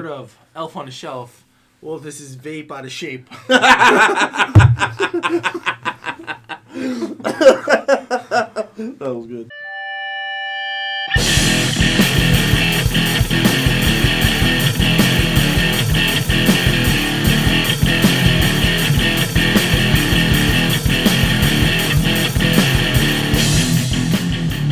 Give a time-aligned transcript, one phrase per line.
[0.00, 1.44] heard of Elf on the Shelf?
[1.82, 3.28] Well, this is vape out of shape.
[8.80, 9.50] That was good.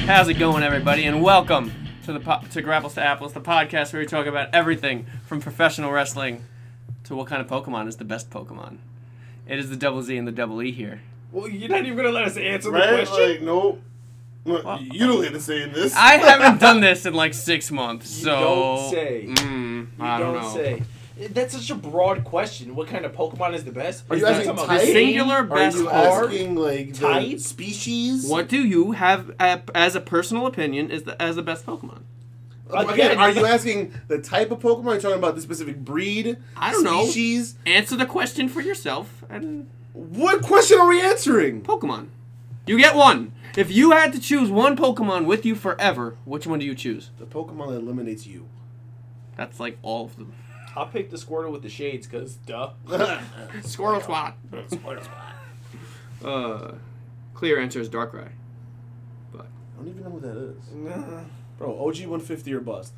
[0.06, 1.04] How's it going, everybody?
[1.04, 1.70] And welcome
[2.08, 5.42] to the po- to Grapples to Apples, the podcast where we talk about everything from
[5.42, 6.42] professional wrestling
[7.04, 8.78] to what kind of Pokemon is the best Pokemon.
[9.46, 11.02] It is the double Z and the double E here.
[11.32, 13.28] well, you're not even gonna let us answer the question.
[13.30, 13.82] Like, nope.
[14.46, 15.94] No, You don't get to say in this.
[15.94, 19.24] I haven't done this in like six months, You so don't say.
[19.28, 20.54] Mm, You I don't, don't know.
[20.54, 20.82] say.
[21.30, 22.74] That's such a broad question.
[22.74, 24.04] What kind of Pokemon is the best?
[24.08, 24.80] Are Is you asking about type?
[24.82, 27.38] the Singular best Are you asking like the Type?
[27.40, 28.26] species?
[28.26, 32.02] What do you have uh, as a personal opinion is the, as the best Pokemon?
[32.70, 34.86] Again, Again, are you asking the type of Pokemon?
[34.86, 36.36] Are you talking about the specific breed?
[36.56, 37.04] I don't know.
[37.04, 37.54] Species?
[37.66, 41.62] Answer the question for yourself and What question are we answering?
[41.62, 42.08] Pokemon.
[42.66, 43.32] You get one.
[43.56, 47.10] If you had to choose one Pokemon with you forever, which one do you choose?
[47.18, 48.46] The Pokemon that eliminates you.
[49.36, 50.32] That's like all of them.
[50.76, 52.70] I'll pick the Squirtle with the shades, cause duh.
[53.62, 54.34] Squirtle Squad.
[56.24, 56.72] Uh,
[57.34, 58.28] clear answer is Darkrai.
[59.32, 61.24] But I don't even know who that is.
[61.58, 62.92] Bro, OG 150 or bust.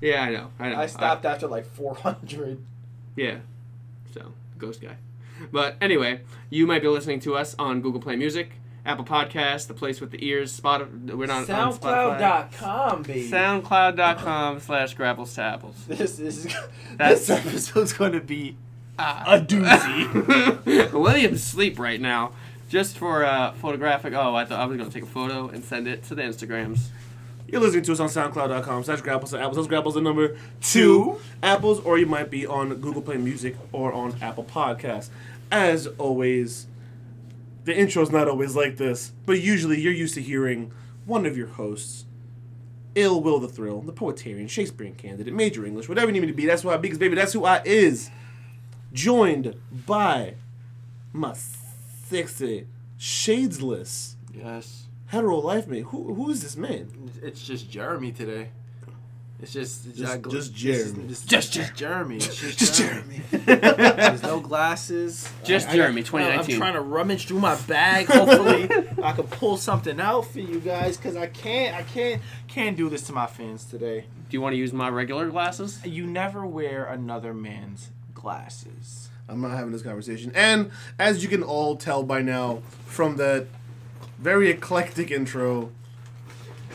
[0.00, 0.50] yeah, I know.
[0.58, 0.76] I know.
[0.76, 2.58] I stopped after like 400.
[3.16, 3.38] yeah.
[4.12, 4.96] So ghost guy.
[5.50, 8.52] But anyway, you might be listening to us on Google Play Music,
[8.84, 10.50] Apple Podcasts, the place with the ears.
[10.52, 10.90] Spot.
[10.92, 12.18] We're not on Spotify.
[12.18, 13.30] SoundCloud.com, baby.
[13.30, 15.76] SoundCloud.com slash grapples to apples.
[15.88, 16.44] This is
[16.96, 18.56] That's- this episode's going to be
[18.98, 19.36] Ah.
[19.36, 20.92] a doozy.
[20.92, 22.32] William's asleep right now.
[22.68, 24.12] Just for uh, photographic.
[24.14, 26.86] Oh, I thought I was gonna take a photo and send it to the Instagrams.
[27.48, 29.56] You're listening to us on SoundCloud.com slash Grapples to Apples.
[29.56, 30.36] That's Grapples the number two.
[30.62, 31.20] Two.
[31.42, 35.10] Apples, or you might be on Google Play Music or on Apple Podcasts.
[35.50, 36.66] As always,
[37.64, 40.72] the intro's not always like this, but usually you're used to hearing
[41.06, 42.04] one of your hosts,
[42.94, 46.32] Ill Will the Thrill, the Poetarian, Shakespearean candidate, Major English, whatever you need me to
[46.32, 46.46] be.
[46.46, 48.10] That's who I be, because baby, that's who I is.
[48.92, 50.34] Joined by
[51.12, 51.34] my
[52.08, 52.66] sexy,
[52.98, 54.84] shadesless, Yes.
[55.06, 55.84] hetero life mate.
[55.86, 57.10] Who, who is this man?
[57.22, 58.50] it's just Jeremy today.
[59.42, 61.08] It's just it's Just- gl- just Jeremy.
[61.08, 62.16] Just, Just just Jeremy.
[62.16, 63.20] It's just, Just Jeremy.
[63.32, 65.28] There's no glasses.
[65.42, 68.06] Just I- I- Jeremy, I'm trying to rummage through my bag.
[68.06, 68.68] Hopefully,
[69.02, 71.76] I can pull something out for you guys because I can't.
[71.76, 72.22] I can't.
[72.46, 74.02] Can't do this to my fans today.
[74.30, 75.84] Do you want to use my regular glasses?
[75.84, 79.08] You never wear another man's glasses.
[79.28, 80.30] I'm not having this conversation.
[80.34, 83.46] And as you can all tell by now from that
[84.18, 85.70] very eclectic intro,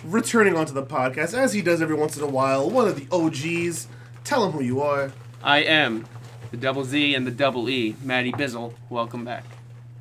[0.03, 3.07] returning onto the podcast, as he does every once in a while, one of the
[3.11, 3.87] OGs.
[4.23, 5.11] Tell him who you are.
[5.43, 6.05] I am
[6.51, 8.73] the double Z and the double E, Maddie Bizzle.
[8.89, 9.43] Welcome back.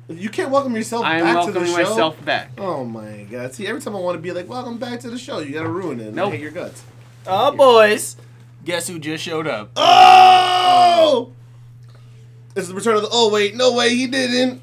[0.09, 2.51] You can't welcome yourself I am back to the welcoming myself back.
[2.57, 3.53] Oh my god.
[3.53, 5.67] See, every time I want to be like, welcome back to the show, you gotta
[5.69, 6.07] ruin it.
[6.07, 6.31] and I Nope.
[6.33, 6.83] hate your guts.
[7.25, 8.15] Oh, boys!
[8.63, 9.71] Guess who just showed up?
[9.75, 11.33] Oh!
[12.53, 13.09] This is the return of the.
[13.11, 14.61] Oh, wait, no way, he didn't.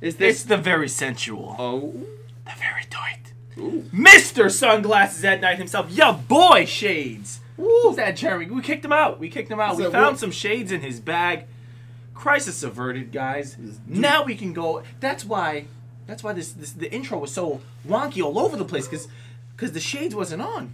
[0.00, 0.42] Is It's this?
[0.44, 1.92] the very sensual, Oh.
[2.44, 2.82] the very
[3.56, 4.50] Mr.
[4.50, 5.90] Sunglasses at Night himself.
[5.90, 7.40] Ya boy, Shades.
[7.56, 8.46] Who's that, Jeremy?
[8.46, 9.18] We kicked him out.
[9.18, 9.72] We kicked him out.
[9.74, 11.44] Is We found what- some shades in his bag.
[12.14, 13.56] Crisis averted, guys.
[13.86, 14.82] Now we can go.
[15.00, 15.66] That's why.
[16.06, 19.08] That's why this, this the intro was so wonky all over the place because
[19.56, 20.72] because the shades wasn't on.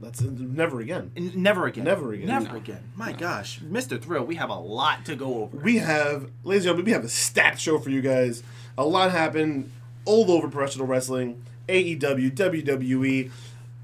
[0.00, 1.10] That's never again.
[1.16, 1.84] Never again.
[1.84, 2.26] Never again.
[2.26, 2.56] Never No.
[2.56, 2.80] again.
[2.94, 4.00] My gosh, Mr.
[4.00, 5.56] Thrill, we have a lot to go over.
[5.58, 8.42] We have, ladies and gentlemen, we have a stacked show for you guys.
[8.76, 9.70] A lot happened
[10.04, 13.30] all over professional wrestling, AEW, WWE,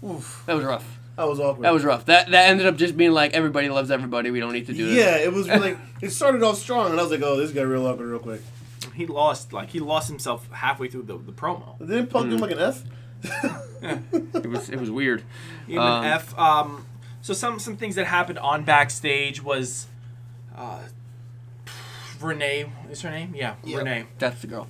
[0.00, 0.16] Booker?
[0.16, 0.98] Oof, That was rough.
[1.16, 1.64] that was awkward.
[1.64, 2.06] That was rough.
[2.06, 4.30] That that ended up just being like everybody loves everybody.
[4.30, 4.96] We don't need to do this.
[4.96, 7.62] Yeah, it was like it started off strong, and I was like, "Oh, this got
[7.62, 8.40] real awkward real quick."
[8.94, 11.78] He lost like he lost himself halfway through the, the promo.
[11.78, 12.34] Didn't Punk do mm.
[12.34, 12.82] him like an F?
[13.82, 15.22] It was it was weird.
[15.66, 16.38] Even Um, F.
[16.38, 16.86] Um,
[17.20, 19.86] so some some things that happened on backstage was,
[20.56, 20.82] uh,
[22.20, 23.34] Renee is her name.
[23.34, 23.78] Yeah, Yep.
[23.78, 24.04] Renee.
[24.18, 24.68] That's the girl.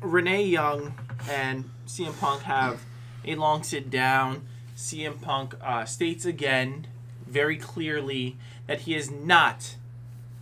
[0.00, 0.94] Renee Young
[1.30, 2.82] and CM Punk have
[3.24, 4.42] a long sit down.
[4.76, 6.86] CM Punk uh, states again
[7.26, 8.36] very clearly
[8.66, 9.76] that he is not,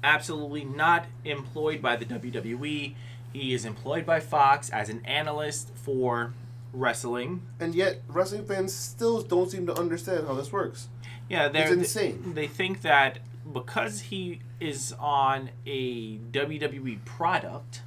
[0.02, 2.94] absolutely not employed by the WWE.
[3.32, 6.32] He is employed by Fox as an analyst for
[6.72, 7.42] wrestling.
[7.60, 10.88] And yet, wrestling fans still don't seem to understand how this works.
[11.28, 12.32] Yeah, they're, It's insane.
[12.34, 13.18] They think that
[13.52, 17.82] because he is on a WWE product,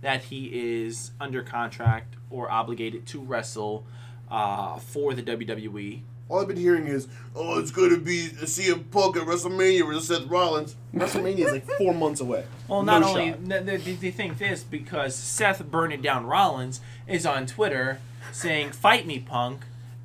[0.00, 0.46] that he
[0.86, 3.84] is under contract or obligated to wrestle
[4.30, 6.00] uh, for the WWE.
[6.28, 9.88] All I've been hearing is, "Oh, it's going to be a CM Punk at WrestleMania
[9.88, 12.44] with Seth Rollins." WrestleMania is like four months away.
[12.68, 13.48] Well, No not only shot.
[13.48, 18.00] th- they, they think this because Seth Burn It Down Rollins is on Twitter
[18.32, 19.62] saying "Fight me, Punk,"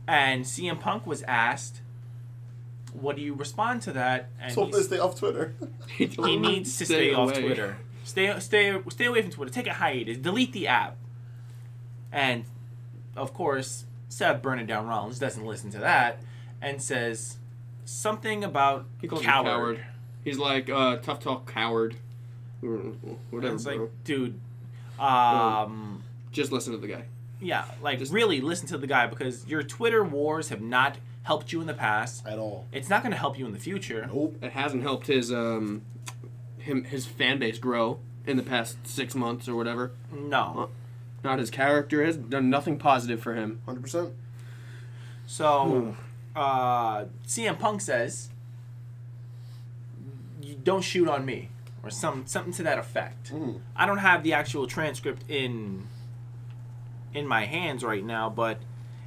[0.08, 1.81] and CM Punk was asked,
[2.94, 5.54] "What do you respond to that?" And So he's- let's stay off Twitter.
[5.98, 7.42] he needs to stay, off away.
[7.42, 7.78] Twitter.
[8.04, 9.52] Stay stay stay away from Twitter.
[9.52, 10.18] Take a hiatus.
[10.18, 10.98] Delete the app.
[12.12, 12.46] And
[13.16, 16.20] of course, Seth Burning Down Rollins doesn't listen to that
[16.62, 17.38] and says
[17.86, 19.48] something about He calls coward.
[19.48, 19.86] him coward.
[20.24, 21.96] He's like uh, tough talk coward.
[22.62, 23.75] Or And Whatever, It's bro.
[23.75, 24.40] like, dude,
[25.00, 27.04] um, Just listen to the guy.
[27.44, 31.51] Yeah, like Just- really listen to the guy because your Twitter wars have not helped
[31.51, 32.25] you in the past.
[32.25, 32.66] At all.
[32.72, 34.07] It's not going to help you in the future.
[34.12, 34.38] Nope.
[34.42, 35.84] It hasn't helped his um
[36.57, 39.92] him his fan base grow in the past six months or whatever.
[40.12, 40.69] No.
[41.24, 43.62] Not his character has done nothing positive for him.
[43.66, 44.13] Hundred percent.
[45.25, 45.96] So,
[46.36, 48.30] uh, CM Punk says,
[50.42, 51.50] "You don't shoot on me,"
[51.81, 53.31] or some something to that effect.
[53.31, 53.62] Mm.
[53.75, 55.88] I don't have the actual transcript in
[57.13, 58.60] in my hands right now, but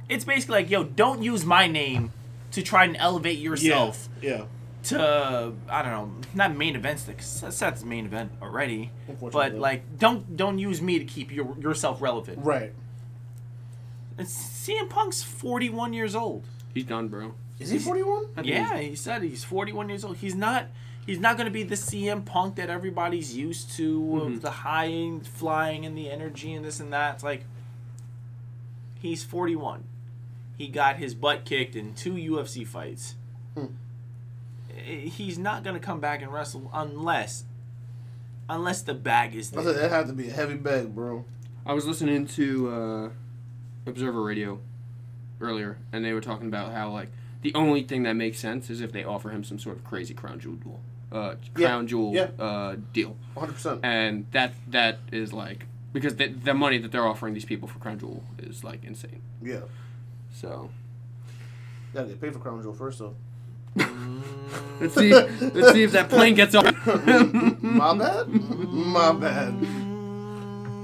[0.09, 2.11] it's basically like, "Yo, don't use my name
[2.51, 4.45] to try and elevate yourself Yeah.
[4.83, 7.25] to I don't know, not main events because
[7.55, 12.39] Seth's main event already, but like, don't don't use me to keep your yourself relevant."
[12.43, 12.73] Right.
[14.17, 16.45] And CM Punk's forty one years old.
[16.73, 17.33] He's done, bro.
[17.59, 18.27] Is he forty-one?
[18.43, 20.17] Yeah, he said he's 41 years old.
[20.17, 20.67] He's not.
[21.07, 24.25] He's not going to be the CM Punk that everybody's used to Mhm.
[24.35, 27.15] of the high flying and the energy and this and that.
[27.15, 27.45] It's like
[28.99, 29.83] he's 41.
[30.57, 33.15] He got his butt kicked in two UFC fights.
[33.55, 33.65] Hmm.
[34.75, 37.43] Eh, He's not going to come back and wrestle unless
[38.49, 39.73] unless the bag is I there.
[39.73, 41.25] said that had to be a heavy bag, bro.
[41.65, 43.09] I was listening to uh,
[43.89, 44.59] Observer Radio
[45.41, 47.09] earlier, and they were talking about how like
[47.41, 50.13] the only thing that makes sense is if they offer him some sort of crazy
[50.13, 50.79] crown jewel duel,
[51.11, 52.29] uh, Yeah, crown jewel yeah.
[52.39, 53.81] uh, deal, Hundred percent.
[53.83, 55.65] and that that is like
[55.97, 59.21] because the, the money that they're offering these people for crown jewel is like insane.
[59.41, 59.61] Yeah.
[60.33, 60.69] So
[61.93, 63.15] Gotta get paid for Crown Jewel first, though.
[63.75, 64.21] Mm.
[64.81, 66.65] let's see let's see if that plane gets up.
[67.61, 68.27] My bad.
[68.27, 69.53] My bad.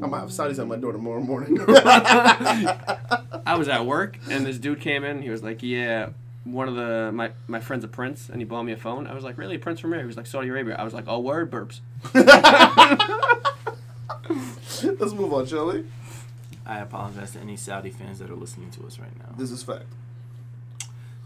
[0.02, 1.58] I might have Saudis at my door tomorrow morning.
[1.68, 5.22] I was at work and this dude came in.
[5.22, 6.10] He was like, "Yeah,
[6.52, 9.08] one of the my my friend's a prince," and he bought me a phone.
[9.08, 10.94] I was like, "Really, a prince from where?" He was like, "Saudi Arabia." I was
[10.94, 11.80] like, "Oh, word, burps."
[15.00, 15.86] Let's move on, shall we?
[16.66, 19.34] I apologize to any Saudi fans that are listening to us right now.
[19.38, 19.88] This is fact.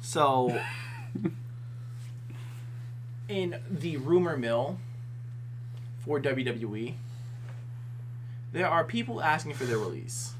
[0.01, 0.59] So,
[3.27, 4.79] in the rumor mill
[5.99, 6.95] for WWE,
[8.53, 10.33] there are people asking for their release.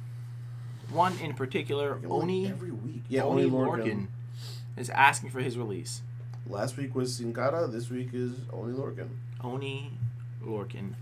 [0.89, 3.03] One in particular, Oney, every week.
[3.09, 4.07] Yeah, Oney Oney Lorcan, Lorcan.
[4.75, 6.01] Is asking for his release.
[6.47, 7.67] Last week was Sin Cara.
[7.67, 9.09] This week is Oney Lorcan.
[9.43, 9.91] Oney
[10.43, 10.93] Lorcan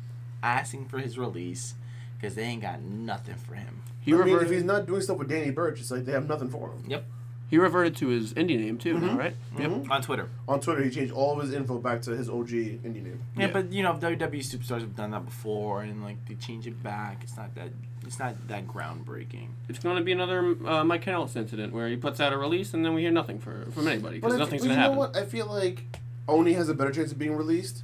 [0.44, 1.76] asking for his release
[2.20, 3.82] because they ain't got nothing for him.
[4.02, 6.28] He I mean, if he's not doing stuff with Danny Burch, it's like they have
[6.28, 6.84] nothing for him.
[6.88, 7.06] Yep,
[7.50, 9.18] he reverted to his indie name too, now, Mhm.
[9.18, 9.36] right?
[9.56, 9.90] Mhm.
[9.90, 10.28] on Twitter.
[10.48, 13.22] On Twitter, he changed all of his info back to his OG indie name.
[13.38, 13.54] Yeah, Yeah.
[13.54, 17.24] but you know WWE superstars have done that before, and like they change it back.
[17.24, 17.70] It's not that.
[18.12, 19.48] It's not that groundbreaking.
[19.70, 22.74] It's going to be another uh, Mike Kanellis incident where he puts out a release
[22.74, 24.98] and then we hear nothing for, from anybody because nothing's going to happen.
[24.98, 25.14] you happen.
[25.14, 25.28] know what?
[25.28, 27.84] I feel like Oney has a better chance of being released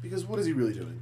[0.00, 1.00] because what is he really doing?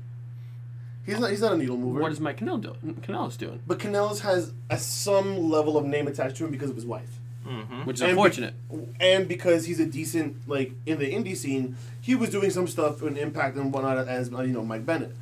[1.05, 1.29] He's not.
[1.31, 2.01] He's not a needle mover.
[2.01, 3.61] What is Mike Kanell do- Kanellis doing?
[3.67, 7.19] but Kanellis has a, some level of name attached to him because of his wife,
[7.47, 7.83] Mm-hmm.
[7.85, 8.55] Which is And be- unfortunate.
[9.01, 11.77] and because he's a decent like in the indie scene.
[12.01, 15.15] He was doing some stuff in Impact and whatnot as uh, you know Mike Bennett.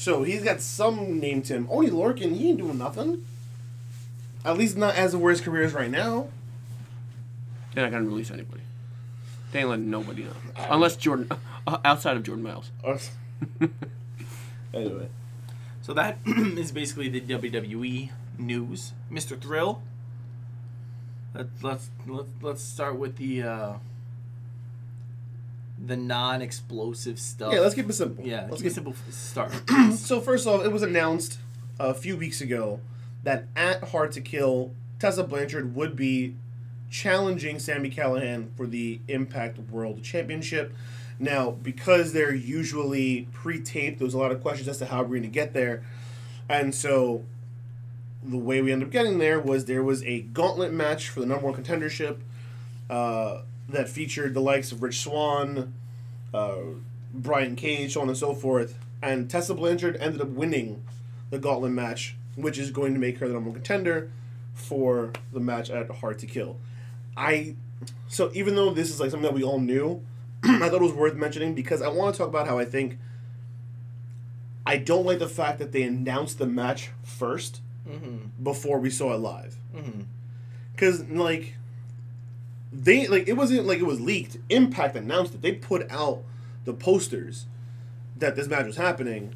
[0.00, 1.68] So he's got some name to him.
[1.70, 3.22] Oney Lorcan, he ain't doing nothing.
[4.46, 6.28] At least not as of where his career is right now.
[7.74, 8.62] They're not gonna release anybody.
[9.52, 11.30] They ain't letting nobody know, unless Jordan,
[11.66, 12.70] uh, outside of Jordan Myles.
[14.72, 15.08] anyway.
[15.82, 19.38] So that is basically the WWE news, Mr.
[19.38, 19.82] Thrill.
[21.34, 23.72] Let, let's let's let's start with the uh,
[25.84, 27.52] the non-explosive stuff.
[27.52, 28.26] Yeah, let's keep it simple.
[28.26, 28.42] yeah.
[28.42, 29.52] let's keep get simple start.
[29.92, 31.38] So first off, it was announced
[31.78, 32.80] a few weeks ago
[33.22, 36.34] that at Hard to Kill, Tessa Blanchard would be
[36.90, 40.74] challenging Sami Callihan for the Impact World Championship.
[41.18, 45.08] Now, because they're usually pre-taped, there was a lot of questions as to how we're
[45.08, 45.84] going to get there,
[46.48, 47.24] and so
[48.22, 51.26] the way we ended up getting there was there was a gauntlet match for the
[51.26, 52.18] number one contendership
[52.90, 55.74] uh, that featured the likes of Rich Swann,
[56.32, 56.56] uh,
[57.12, 58.78] Brian Cage, so on and so forth.
[59.02, 60.82] And Tessa Blanchard ended up winning
[61.30, 64.10] the gauntlet match, which is going to make her the number one contender
[64.54, 66.56] for the match at Hard to Kill.
[67.16, 67.54] I
[68.08, 70.02] so even though this is like something that we all knew,
[70.44, 72.98] I thought it was worth mentioning because I want to talk about how I think
[74.66, 77.60] I don't like the fact that they announced the match 1st
[78.42, 79.56] before we saw it live.
[80.72, 81.54] Because like
[82.72, 84.36] they like it wasn't like it was leaked.
[84.48, 85.42] Impact announced it.
[85.42, 86.22] They put out
[86.64, 87.46] the posters
[88.16, 89.34] that this match was happening,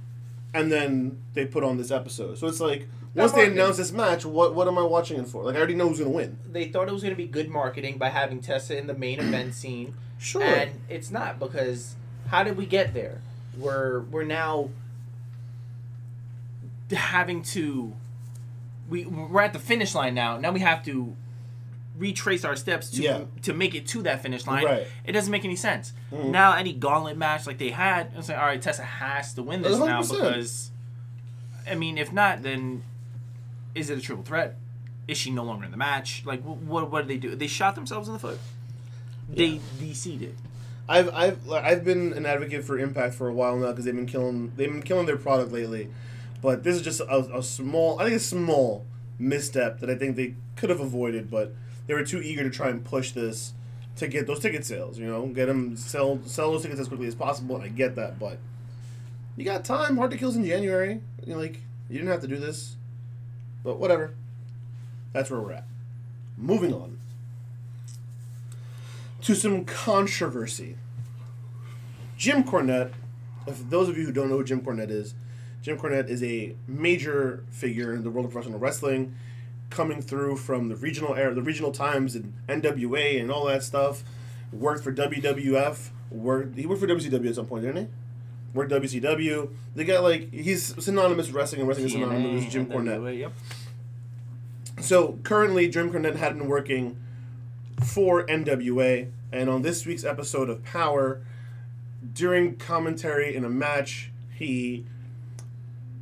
[0.53, 2.39] and then they put on this episode.
[2.39, 5.43] So it's like once they announce this match, what what am I watching it for?
[5.45, 6.39] Like I already know who's gonna win.
[6.51, 9.55] They thought it was to be good marketing by having Tessa in the main event
[9.55, 10.43] scene, Sure.
[10.43, 11.97] and it's not because
[12.29, 13.21] how did we get there?
[13.59, 14.71] We're we're now
[16.93, 17.93] having to
[18.89, 20.39] we we're at the finish line now.
[20.39, 21.17] Now we have to
[21.97, 23.25] retrace our steps to Yeah.
[23.43, 24.65] to make it to that finish line.
[24.65, 24.87] Right.
[25.05, 25.93] It doesn't make any sense.
[26.13, 26.31] Mm-hmm.
[26.31, 29.63] Now any gauntlet match like they had, it's like all right, Tessa has to win
[29.63, 30.11] this now 100%.
[30.11, 30.71] because
[31.71, 32.83] I mean, if not, then
[33.75, 34.57] is it a triple threat?
[35.07, 36.23] Is she no longer in the match?
[36.25, 37.37] Like, what what did they do?
[37.37, 38.39] They shot themselves in the foot.
[39.29, 40.35] They DC did.
[40.89, 44.07] I've I've I've been an advocate for Impact for a while now because they've been
[44.07, 45.89] killing they've been killing their product lately,
[46.43, 48.85] but this is just a, a small I think a small
[49.19, 51.55] misstep that I think they could have avoided, but
[51.87, 53.53] they were too eager to try and push this
[53.97, 54.99] to get those ticket sales.
[54.99, 57.57] You know, get them sell sell those tickets as quickly as possible.
[57.57, 58.39] And I get that, but
[59.37, 59.97] you got time.
[59.97, 61.01] Hard to kills in January.
[61.25, 62.77] You know, like you didn't have to do this,
[63.63, 64.15] but whatever.
[65.13, 65.65] That's where we're at.
[66.37, 66.99] Moving on
[69.23, 70.77] to some controversy.
[72.19, 72.93] Jim Cornette,
[73.47, 75.15] if those of you who don't know who Jim Cornette is,
[75.63, 79.15] Jim Cornette is a major figure in the world of professional wrestling,
[79.75, 84.05] coming through from the regional era, the regional times and NWA and all that stuff.
[84.53, 85.91] Worked for WWF.
[86.11, 87.89] Worked he worked for WCW at some point, didn't he?
[88.55, 89.51] Worked WCW.
[89.75, 93.19] They got like he's synonymous wrestling and wrestling is synonymous with Jim Cornette.
[93.19, 93.33] Yep.
[94.81, 96.97] So currently, Jim Cornette had been working
[97.83, 101.21] for NWA, and on this week's episode of Power,
[102.13, 104.85] during commentary in a match, he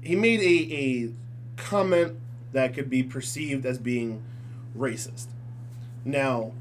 [0.03, 1.13] he made a, a
[1.57, 2.19] comment
[2.53, 4.23] that could be perceived as being
[4.77, 5.27] racist.
[6.05, 6.53] Now,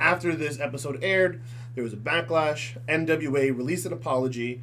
[0.00, 1.40] after this episode aired,
[1.74, 2.76] there was a backlash.
[2.88, 4.60] NWA released an apology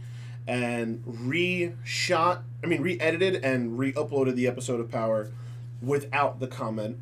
[0.47, 5.31] and re-shot, I mean, re-edited and re-uploaded the episode of Power
[5.81, 6.97] without the comment.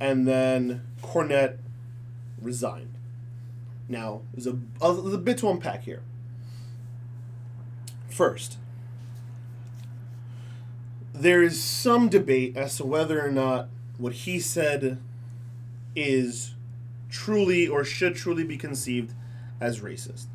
[0.00, 1.58] And then Cornette
[2.40, 2.94] resigned.
[3.88, 6.02] Now, there's a, a, a bit to unpack here.
[8.08, 8.58] First,
[11.20, 14.98] there is some debate as to whether or not what he said
[15.96, 16.54] is
[17.10, 19.12] truly or should truly be conceived
[19.60, 20.26] as racist.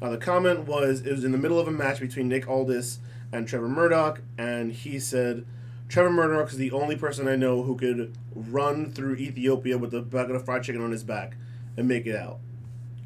[0.00, 2.98] Now, the comment was it was in the middle of a match between Nick Aldis
[3.32, 5.46] and Trevor Murdoch, and he said,
[5.88, 10.02] Trevor Murdoch is the only person I know who could run through Ethiopia with a
[10.02, 11.36] bucket of fried chicken on his back
[11.76, 12.38] and make it out.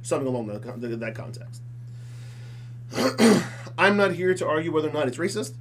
[0.02, 1.62] Something along that, that context.
[3.78, 5.54] I'm not here to argue whether or not it's racist,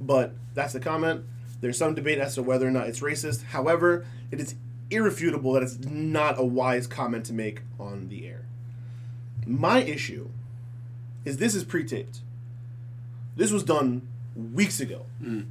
[0.00, 1.24] but that's the comment.
[1.60, 3.44] There's some debate as to whether or not it's racist.
[3.44, 4.54] However, it is
[4.90, 8.44] irrefutable that it's not a wise comment to make on the air.
[9.46, 10.28] My issue
[11.24, 12.20] is this is pre-taped.
[13.36, 15.06] This was done weeks ago.
[15.22, 15.46] Mm.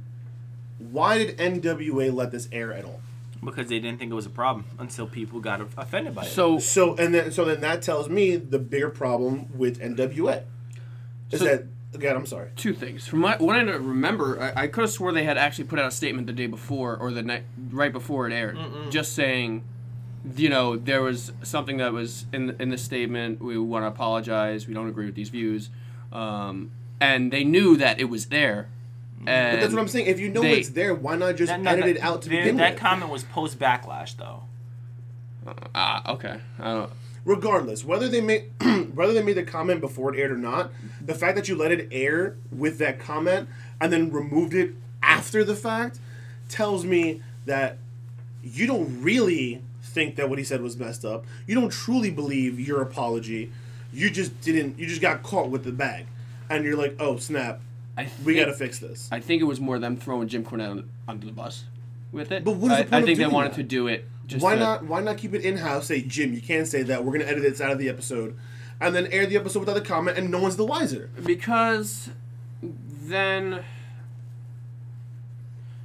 [0.78, 3.00] Why did NWA let this air at all?
[3.42, 6.28] Because they didn't think it was a problem until people got offended by it.
[6.28, 10.42] So So and then so then that tells me the bigger problem with NWA
[11.30, 12.50] is So- that again I'm sorry.
[12.56, 13.06] two things.
[13.06, 15.86] From my, what I remember, I, I could have swore they had actually put out
[15.86, 18.58] a statement the day before or the night right before it aired,
[18.90, 19.64] just saying,
[20.36, 23.40] you know, there was something that was in the, in the statement.
[23.40, 24.66] We want to apologize.
[24.66, 25.70] We don't agree with these views,
[26.12, 28.68] um, and they knew that it was there.
[29.26, 30.06] And But that's what I'm saying.
[30.06, 32.22] If you know they- it's there, why not just That, no, edit that- it out
[32.22, 32.80] to there- begin that with?
[32.80, 34.42] comment was post backlash though.
[35.74, 36.40] Ah, okay.
[36.58, 36.90] I don't.
[37.26, 38.44] Regardless, whether they made
[38.94, 40.70] whether they made the comment before it aired or not,
[41.04, 43.48] the fact that you let it air with that comment
[43.80, 45.98] and then removed it after the fact
[46.48, 47.78] tells me that
[48.44, 51.24] you don't really think that what he said was messed up.
[51.48, 53.50] You don't truly believe your apology.
[53.92, 54.78] You just didn't.
[54.78, 56.06] You just got caught with the bag,
[56.48, 57.60] and you're like, "Oh snap,
[57.98, 60.70] I we got to fix this." I think it was more them throwing Jim Cornette
[60.70, 61.64] on, under the bus
[62.12, 62.44] with it.
[62.44, 63.56] But what is the I, point I of think they wanted that?
[63.56, 64.84] to do it just why to- not?
[64.86, 65.86] Why not keep it in house?
[65.86, 67.04] Say, Jim, you can't say that.
[67.04, 68.36] We're gonna edit this out of the episode,
[68.80, 71.10] and then air the episode without the comment, and no one's the wiser.
[71.24, 72.10] because
[72.62, 73.64] then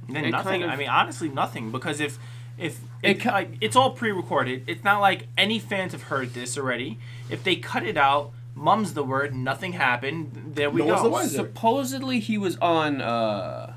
[0.08, 0.60] then nothing.
[0.60, 1.70] kind of- I mean, honestly, nothing.
[1.70, 2.18] Because if
[2.58, 6.58] if It it, like, it's all pre-recorded, it's not like any fans have heard this
[6.58, 6.98] already.
[7.30, 10.52] If they cut it out, mum's the word, nothing happened.
[10.54, 11.12] There we No one's the go.
[11.14, 11.36] wiser.
[11.36, 13.00] supposedly he was on.
[13.00, 13.71] uh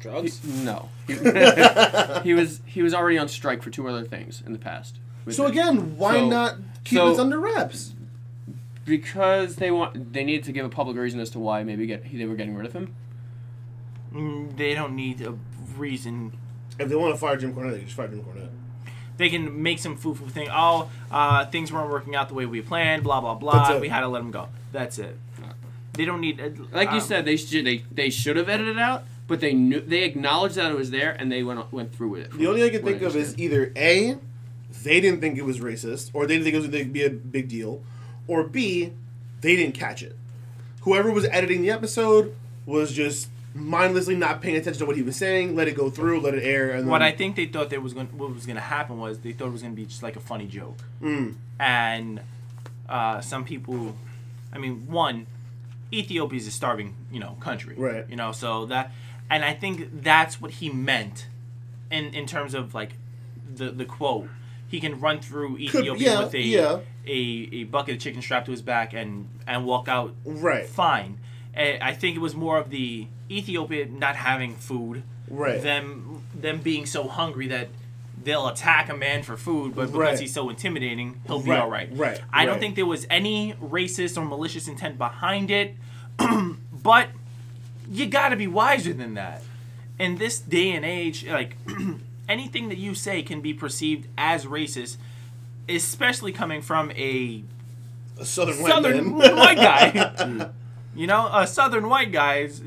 [0.00, 0.44] Drugs.
[0.44, 1.14] No, he,
[2.22, 4.98] he was he was already on strike for two other things in the past.
[5.30, 5.50] So it.
[5.50, 7.94] again, why So- not keep so- this under wraps?
[8.84, 12.10] because they want they needed to give a public reason as to why maybe get
[12.10, 12.94] they were getting rid of him.
[14.14, 15.34] Mm, They don't need a
[15.76, 16.32] reason.
[16.78, 18.48] If they want to fire Jim Cornette, they just fire Jim Cornette.
[19.18, 20.48] They can make some foo-foo thing.
[20.50, 23.02] Oh, uh, things weren't working out the way we planned.
[23.02, 23.76] Blah blah That's blah.
[23.76, 23.80] it.
[23.80, 24.48] We had to let them go.
[24.72, 25.18] That's it.
[25.94, 26.40] They don't need.
[26.40, 29.52] uh, Like you um, said, they should they they should have edited out, but they
[29.54, 32.32] knew they acknowledged that it was there and they went went through with it.
[32.32, 34.16] The only thing I can What think of is either A,
[34.82, 37.04] they didn't think it was racist, or they didn't think it was going to be
[37.04, 37.82] a big deal,
[38.26, 38.92] or B,
[39.40, 40.16] they didn't catch it.
[40.82, 42.34] Whoever was editing the episode
[42.66, 46.20] was just mindlessly not paying attention to what he was saying, let it go through,
[46.20, 48.46] let it air, and then, What I think they thought there was going, what was
[48.46, 50.46] going to happen was they thought it was going to be just like a funny
[50.46, 51.34] joke, Mm.
[51.58, 52.20] and
[52.88, 53.96] uh, some people,
[54.52, 55.26] I mean, one,
[55.92, 58.04] Ethiopia is a starving, you know, country, Right.
[58.08, 58.92] You know, so that,
[59.30, 61.26] and I think that's what he meant,
[61.90, 62.92] in in terms of like,
[63.54, 64.28] the the quote.
[64.70, 66.78] He can run through Ethiopia yeah, with a, yeah.
[67.06, 71.18] a a bucket of chicken strapped to his back and and walk out right, fine.
[71.54, 75.62] Eh, I think it was more of the Ethiopia not having food, right.
[75.62, 77.68] them them being so hungry that
[78.22, 80.20] they'll attack a man for food, but because Right.
[80.20, 81.88] he's so intimidating, he'll be Right, all right.
[81.92, 85.76] right, I don't think there was any racist or malicious intent behind it,
[86.72, 87.08] but
[87.90, 89.42] you got to be wiser than that.
[89.98, 91.56] In this day and age, like
[92.28, 94.96] anything that you say can be perceived as racist,
[95.68, 97.42] especially coming from a
[98.18, 99.36] a southern white southern man.
[99.36, 100.50] white guy.
[100.94, 102.60] you know, a southern white guy is,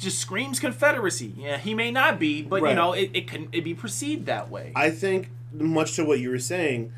[0.00, 1.32] just screams Confederacy.
[1.36, 4.50] Yeah, he may not be, but you know, it, it can it be perceived that
[4.50, 4.72] way.
[4.74, 6.92] I think, much to what you were saying,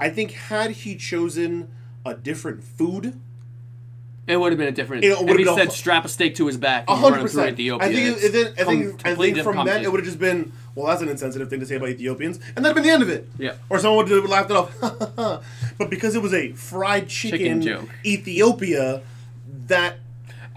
[0.00, 1.68] I think had he chosen
[2.04, 3.18] a different food,
[4.26, 5.04] It would have been a different.
[5.04, 6.92] It if would've he been a said hu- strap a stake to his back a
[6.92, 7.60] and hundred run him through percent.
[7.60, 7.86] Ethiopia.
[7.88, 10.00] I think, it's it, then, I com- think, I think from different that it would
[10.00, 12.82] have just been, well, that's an insensitive thing to say about Ethiopians, and that'd been
[12.84, 13.28] the end of it.
[13.38, 13.54] Yeah.
[13.70, 15.42] Or someone would have laughed it off.
[15.78, 17.88] but because it was a fried chicken, Chicken joke.
[18.04, 19.02] Ethiopia,
[19.68, 19.98] that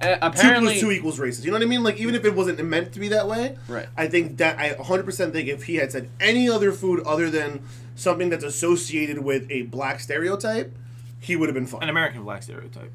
[0.01, 1.43] Uh, two apparently, plus two equals racist.
[1.45, 1.84] You know what I mean?
[1.84, 3.88] Like even if it wasn't meant to be that way, Right.
[3.97, 7.62] I think that I 100% think if he had said any other food other than
[7.95, 10.73] something that's associated with a black stereotype,
[11.19, 11.84] he would have been fine.
[11.84, 12.91] An American black stereotype.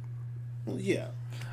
[0.66, 1.08] Well, yeah.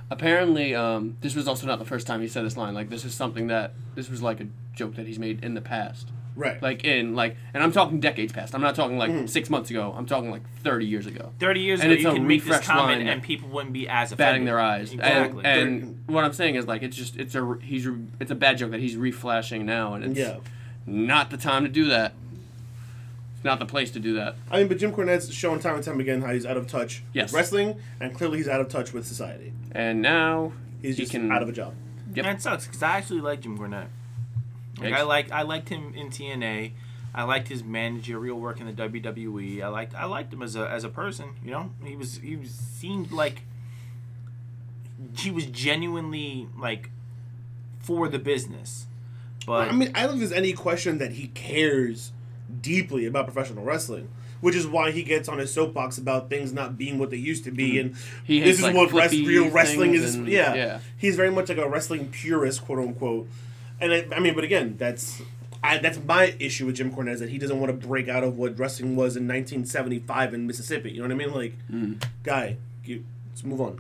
[0.10, 2.74] apparently, um, this was also not the first time he said this line.
[2.74, 5.62] Like this is something that this was like a joke that he's made in the
[5.62, 6.10] past.
[6.34, 6.62] Right.
[6.62, 8.56] Like in like, and I'm talking decades past.
[8.56, 9.26] I'm not talking like Mm-hmm.
[9.26, 9.94] six months ago.
[9.96, 11.34] I'm talking like 30 years ago.
[11.40, 13.50] Thirty years And ago, it's you a can make this refresh comment line and people
[13.50, 14.18] wouldn't be as offended.
[14.18, 14.94] batting their eyes.
[14.94, 15.44] Exactly.
[15.44, 17.86] And, and what I'm saying is like it's just it's a he's
[18.22, 20.38] it's a bad joke that he's reflashing now, and it's Yeah.
[20.86, 22.14] not the time to do that.
[23.42, 24.36] It's not the place to do that.
[24.52, 27.02] I mean, but Jim Cornette's shown time and time again how he's out of touch
[27.12, 27.32] Yes.
[27.32, 29.52] with wrestling, and clearly he's out of touch with society.
[29.72, 31.74] And now He's he just can out of a job.
[32.14, 32.24] Yep.
[32.26, 33.88] And it sucks because I actually like Jim Cornette.
[34.80, 36.74] Like I like I liked him in TNA.
[37.16, 39.64] I liked his managerial work in the WWE.
[39.64, 41.30] I liked I liked him as a as a person.
[41.44, 43.42] You know, he was he was, seemed like
[45.18, 46.92] he was genuinely like
[47.80, 48.86] for the business.
[49.48, 52.12] But I mean, I don't think there's any question that he cares
[52.62, 54.10] deeply about professional wrestling,
[54.42, 57.44] which is why he gets on his soapbox about things not being what they used
[57.46, 58.24] to be, and Mm-hmm.
[58.26, 60.16] He this is like, what real wrestling is.
[60.16, 60.54] and- yeah.
[60.54, 60.80] yeah.
[60.98, 63.28] he's very much like a wrestling purist, quote unquote.
[63.80, 65.22] And I, I mean, but again, that's
[65.64, 68.24] I, that's my issue with Jim Cornette is that he doesn't want to break out
[68.24, 70.92] of what wrestling was in 1975 in Mississippi.
[70.92, 71.34] You know what I mean?
[71.34, 72.04] Like, Mm.
[72.24, 73.80] guy, you, let's move on.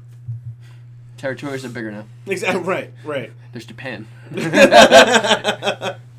[1.17, 2.05] territories are bigger now.
[2.27, 3.31] Exactly right, right.
[3.51, 4.07] There's Japan.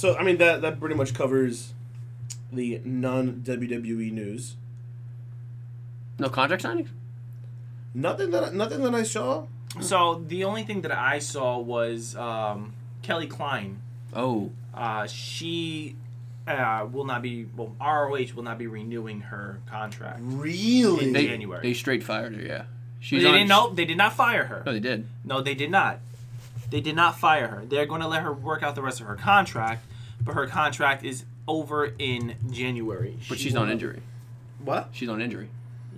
[0.00, 1.74] So I mean that that pretty much covers
[2.50, 4.56] the non WWE news.
[6.18, 6.88] No contract signings.
[7.92, 9.44] Nothing that nothing that I saw.
[9.82, 13.82] So the only thing that I saw was um, Kelly Klein.
[14.14, 15.96] Oh, Uh, she
[16.48, 17.44] uh, will not be.
[17.54, 20.20] Well, ROH will not be renewing her contract.
[20.22, 21.08] Really?
[21.08, 21.60] In they, January.
[21.62, 22.42] they straight fired her.
[22.42, 22.64] Yeah,
[23.00, 23.68] She's They she's didn't on.
[23.68, 23.74] know.
[23.74, 24.62] They did not fire her.
[24.64, 25.06] No, they did.
[25.26, 25.98] No, they did not.
[26.70, 27.64] They did not fire her.
[27.66, 29.84] They're going to let her work out the rest of her contract,
[30.22, 33.16] but her contract is over in January.
[33.28, 34.00] But She she's on not- injury.
[34.64, 34.90] What?
[34.92, 35.48] She's on injury.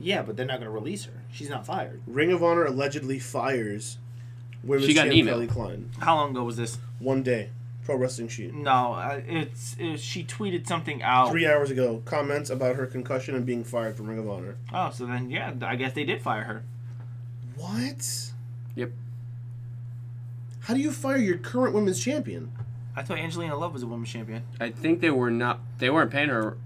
[0.00, 1.12] Yeah, but they're not going to release her.
[1.32, 2.00] She's not fired.
[2.06, 3.98] Ring of Honor allegedly fires
[4.64, 5.34] women's She got an champ email.
[5.34, 5.90] Kelly Klein.
[5.98, 6.78] How long ago was this?
[6.98, 7.50] One day.
[7.84, 8.54] Pro Wrestling Sheet.
[8.54, 11.30] No, uh, it's, it, she tweeted something out.
[11.32, 14.54] Three hours ago, comments about her concussion and being fired from Ring of Honor.
[14.72, 16.62] Oh, so then yeah, I guess they did fire her.
[17.56, 18.30] What?
[18.76, 18.92] Yep.
[20.60, 22.52] How do you fire your current women's champion?
[22.94, 24.42] I thought Angelina Love was a women's champion.
[24.60, 25.60] I think they were not.
[25.78, 26.58] They weren't paying her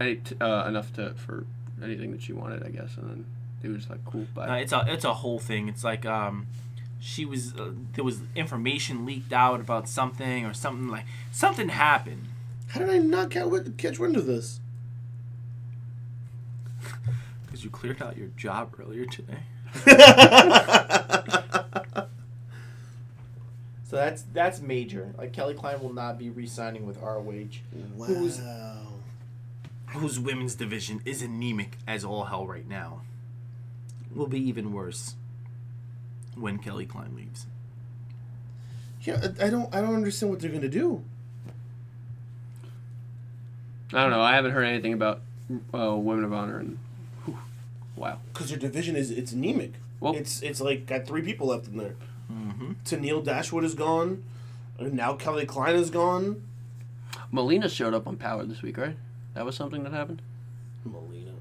[0.00, 1.44] any, t- uh, enough to for
[1.82, 2.62] anything that she wanted.
[2.64, 3.24] I guess, and then
[3.60, 5.68] they were just like, "Cool, bye." Uh, it's a it's a whole thing.
[5.68, 6.46] It's like um,
[7.00, 12.28] she was uh, there was information leaked out about something or something like something happened.
[12.68, 14.60] How did I not catch, catch wind of this?
[17.44, 19.40] Because you cleared out your job earlier today.
[23.92, 25.12] So that's that's major.
[25.18, 27.58] Like Kelly Klein will not be re-signing with ROH.
[27.94, 28.06] Wow.
[28.06, 28.40] Who's-
[29.88, 33.02] Whose women's division is anemic as all hell right now.
[34.14, 35.14] Will be even worse
[36.34, 37.44] when Kelly Klein leaves.
[39.02, 39.74] Yeah, I I don't.
[39.74, 41.04] I don't understand what they're gonna do.
[43.92, 44.22] I don't know.
[44.22, 45.20] I haven't heard anything about
[45.74, 46.78] uh, Women of Honor, and
[47.26, 47.36] whew,
[47.96, 48.20] wow.
[48.32, 49.74] Because their division is it's anemic.
[50.00, 51.96] Well- it's it's like got three people left in there.
[52.30, 52.72] Mm-hmm.
[52.84, 54.22] Tennille Dashwood is gone.
[54.78, 56.42] And now Kelly Klein is gone.
[57.30, 58.96] Melina showed up on Power this week, right?
[59.34, 60.20] That was something that happened.
[60.84, 61.32] Melina.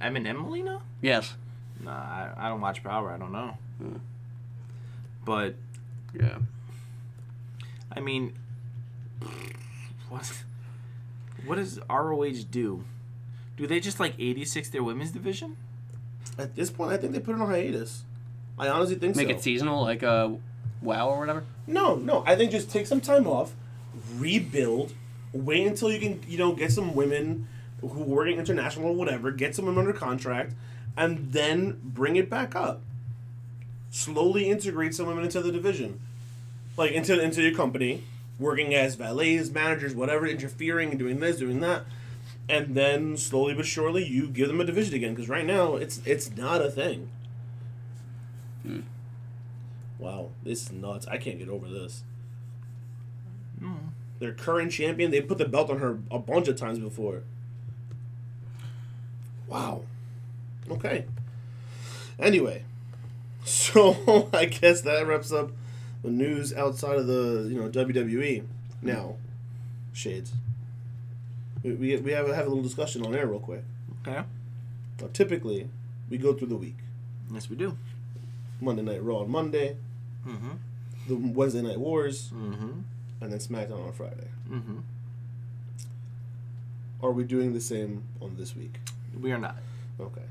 [0.00, 0.80] Eminem Molina?
[1.00, 1.34] Yes.
[1.82, 3.10] Nah, I, I don't watch Power.
[3.10, 3.56] I don't know.
[3.78, 3.96] Hmm.
[5.24, 5.54] But
[6.14, 6.38] Yeah.
[7.94, 8.34] I mean,
[10.08, 10.30] what
[11.46, 12.84] what does ROH do?
[13.56, 15.56] Do they just like 86 their women's division?
[16.38, 18.04] At this point, I think they put it on hiatus.
[18.58, 19.20] I honestly think so.
[19.20, 19.36] Make so.
[19.36, 20.30] it seasonal, like uh,
[20.82, 21.44] WoW or whatever.
[21.66, 22.22] No, no.
[22.26, 23.52] I think just take some time off,
[24.16, 24.94] rebuild,
[25.32, 27.48] wait until you can, you know, get some women
[27.80, 30.54] who are working international or whatever, get some women under contract,
[30.96, 32.80] and then bring it back up.
[33.90, 36.00] Slowly integrate some women into the division,
[36.76, 38.04] like into into your company,
[38.38, 41.84] working as valets, managers, whatever, interfering and doing this, doing that,
[42.48, 45.14] and then slowly but surely you give them a division again.
[45.14, 47.10] Because right now it's it's not a thing.
[48.66, 48.82] Mm.
[49.98, 51.06] Wow, this is nuts.
[51.06, 52.02] I can't get over this.
[54.18, 57.22] Their current champion, they put the belt on her a bunch of times before.
[59.46, 59.82] Wow.
[60.70, 61.04] Okay.
[62.18, 62.64] Anyway,
[63.44, 65.50] so I guess that wraps up
[66.02, 68.44] the news outside of the you know WWE.
[68.82, 69.16] Now,
[69.92, 70.32] shades.
[71.62, 73.64] We, we, we have have a little discussion on air real quick.
[74.06, 74.22] Okay.
[75.00, 75.68] Now, typically,
[76.08, 76.76] we go through the week.
[77.32, 77.76] Yes, we do.
[78.60, 79.76] Monday Night Raw on Monday,
[80.26, 80.50] Mm-hmm.
[81.08, 82.80] the Wednesday Night Wars, Mm-hmm.
[83.20, 84.28] and then SmackDown on Friday.
[84.50, 84.78] Mm-hmm.
[87.02, 88.76] Are we doing the same on this week?
[89.20, 89.56] We are not.
[90.00, 90.22] Okay.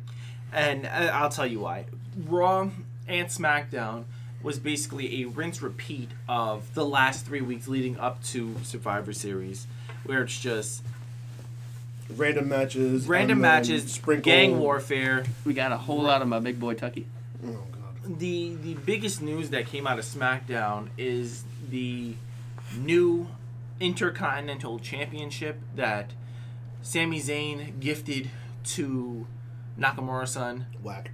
[0.52, 1.86] And uh, I'll tell you why.
[2.28, 2.70] Raw
[3.08, 4.06] and SmackDown
[4.42, 9.68] was basically a rinse repeat of the last three weeks leading up to Survivor Series,
[10.06, 10.84] where it's just
[12.16, 13.08] Random matches.
[13.08, 15.24] random matches, sprinkle- gang warfare.
[15.46, 17.08] We got a whole lot of my big boy Tucky.
[17.46, 17.58] Oh.
[18.08, 22.16] The the biggest news that came out of SmackDown is the
[22.78, 23.28] new
[23.80, 26.12] Intercontinental Championship that
[26.82, 28.30] Sami Zayn gifted
[28.64, 29.26] to
[29.78, 30.68] Nakamura-san.
[30.82, 31.12] Whack.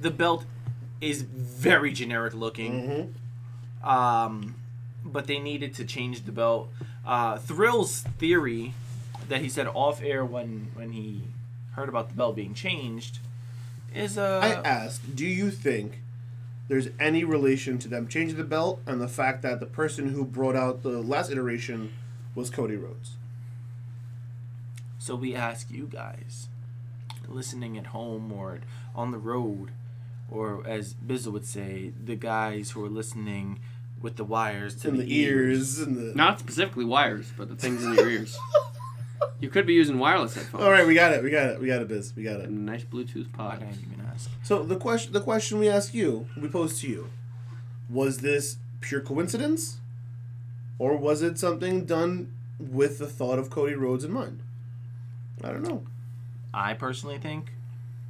[0.00, 0.46] The belt
[1.00, 2.72] is very generic looking.
[3.82, 3.88] Mm-hmm.
[3.88, 4.54] Um,
[5.04, 6.70] but they needed to change the belt.
[7.04, 8.74] Uh, Thrill's theory
[9.28, 11.22] that he said off air when when he
[11.72, 13.18] heard about the belt being changed
[13.94, 16.00] is uh I asked, do you think
[16.68, 20.24] there's any relation to them changing the belt and the fact that the person who
[20.24, 21.92] brought out the last iteration
[22.34, 23.16] was Cody Rhodes?
[24.98, 26.46] so we ask you guys
[27.28, 28.60] listening at home or
[28.94, 29.72] on the road
[30.30, 33.58] or as Bizzle would say the guys who are listening
[34.00, 36.14] with the wires to In the ears and the.
[36.14, 38.38] Not specifically wires, but the things in your ears.
[39.40, 40.62] You could be using wireless headphones.
[40.64, 41.22] All right, we got it.
[41.22, 41.60] We got it.
[41.60, 42.12] We got it, Biz.
[42.16, 42.48] We got it.
[42.48, 43.58] A nice Bluetooth I pod.
[43.60, 44.30] didn't even ask.
[44.42, 47.08] So the question, the question we ask you, we pose to you,
[47.90, 49.78] was this pure coincidence,
[50.78, 54.40] or was it something done with the thought of Cody Rhodes in mind?
[55.42, 55.82] I don't know.
[56.54, 57.52] I personally think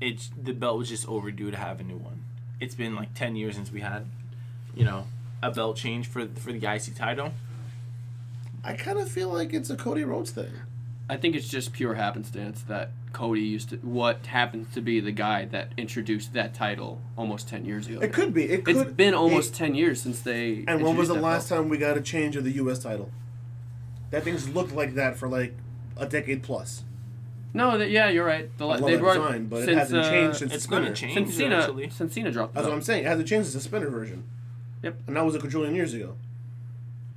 [0.01, 2.25] it's the belt was just overdue to have a new one.
[2.61, 4.07] it's been like ten years since we had,
[4.75, 5.07] you know,
[5.43, 7.33] a belt change for for the IC title.
[8.65, 10.53] I kind of feel like it's a Cody Rhodes thing.
[11.13, 13.77] I think it's just pure happenstance that Cody used to.
[13.77, 18.01] What happens to be the guy that introduced that title almost ten years ago?
[18.01, 18.45] It could be.
[18.45, 18.77] It could.
[18.79, 20.65] It's been almost it- ten years since they.
[20.67, 21.61] and when was the last belt.
[21.61, 22.79] time we got a change of the U.S.
[22.79, 23.11] title?
[24.11, 25.55] That thing's looked like that for like
[25.99, 26.85] a decade plus.
[27.53, 28.49] No, that, yeah, you're right.
[28.57, 30.85] The, I love they that brought design, but it hasn't uh, changed since It's going
[30.85, 31.13] to spinner.
[31.15, 31.57] change since Cena.
[31.57, 31.91] eventually.
[31.91, 32.55] Since Cena dropped.
[32.55, 33.05] That's the what I'm saying.
[33.05, 34.25] It hasn't changed since the spinner version.
[34.83, 34.97] Yep.
[35.09, 36.17] And that was a quadrillion years ago.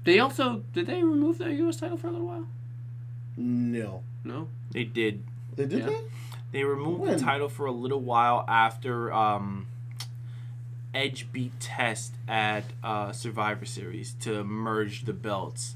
[0.03, 1.77] They also did they remove the U.S.
[1.77, 2.47] title for a little while?
[3.37, 4.03] No.
[4.23, 4.47] No.
[4.71, 5.23] They did.
[5.55, 5.85] They did Yeah.
[5.87, 6.03] that?
[6.51, 7.13] They removed When?
[7.17, 9.67] the title for a little while after um,
[10.93, 15.75] Edge beat Test at uh, Survivor Series to merge the belts.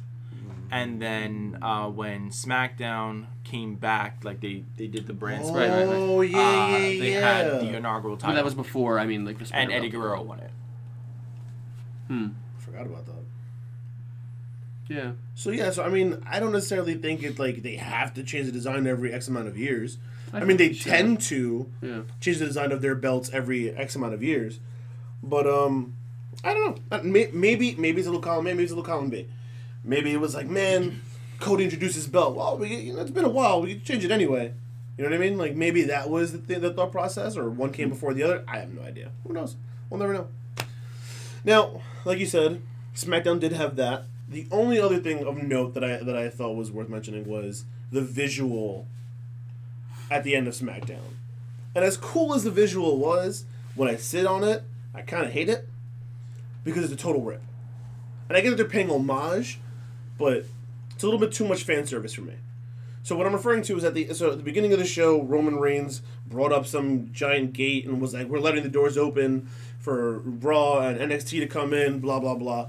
[0.72, 5.68] And then uh, when SmackDown came back, like they, they did the brand Oh, split,
[5.70, 6.30] right, right.
[6.30, 7.20] yeah, uh, yeah, they yeah.
[7.38, 8.36] had the inaugural But title.
[8.36, 9.00] that was before.
[9.00, 9.90] I mean, like the and Eddie.
[9.90, 10.52] Guerrero won it.
[12.08, 12.28] Hmm.
[12.60, 13.19] Forgot about that.
[14.90, 15.12] Yeah.
[15.36, 18.48] So yeah, so I mean, I don't necessarily think it's like they have to change
[18.48, 19.98] the design every X amount of years.
[20.34, 22.02] I, mean, think they tend to Yeah.
[22.20, 24.60] change the design of their belts every X amount of years,
[25.24, 25.94] but um,
[26.44, 26.98] I don't know.
[26.98, 29.28] Uh, Maybe maybe it's a little column A, maybe it's a little column B.
[29.84, 31.02] Maybe it was like, man,
[31.40, 32.36] Cody introduced his belt.
[32.36, 33.62] Well, we, you know, it's been a while.
[33.62, 34.54] We can change it anyway.
[34.98, 35.38] You know what I mean?
[35.38, 38.44] Like maybe that was the, th- the thought process, or one came before the other.
[38.48, 39.12] I have no idea.
[39.26, 39.56] Who knows?
[39.90, 40.28] We'll never know.
[41.44, 42.62] Now, like you said,
[42.96, 44.04] SmackDown did have that.
[44.30, 47.66] The only other thing of note that I that I thought was worth mentioning was
[47.92, 48.88] the visual
[50.12, 51.18] at the end of SmackDown.
[51.76, 54.64] And as cool as the visual was, when I sit on it,
[54.94, 55.68] I kind of hate it
[56.64, 57.42] because it's a total rip.
[58.28, 59.60] And I get that they're paying homage,
[60.18, 60.46] but
[60.92, 62.36] it's a little bit too much fan service for me.
[63.02, 65.22] So what I'm referring to is at the so at the beginning of the show,
[65.22, 69.50] Roman Reigns brought up some giant gate and was like, "We're letting the doors open
[69.80, 72.68] for Raw and NXT to come in." Blah blah blah.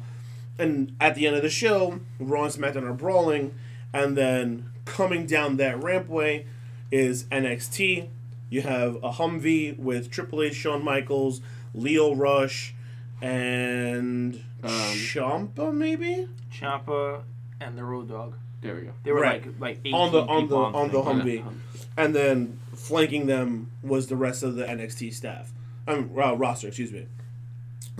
[0.60, 3.54] And at the end of the show, Raw and SmackDown are brawling,
[3.94, 6.44] and then coming down that rampway
[6.90, 8.08] is NXT.
[8.50, 11.40] You have a Humvee with Triple H, Shawn Michaels,
[11.74, 12.74] Lio Rush,
[13.22, 17.22] and Um, Ciampa maybe Ciampa
[17.60, 18.34] and the Road Dog.
[18.60, 18.92] There we go.
[19.04, 19.42] They were Right.
[19.46, 21.42] like like 18 on the on the people on the thing.
[21.44, 21.54] Humvee,
[21.96, 25.52] and then flanking them was the rest of the NXT staff.
[25.86, 27.06] I'm uh, roster, excuse me.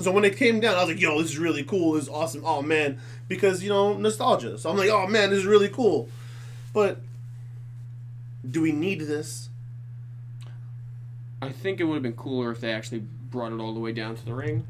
[0.01, 1.93] So when it came down, I was like, "Yo, this is really cool.
[1.93, 2.43] This is awesome.
[2.45, 4.59] Oh man!" Because you know nostalgia.
[4.59, 6.09] So I'm like, "Oh man, this is really cool."
[6.73, 6.99] But
[8.49, 9.49] do we need this?
[11.43, 13.93] I think it would have been cooler if they actually brought it all the way
[13.93, 14.67] down to the ring,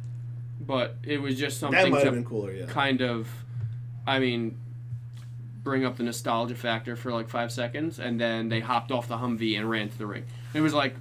[0.60, 2.52] but it was just something to cooler.
[2.52, 2.66] Yeah.
[2.66, 3.28] kind of,
[4.06, 4.56] I mean,
[5.62, 9.16] bring up the nostalgia factor for like five seconds, and then they hopped off the
[9.16, 10.24] Humvee and ran to the ring.
[10.54, 10.94] It was like,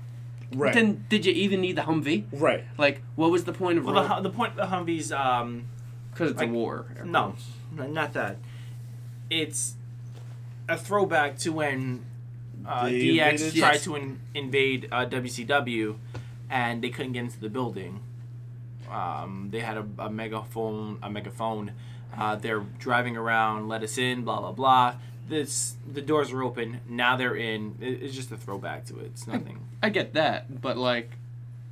[0.53, 0.73] Right.
[0.73, 2.25] then did you even need the Humvee?
[2.31, 2.63] right.
[2.77, 3.85] Like, what was the point of?
[3.85, 5.65] Well, the, Hum- the point of the Humvees, um,
[6.11, 6.85] Because it's like- a war.
[6.97, 7.35] air no,
[7.71, 8.37] not that.
[9.29, 9.75] It's
[10.67, 12.03] a throwback to when
[12.65, 12.91] uh, DX
[13.41, 13.83] invaded- tried yes.
[13.83, 15.97] to in- invade uh, WCW,
[16.49, 17.99] and they couldn't get into the building.
[18.89, 20.97] Um, they had a, a megaphone.
[21.03, 21.73] A megaphone.
[22.17, 23.67] Uh, they're driving around.
[23.67, 24.23] Let us in.
[24.23, 24.95] Blah blah blah.
[25.27, 26.81] This the doors are open.
[26.89, 27.75] Now they're in.
[27.79, 29.05] It, it's just a throwback to it.
[29.13, 29.59] It's nothing.
[29.81, 31.11] I get that, but like,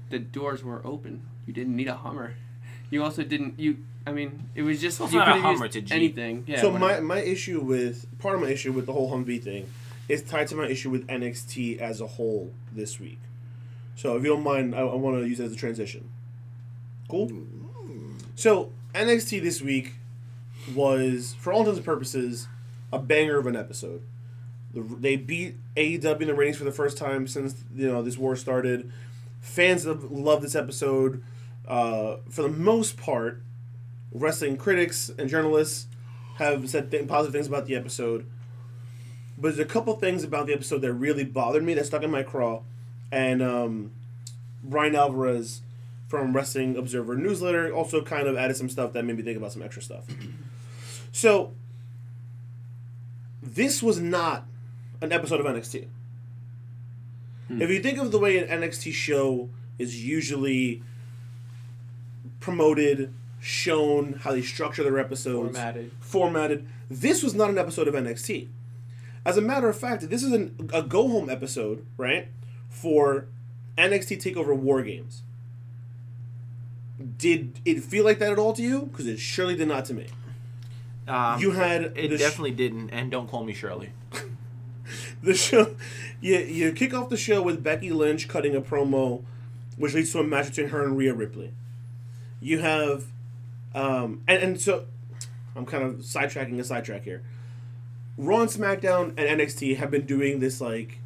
[0.10, 1.22] the doors were open.
[1.46, 2.36] You didn't need a Hummer.
[2.90, 3.60] You also didn't.
[3.60, 3.78] You.
[4.06, 5.82] I mean, it was just It's you not a could have Hummer, used it's a
[5.82, 5.96] Jeep.
[5.96, 6.44] anything.
[6.48, 6.62] Yeah.
[6.62, 7.02] so whatever.
[7.02, 9.70] my my issue with part of my issue with the whole Humvee thing
[10.08, 13.20] is tied to my issue with NXT as a whole this week.
[13.98, 16.08] So if you don't mind, I, I want to use it as a transition.
[17.10, 17.30] Cool.
[18.36, 19.96] So NXT this week
[20.74, 22.48] was, for all intents and purposes,
[22.94, 24.02] a banger of an episode.
[24.78, 28.18] The, they beat AEW in the ratings for the first time since you know this
[28.18, 28.92] war started.
[29.42, 31.24] Fans have loved this episode.
[31.68, 33.42] Uh, for the most part,
[34.12, 35.88] wrestling critics and journalists
[36.36, 38.26] have said th- positive things about the episode.
[39.38, 42.12] But there's a couple things about the episode that really bothered me that stuck in
[42.12, 42.62] my craw.
[43.12, 43.92] And um,
[44.64, 45.62] Bryan Alvarez
[46.08, 49.52] from Wrestling Observer newsletter also kind of added some stuff that made me think about
[49.52, 50.06] some extra stuff.
[51.12, 51.54] So,
[53.42, 54.46] this was not
[55.02, 55.88] an episode of NXT.
[57.50, 60.84] If you think of the way an NXT show is usually
[62.40, 65.92] promoted, shown, how they structure their episodes, Formatted.
[66.00, 66.68] formatted.
[66.90, 68.50] This was not an episode of NXT.
[69.26, 72.28] As a matter of fact, this is an, a go home episode, right?
[72.70, 73.28] For
[73.78, 75.22] NXT Takeover War Games.
[77.18, 78.88] Did it feel like that at all to you?
[78.88, 80.08] Because it surely did not to me.
[81.08, 83.92] Um, You had it sh- definitely didn't, and don't call me Shirley.
[85.24, 85.76] the show
[86.22, 89.24] you, you kick off the show with Becky Lynch cutting a promo
[89.78, 91.54] which leads to a match between her and Rhea Ripley.
[92.40, 93.06] You have,
[93.76, 94.86] um, and, and so
[95.56, 97.24] I'm kind of sidetracking a sidetrack here.
[98.18, 101.00] Raw and SmackDown and NXT have been doing this like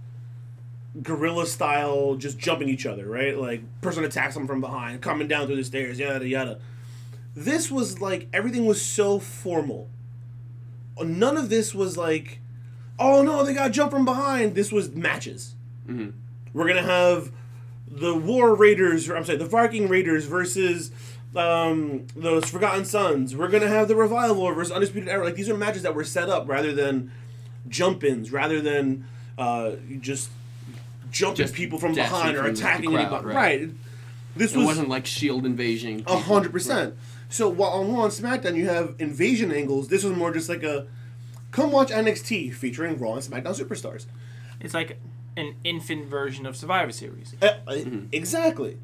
[1.02, 3.38] guerrilla style, just jumping each other, right?
[3.38, 6.60] Like person attacks them from behind, coming down through the stairs, yada yada.
[7.36, 9.90] This was like everything was so formal.
[11.02, 12.40] None of this was like,
[13.00, 14.56] oh no, they got jump from behind.
[14.56, 15.56] This was matches.
[16.54, 17.32] We're gonna have
[17.88, 20.92] the War Raiders, or I'm sorry, the Viking Raiders versus
[21.36, 23.36] um, those Forgotten Sons.
[23.36, 25.26] We're gonna have the Revival versus Undisputed Era.
[25.26, 27.12] Like these are matches that were set up rather than
[27.68, 29.06] jump ins, rather than
[29.38, 30.30] uh, just
[31.12, 33.26] jumping Just people from behind or attacking crowd, anybody.
[33.28, 33.36] right.
[33.36, 33.70] Right.
[34.36, 36.04] This It was wasn't like Shield invasion.
[36.08, 36.96] a hundred percent.
[37.28, 40.64] So while on Raw and SmackDown you have invasion angles, this was more just like
[40.64, 40.88] a
[41.52, 44.06] come watch NXT featuring Raw and SmackDown superstars.
[44.60, 45.00] It's like
[45.38, 47.36] an infant version of Survivor Series.
[47.42, 47.78] Uh, uh,
[48.12, 48.78] Exactly.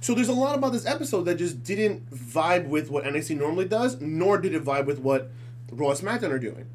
[0.00, 3.66] So there's a lot about this episode that just didn't vibe with what NXT normally
[3.66, 5.30] does, nor did it vibe with what
[5.70, 6.66] Raw and SmackDown are doing.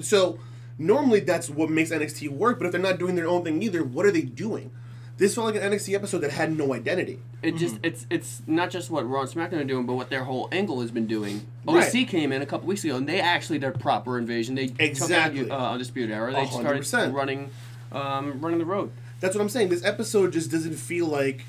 [0.00, 0.38] So
[0.78, 3.82] normally that's what makes NXT work, but if they're not doing their own thing either,
[3.82, 4.70] what are they doing?
[5.16, 7.20] This felt like an NXT episode that had no identity.
[7.40, 7.84] It just Mm-hmm.
[7.84, 10.80] it's it's not just what Raw and SmackDown are doing, but what their whole angle
[10.80, 11.46] has been doing.
[11.64, 11.86] Right.
[11.86, 14.56] OC came in a couple weeks ago, and they actually did proper invasion.
[14.56, 15.42] They Exactly.
[15.44, 16.32] took out uh, Undisputed Era.
[16.32, 17.50] They A hundred started running,
[17.92, 18.90] um, running the road.
[19.20, 19.68] That's what I'm saying.
[19.68, 21.44] This episode just doesn't feel like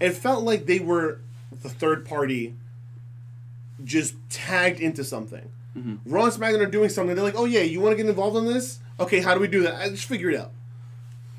[0.00, 1.18] it felt like they were
[1.62, 2.54] the third party
[3.84, 5.50] just tagged into something.
[6.06, 7.14] Raw and SmackDown are doing something.
[7.16, 8.78] They're like, oh yeah, you want to get involved in this?
[8.98, 9.74] Okay, how do we do that?
[9.74, 10.52] I just figure it out.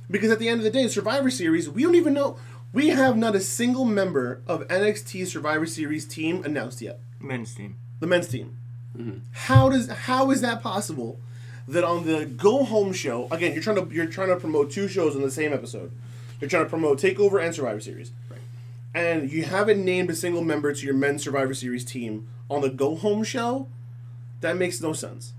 [0.09, 2.37] Because at the end of the day, Survivor Series, we don't even know.
[2.73, 6.99] We have not a single member of NXT Survivor Series team announced yet.
[7.19, 7.77] Men's team.
[7.99, 8.57] The men's team.
[8.97, 9.19] Mm-hmm.
[9.31, 11.19] How does how is that possible?
[11.67, 14.87] That on the go home show again, you're trying to you're trying to promote two
[14.87, 15.91] shows in the same episode.
[16.39, 18.39] You're trying to promote Takeover and Survivor Series, Right.
[18.93, 22.69] and you haven't named a single member to your men's Survivor Series team on the
[22.69, 23.67] go home show.
[24.41, 25.33] That makes no sense.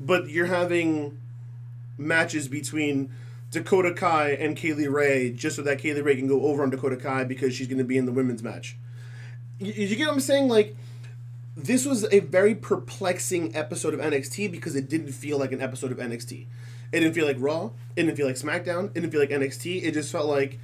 [0.00, 1.18] But you're having
[1.98, 3.10] matches between
[3.50, 6.62] Dakota Kai and Kay Lee Ray just so that Kay Lee Ray can go over
[6.62, 8.76] on Dakota Kai because she's going to be in the women's match.
[9.58, 10.48] You, you get what I'm saying?
[10.48, 10.76] Like,
[11.56, 15.90] this was a very perplexing episode of NXT because it didn't feel like an episode
[15.92, 16.46] of NXT.
[16.92, 17.70] It didn't feel like Raw.
[17.96, 18.86] It didn't feel like SmackDown.
[18.86, 19.82] It didn't feel like NXT.
[19.82, 20.58] It just felt like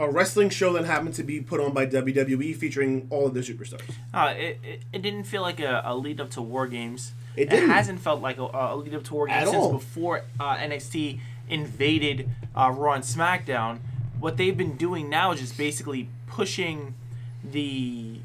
[0.00, 3.40] a wrestling show that happened to be put on by WWE featuring all of the
[3.40, 3.82] superstars.
[4.14, 7.12] Uh, it, it, it didn't feel like a, a lead up to War Games.
[7.36, 7.70] It didn't.
[7.70, 9.72] hasn't felt like a, a lead up to War Games At since all.
[9.72, 11.18] before uh, NXT
[11.50, 13.78] invaded uh, Raw and SmackDown.
[14.20, 16.94] What they've been doing now is just basically pushing
[17.44, 18.18] the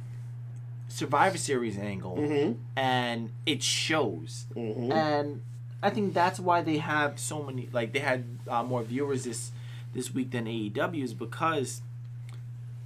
[0.87, 2.57] Survivor Series angle, Mhm.
[2.75, 4.45] and it shows.
[4.55, 4.91] Mhm.
[4.91, 5.41] And
[5.81, 7.69] I think that's why they have so many.
[7.71, 9.51] Like they had uh, more viewers this
[9.93, 11.81] this week than AEW is because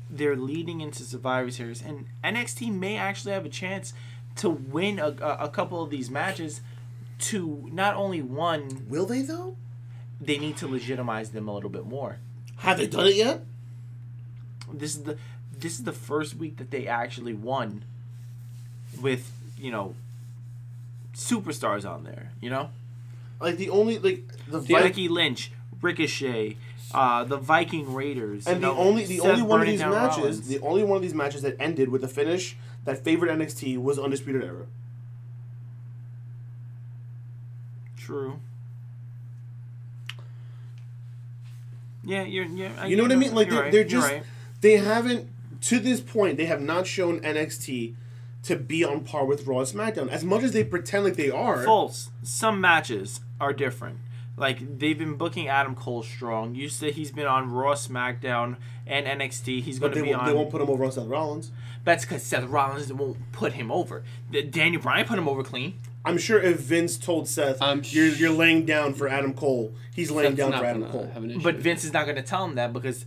[0.09, 3.93] they're leading into Survivor Series, and NXT may actually have a chance
[4.37, 6.61] to win a, a, a couple of these matches.
[7.19, 9.55] To not only one, Will they, though?
[10.19, 12.17] They need to legitimize them a little bit more.
[12.57, 13.41] Have they done it yet?
[14.73, 15.17] This is the
[15.59, 17.83] this is the first week that they actually won
[19.01, 19.95] with you know
[21.13, 22.31] superstars on there.
[22.41, 22.69] You know,
[23.39, 25.51] Like, the only, like, the Vi- Lynch,
[25.81, 26.57] Ricochet,
[26.93, 30.47] uh, the Viking Raiders, And the know, only the only one of these matches, Rollins.
[30.47, 33.97] the only one of these matches that ended with a finish that favored NXT was
[33.99, 34.65] Undisputed Era.
[37.97, 38.39] True.
[42.07, 42.45] Yeah, you're.
[42.45, 43.35] you're You know what I mean?
[43.35, 44.23] Like they're, right, they're just right.
[44.61, 45.29] they haven't
[45.61, 47.95] to this point they have not shown NXT
[48.43, 51.29] to be on par with Raw and SmackDown as much as they pretend like they
[51.29, 51.63] are.
[51.63, 52.09] false.
[52.23, 53.99] Some matches are different.
[54.37, 56.55] Like they've been booking Adam Cole strong.
[56.55, 59.63] You said he's been on Raw, SmackDown, and NXT.
[59.63, 60.25] He's going to be on.
[60.25, 61.51] they won't put him over on Seth Rollins.
[61.83, 64.03] That's because Seth Rollins won't put him over.
[64.51, 65.79] Daniel Bryan put him over clean.
[66.05, 70.09] I'm sure if Vince told Seth, I'm "You're you're laying down for Adam Cole," he's
[70.09, 71.09] laying Seth's down for Adam Cole.
[71.13, 71.41] have an issue.
[71.41, 73.05] But Vince is not going to tell him that because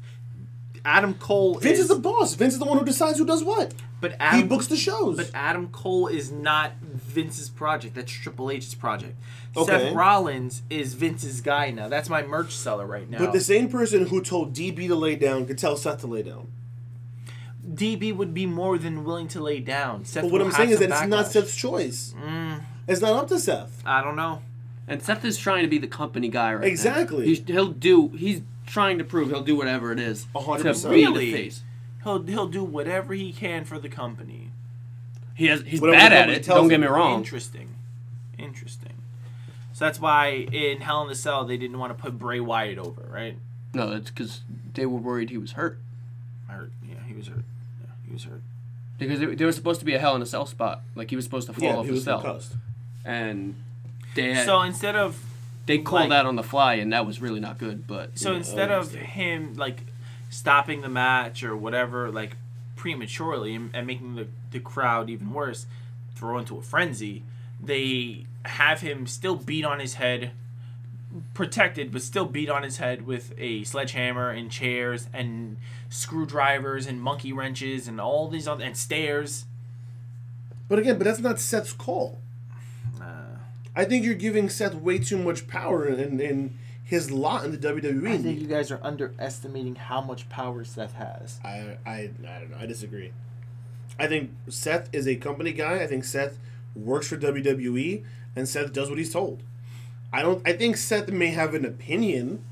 [0.85, 1.55] Adam Cole.
[1.59, 2.35] Vince is, is the boss.
[2.35, 3.75] Vince is the one who decides who does what.
[4.01, 5.17] But Adam, He books the shows.
[5.17, 7.95] But Adam Cole is not Vince's project.
[7.95, 9.15] That's Triple H's project.
[9.57, 9.67] Okay.
[9.67, 11.89] Seth Rollins is Vince's guy now.
[11.89, 13.19] That's my merch seller right now.
[13.19, 16.23] But the same person who told DB to lay down could tell Seth to lay
[16.23, 16.51] down.
[17.69, 20.05] DB would be more than willing to lay down.
[20.05, 21.27] Seth But what I'm saying is some that it's not.
[21.27, 22.15] Seth's choice.
[22.19, 23.83] Mm, It's not up to Seth.
[23.87, 24.43] I don't know.
[24.89, 26.67] And Seth is trying to be the company guy right now.
[26.67, 27.27] Exactly.
[27.27, 28.09] He's, he'll do.
[28.09, 30.95] He's trying to prove he'll do whatever it is A hundred to percent.
[30.95, 31.27] be Really?
[31.27, 31.63] the face.
[32.03, 34.51] He'll he'll do whatever he can for the company.
[35.35, 35.63] He has.
[35.63, 36.43] He's Whatever bad the at company it.
[36.45, 36.81] tells Don't get him.
[36.83, 37.19] me wrong.
[37.19, 37.75] Interesting.
[38.39, 38.93] Interesting.
[39.73, 42.79] So that's why in Hell in the Cell they didn't want to put Bray Wyatt
[42.79, 43.37] over, right?
[43.73, 44.41] No, it's because
[44.75, 45.79] they were worried he was hurt.
[46.49, 46.73] hurt.
[46.87, 47.45] Yeah, he was hurt.
[47.81, 48.43] Yeah, he was hurt.
[48.99, 50.83] because there there was supposed to be a Hell in a Cell spot.
[50.97, 52.57] Like he was supposed to fall Yeah, off he the was cell, concussed.
[53.05, 53.55] And
[54.15, 55.19] they had, So instead of
[55.67, 57.87] they called like- that on the fly, and that was really not good.
[57.87, 59.07] But so Yeah, instead of understand.
[59.07, 59.83] him like
[60.29, 62.37] stopping the match or whatever like
[62.77, 65.67] prematurely and, and making the, the crowd even worse
[66.15, 67.23] throw into a frenzy
[67.63, 70.31] they have him still beat on his head
[71.35, 75.57] protected but still beat on his head with a sledgehammer and chairs and
[75.89, 79.45] screwdrivers and monkey wrenches and all these other and stairs
[80.69, 82.19] But again, but that's not Seth's call.
[83.75, 87.59] I think you're giving Seth way too much power in, in his lot in the
[87.59, 88.11] WWE.
[88.11, 91.39] I think you guys are underestimating how much power Seth has.
[91.45, 92.11] I, I, I
[92.41, 92.57] don't know.
[92.59, 93.13] I disagree.
[93.99, 95.83] I think Seth is a company guy.
[95.83, 96.39] I think Seth
[96.75, 98.05] works for WWE,
[98.35, 99.43] and Seth does what he's told.
[100.13, 100.47] I don't.
[100.47, 102.45] I think Seth may have an opinion.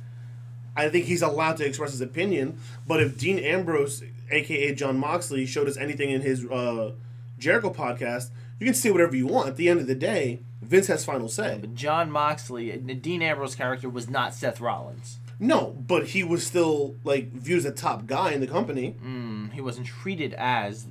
[0.77, 2.59] I think he's allowed to express his opinion.
[2.87, 6.93] But if Dean Ambrose, aka Jon Moxley, showed us anything in his uh,
[7.39, 9.49] Jericho podcast, you can say whatever you want.
[9.49, 11.59] At the end of the day, Vince has final say.
[11.61, 16.97] but jon moxley Dean ambrose character was not seth rollins No, but he was still
[17.05, 18.97] like viewed as a top guy in the company.
[19.03, 20.87] mm, he wasn't treated as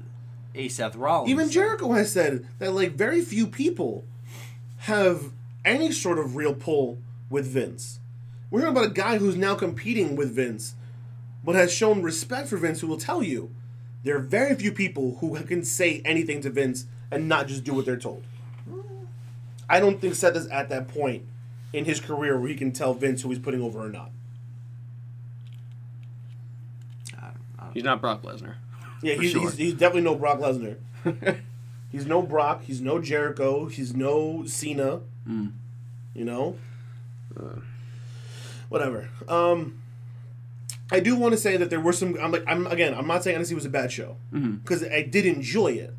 [0.56, 4.06] a seth rollins Even Jericho has said that like very few people
[4.78, 5.32] have
[5.66, 6.98] any sort of real pull
[7.30, 8.00] with Vince.
[8.50, 10.76] We're talking about a guy who's now competing with Vince,
[11.44, 12.80] but has shown respect for Vince.
[12.80, 13.54] Who will tell you
[14.04, 17.74] there are very few people who can say anything to Vince and not just do
[17.74, 18.24] what they're told.
[19.70, 21.24] I don't think Seth is at that point
[21.74, 24.12] in his career where he can tell Vince who he's putting over or not.
[27.74, 28.56] he's not Brock Lesnar.
[29.04, 29.42] Yeah, he's, sure.
[29.42, 30.78] he's, he's definitely no Brock Lesnar.
[31.92, 32.64] he's no Brock.
[32.64, 33.66] He's no Jericho.
[33.68, 35.02] He's no Cena.
[35.28, 35.52] Mm.
[36.16, 36.56] You know.
[38.70, 39.10] Whatever.
[39.28, 39.80] Um,
[40.92, 42.18] I do want to say that there were some.
[42.22, 42.94] I'm like, I'm again.
[42.94, 45.94] I'm not saying NXT was a bad show because I did enjoy it.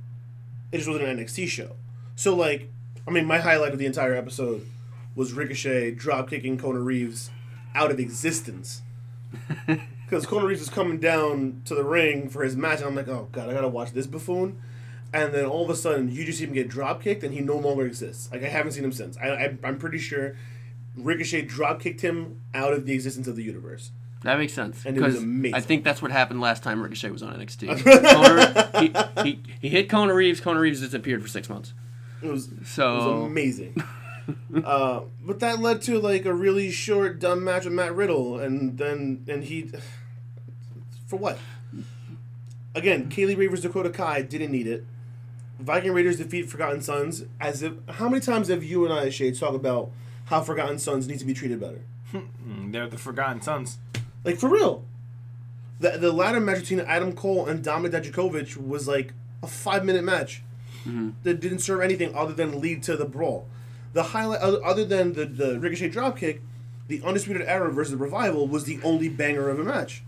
[0.72, 1.76] It just wasn't an NXT show.
[2.16, 2.70] So like,
[3.06, 4.66] I mean, my highlight of the entire episode
[5.14, 7.30] was Ricochet drop kicking Kona Reeves
[7.74, 8.82] out of existence.
[10.08, 13.08] Because Kona Reeves is coming down to the ring for his match, and I'm like,
[13.08, 14.58] oh god, I gotta watch this buffoon.
[15.12, 17.40] And then all of a sudden, you just see him get drop kicked, and he
[17.40, 18.30] no longer exists.
[18.32, 19.18] Like I haven't seen him since.
[19.18, 20.34] I, I I'm pretty sure
[20.96, 23.90] Ricochet drop kicked him out of the existence of the universe.
[24.22, 24.84] That makes sense.
[24.84, 25.54] And it was amazing.
[25.54, 27.84] I think that's what happened last time Ricochet was on NXT.
[27.84, 30.40] Kona, he, he, he hit Kona Reeves.
[30.40, 31.72] Kona Reeves disappeared for six months.
[32.22, 33.80] It was it was So amazing.
[34.64, 38.76] uh, but that led to like a really short, dumb match with Matt Riddle, and
[38.76, 39.70] then and he
[41.06, 41.38] for what?
[42.74, 44.84] Again, Kay Lee Ray versus Dakota Kai didn't need it.
[45.60, 47.24] Viking Raiders defeat Forgotten Sons.
[47.40, 49.90] As if how many times have you and I, Shades, talk about
[50.26, 51.82] how Forgotten Sons need to be treated better?
[52.12, 53.78] Mm, they're the forgotten sons
[54.24, 54.84] Like for real.
[55.80, 59.12] The the ladder match between Adam Cole and Dominik Dijakovic was like
[59.42, 60.42] a five minute match
[60.80, 61.10] mm-hmm.
[61.22, 63.46] that didn't serve anything other than lead to the brawl.
[63.92, 66.40] The highlight, other other than the the Ricochet dropkick,
[66.88, 70.02] the Undisputed Era versus the Revival was the only banger of a match.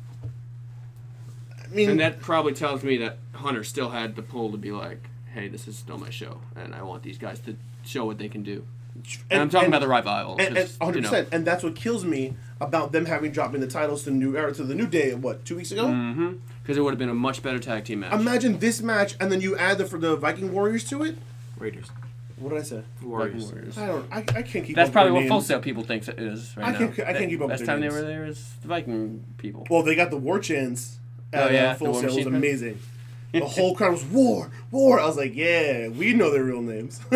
[1.63, 4.73] I mean, and that probably tells me that Hunter still had the pull to be
[4.73, 8.19] like, "Hey, this is still my show, and I want these guys to show what
[8.19, 8.65] they can do."
[9.31, 10.33] And, I'm talking about the revival.
[10.39, 10.95] and, and 'cause, 100%.
[10.95, 14.17] you know, And that's what kills me about them having dropping the titles to the
[14.17, 15.15] new era to the new day.
[15.15, 15.87] What two weeks ago?
[15.87, 16.33] Mm-hmm.
[16.63, 18.13] Because it would have been a much better tag team match.
[18.13, 21.17] Imagine this match, and then you add the for the Viking Warriors to it.
[21.59, 21.87] raiders
[22.37, 22.83] What did I say?
[23.03, 23.79] warriors Warriors.
[23.79, 24.07] I don't.
[24.13, 24.77] I, I can't keep.
[24.77, 25.47] That's up probably what their Full names.
[25.47, 26.79] Sail people thinks it is right I now.
[26.79, 29.67] can't- I can't keep up Last time they were there was the Viking people.
[29.71, 30.99] Well, they got the war chants.
[31.33, 32.79] At, Oh, yeah, uh, Full Sail was amazing.
[33.33, 34.99] The whole crowd was war, war.
[35.01, 37.01] I was like, yeah, we know their real names.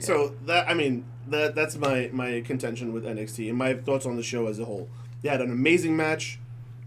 [0.00, 4.16] So that I mean that that's my my contention with NXT and my thoughts on
[4.16, 4.88] the show as a whole.
[5.22, 6.38] You had an amazing match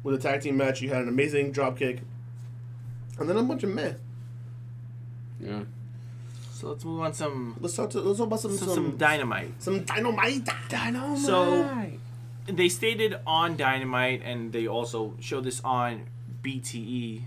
[0.03, 0.81] with a tag team match.
[0.81, 2.01] You had an amazing drop kick,
[3.19, 3.93] and then a bunch of meh.
[5.39, 5.63] Yeah.
[6.53, 8.97] so let's move on some Let's talk to let's talk about some some, some some
[8.97, 10.47] dynamite some dynamite.
[10.69, 11.19] Dynamite.
[11.19, 11.69] So-
[12.45, 16.07] they stated on Dynamite, and they also showed this on
[16.41, 17.21] BTE,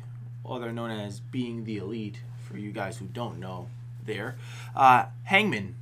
[0.44, 3.68] other known as Being the Elite, for you guys who don't know.
[4.06, 4.36] There,
[4.74, 5.74] uh, Hangman,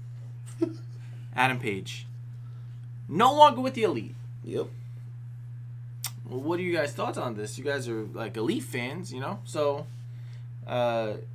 [1.36, 2.06] Adam Page,
[3.08, 4.14] no longer with the Elite.
[4.44, 4.66] Yep.
[6.28, 7.58] Well, what are you guys' thoughts on this?
[7.58, 9.40] You guys are like Elite fans, you know.
[9.44, 9.86] So,
[10.66, 10.70] uh,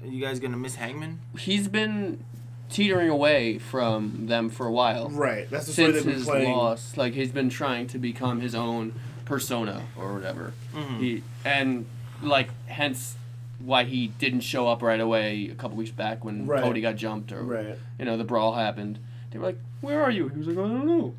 [0.02, 1.20] are you guys gonna miss Hangman?
[1.38, 2.24] he's been
[2.70, 5.10] teetering away from them for a while.
[5.10, 5.50] Right.
[5.50, 6.52] That's the story since they've been his playing.
[6.52, 6.98] loss.
[6.98, 8.94] Like he's been trying to become his own
[9.26, 10.54] persona or whatever.
[10.76, 11.00] Mhm.
[11.00, 11.86] He and
[12.22, 13.16] like hence
[13.60, 16.64] why he didn't show up right away a couple weeks back when Right.
[16.64, 17.78] Cody got jumped or Right.
[18.00, 19.00] you know the brawl happened.
[19.32, 21.14] They were like, "Where are you?" He was like, "I don't know."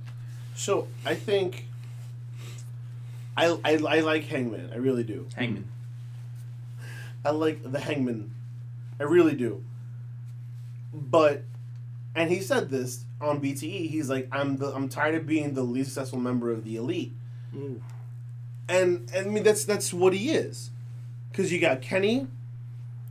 [0.54, 1.66] So I think
[3.36, 4.70] I, I I like Hangman.
[4.72, 5.26] I really do.
[5.36, 5.68] Hangman.
[7.24, 8.32] I like the Hangman.
[8.98, 9.62] I really do.
[10.92, 11.44] But,
[12.14, 13.88] and he said this on BTE.
[13.88, 17.12] He's like, I'm the I'm tired of being the least successful member of the elite.
[17.54, 17.80] Ooh.
[18.68, 20.70] And, and I mean that's that's what he is,
[21.30, 22.26] because you got Kenny,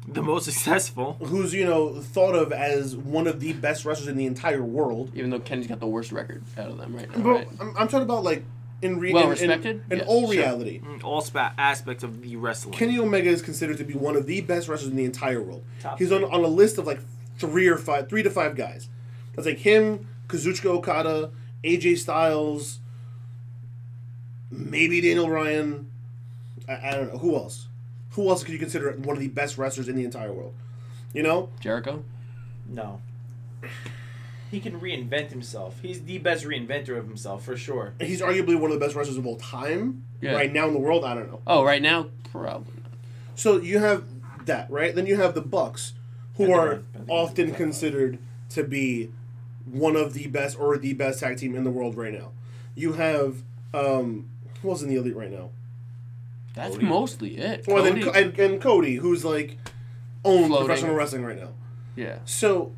[0.08, 1.14] The most successful.
[1.24, 5.12] who's you know thought of as one of the best wrestlers in the entire world.
[5.16, 7.24] Even though Kenny's got the worst record out of them right now.
[7.24, 7.48] But Right?
[7.60, 8.44] I'm, I'm talking about like
[8.82, 9.84] in re- Well in- in- respected?
[9.92, 10.32] in, Yes, all sure.
[10.32, 10.80] reality.
[10.80, 12.74] Mm, All spa- aspects of the wrestling.
[12.74, 15.64] Kenny Omega is considered to be one of the best wrestlers in the entire world.
[15.82, 17.00] Top He's on, on a list of like
[17.38, 18.88] three or five, three to five guys.
[19.36, 21.32] That's like him, Kazuchika Okada,
[21.64, 22.80] AJ Styles,
[24.52, 25.90] maybe Daniel Bryan.
[26.68, 27.68] I, I don't know who else.
[28.20, 30.54] Who else could you consider one of the best wrestlers in the entire world?
[31.14, 32.04] You know, Jericho.
[32.68, 33.00] No.
[34.52, 35.80] He can reinvent himself.
[35.82, 37.94] He's the best reinventor of himself for sure.
[37.98, 40.34] He's arguably one of the best wrestlers of all time Yeah.
[40.34, 41.06] right now in the world.
[41.06, 41.40] I don't know.
[41.48, 42.74] Oh, right now probably.
[42.84, 42.92] Not.
[43.36, 44.04] So you have
[44.48, 44.94] that, right?
[44.94, 45.94] Then you have the Bucks,
[46.36, 46.68] who Pentagon.
[46.68, 47.06] are Pentagon.
[47.10, 48.18] often considered
[48.50, 49.12] to be
[49.66, 52.32] one of the best or the best tag team in the world right now.
[52.76, 53.44] You have
[53.74, 54.28] um,
[54.62, 55.52] who else in the elite right now?
[56.60, 56.86] That's Cody.
[56.86, 57.66] mostly it.
[57.68, 59.58] Well, Cody- Co- and, and Cody, who's like
[60.26, 60.66] owns Floating.
[60.68, 61.50] professional wrestling right now.
[61.96, 62.20] yeah.
[62.26, 62.72] So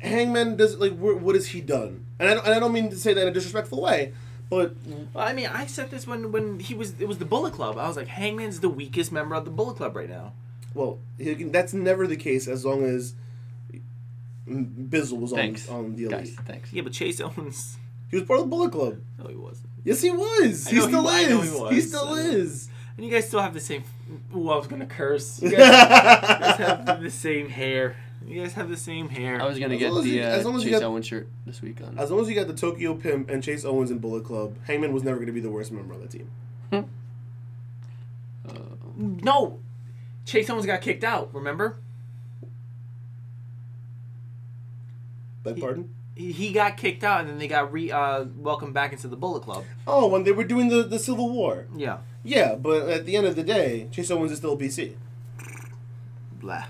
[0.00, 2.04] Hangman does like wh- what has he done?
[2.18, 4.12] And I, don't, and I don't mean to say that in a disrespectful way,
[4.48, 4.74] but
[5.12, 7.78] Well, I mean, I said this when when he was it was the Bullet Club.
[7.78, 10.32] I was like, Hangman's the weakest member of the Bullet Club right now.
[10.74, 13.14] well, he can, that's never the case as long as
[14.48, 15.68] Bizzle was on, Thanks.
[15.68, 16.10] on the elite.
[16.10, 16.72] Guys, thanks.
[16.72, 17.78] Yeah, but Chase Owens.
[18.10, 18.98] He was part of the Bullet Club.
[19.18, 19.68] No, he wasn't.
[19.84, 20.66] Yes, he was.
[20.66, 21.26] I He know he still wa- is.
[21.26, 22.30] I know he He, still I know.
[22.30, 22.68] is.
[22.96, 23.84] And you guys still have the same.
[24.34, 25.40] Oh, I was gonna curse.
[25.42, 27.96] You guys, you guys have the same hair.
[28.26, 29.40] You guys have the same hair.
[29.40, 30.80] I was gonna As get long as the you- uh, as long as you Chase
[30.80, 31.98] got- Owens shirt this week on.
[31.98, 34.92] As long as you got the Tokyo Pimp and Chase Owens in Bullet Club, Hangman
[34.92, 36.30] was never going to be the worst member of the team.
[38.44, 38.54] Uh,
[38.96, 39.60] no,
[40.26, 41.32] Chase Owens got kicked out.
[41.32, 41.76] Remember?
[45.44, 45.94] Beg He- pardon?
[46.14, 49.16] He, he got kicked out, and then they got re uh, welcomed back into the
[49.16, 49.64] Bullet Club.
[49.86, 51.66] Oh, when they were doing the, the Civil War.
[51.74, 51.98] Yeah.
[52.24, 54.94] Yeah, but at the end of the day, Chase Owens is still BC.
[56.40, 56.64] Blah.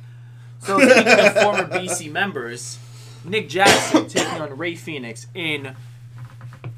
[0.60, 2.78] So speaking of former BC members,
[3.24, 5.74] Nick Jackson taking on Rey Fenix in.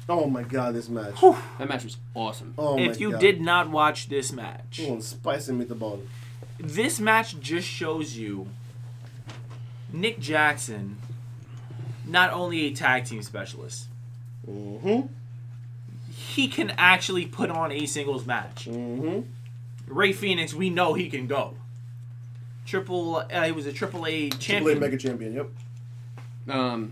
[0.09, 1.19] Oh my god, this match.
[1.21, 2.53] that match was awesome.
[2.57, 3.21] Oh if my you god.
[3.21, 6.01] did not watch this match, Oh, spicy meatball.
[6.59, 8.47] this match just shows you
[9.91, 10.97] Nick Jackson,
[12.05, 13.85] not only a tag team specialist,
[14.47, 15.07] Mm-hmm.
[16.35, 18.65] He can actually put on a singles match.
[18.69, 19.21] Mm-hmm.
[19.87, 21.53] Rey Fenix, we know he can go.
[22.65, 24.79] Triple, uh, he was a Triple A Triple A champion.
[24.79, 25.49] Mega Champion, yep.
[26.49, 26.91] Um,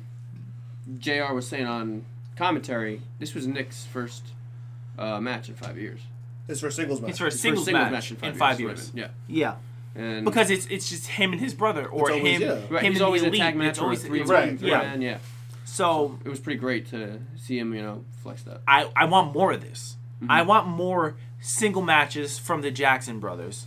[0.99, 1.33] Jr.
[1.33, 2.05] was saying on
[2.37, 4.23] commentary, this was Nick's first
[4.97, 5.99] uh, match in five years.
[6.47, 7.09] It's for a singles match.
[7.09, 8.91] It's for a His singles, first match, in in five, five years.
[8.95, 9.11] years.
[9.27, 9.55] Yeah,
[9.95, 12.41] Yeah, and because it's it's just him and his brother, or always- him.
[12.43, 12.47] yeah.
[12.69, 14.61] right, him he's and always the a tag match or a always- three Right, always-
[14.61, 14.77] yeah.
[14.77, 15.01] man.
[15.01, 15.17] Yeah,
[15.73, 18.61] So it was pretty great to see him, you know, flex that.
[18.67, 19.97] I I want more of this.
[20.17, 20.29] Mm-hmm.
[20.29, 23.65] I want more single matches from the Jackson brothers.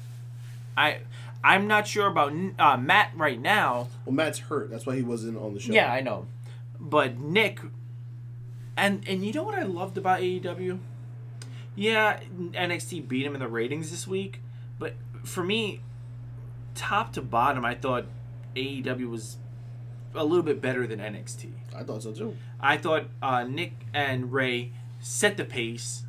[0.77, 0.99] I
[1.43, 3.89] I'm not sure about uh, Matt right now.
[4.05, 4.71] Well, Matt's hurt.
[4.71, 5.73] That's why he wasn't on the show.
[5.73, 6.29] Yeah, I know,
[6.79, 7.59] but Nick.
[8.77, 10.79] And and you know what I loved about AEW?
[11.75, 14.43] Yeah, NXT beat him in the ratings this week,
[14.79, 14.95] but
[15.25, 15.81] for me,
[16.77, 18.07] top to bottom, I thought
[18.55, 19.39] AEW was
[20.15, 21.51] a little bit better than NXT.
[21.77, 22.37] I thought so too.
[22.61, 26.03] I thought uh, Nick and Rey set the pace.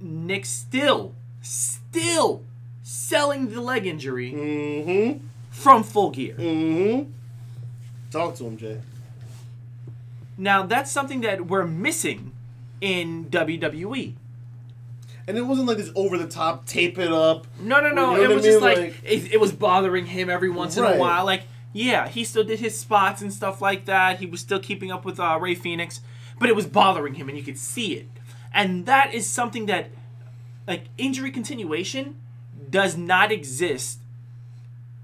[0.00, 2.42] Nick still, still
[2.82, 5.26] selling the leg injury Mm-hmm.
[5.50, 6.34] from full gear.
[6.36, 7.10] Mm-hmm.
[8.10, 8.80] Talk to him, Jay.
[10.38, 12.32] Now that's something that we're missing
[12.80, 14.14] in WWE.
[15.28, 17.46] And it wasn't like this over the top, tape it up.
[17.60, 18.16] No, no, no.
[18.16, 20.50] You know it what I was just like, Like- it, it was bothering him every
[20.50, 21.24] once in a while.
[21.24, 21.42] Like,
[21.72, 24.18] yeah, he still did his spots and stuff like that.
[24.18, 26.00] He was still keeping up with uh, Rey Fenix,
[26.38, 28.08] but it was bothering him, and you could see it.
[28.52, 29.90] And that is something that,
[30.66, 32.16] like, injury continuation
[32.70, 34.00] does not exist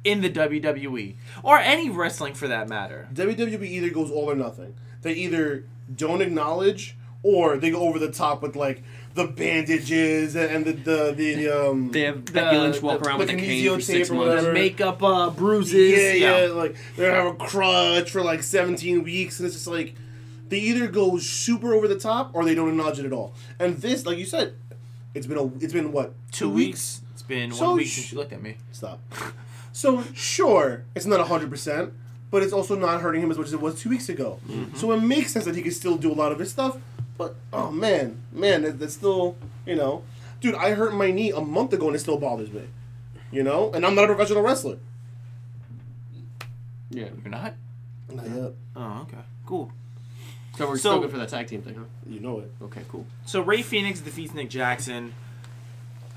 [0.03, 3.09] in the WWE or any wrestling for that matter.
[3.13, 4.75] WWE either goes all or nothing.
[5.03, 5.65] They either
[5.95, 8.83] don't acknowledge or they go over the top with like
[9.17, 13.19] the bandages and the the, the um They have The- Becky Lynch walk the- around
[13.19, 14.47] the with a cane for six tape months.
[14.53, 15.93] Makeup, uh, bruises.
[16.21, 19.95] yeah, yeah, like they have a crutch for like 17 weeks and it's just like
[20.49, 23.35] they either go super over the top or they don't acknowledge it at all.
[23.59, 24.55] And this, like you said,
[25.15, 27.01] it's been a it's been what Two weeks.
[27.15, 28.57] It's been So one week sh- you looked at me.
[28.73, 29.01] Stop.
[29.73, 31.93] So sure, it's not hundred percent,
[32.31, 34.39] but it's also not hurting him as much as it was two weeks ago.
[34.75, 36.77] So it makes sense that he can still do a lot of his stuff.
[37.19, 40.03] But oh man, man, that, that's still you know,
[40.41, 42.63] dude, I hurt my knee a month ago and it still bothers me.
[43.33, 44.79] You know, and I'm not a professional wrestler.
[46.91, 47.09] Yeah.
[47.23, 47.55] You're not?
[48.13, 48.53] Not yet.
[48.77, 49.19] Oh, okay.
[49.45, 49.73] Cool.
[50.57, 51.85] So we're So- still good for that tag team thing, huh?
[52.09, 52.51] You know it.
[52.63, 53.07] Okay, cool.
[53.27, 55.13] So Rey Fenix defeats Nick Jackson.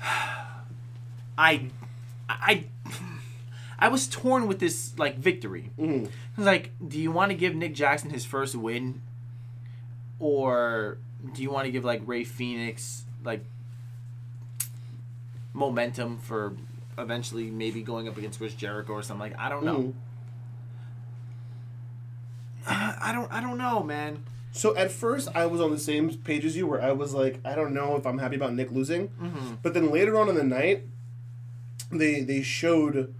[1.36, 1.70] I,
[2.28, 2.64] I,
[3.78, 5.70] I was torn with this like victory.
[5.78, 6.06] Mm-hmm.
[6.06, 9.00] I was like, do you want to give Nick Jackson his first win,
[10.20, 10.98] or
[11.34, 13.44] do you want to give like Rey Fenix like
[15.52, 16.54] momentum for
[16.98, 19.30] eventually maybe going up against Chris Jericho or something?
[19.30, 19.78] Like I don't know.
[19.78, 19.92] Mhm.
[22.68, 23.32] I don't.
[23.32, 24.22] I don't know, man.
[24.52, 27.38] So at first, I was on the same page as you, where I was like,
[27.44, 29.08] I don't know if I'm happy about Nick losing.
[29.08, 29.54] Mm-hmm.
[29.62, 30.82] But then later on in the night,
[31.90, 33.14] they they showed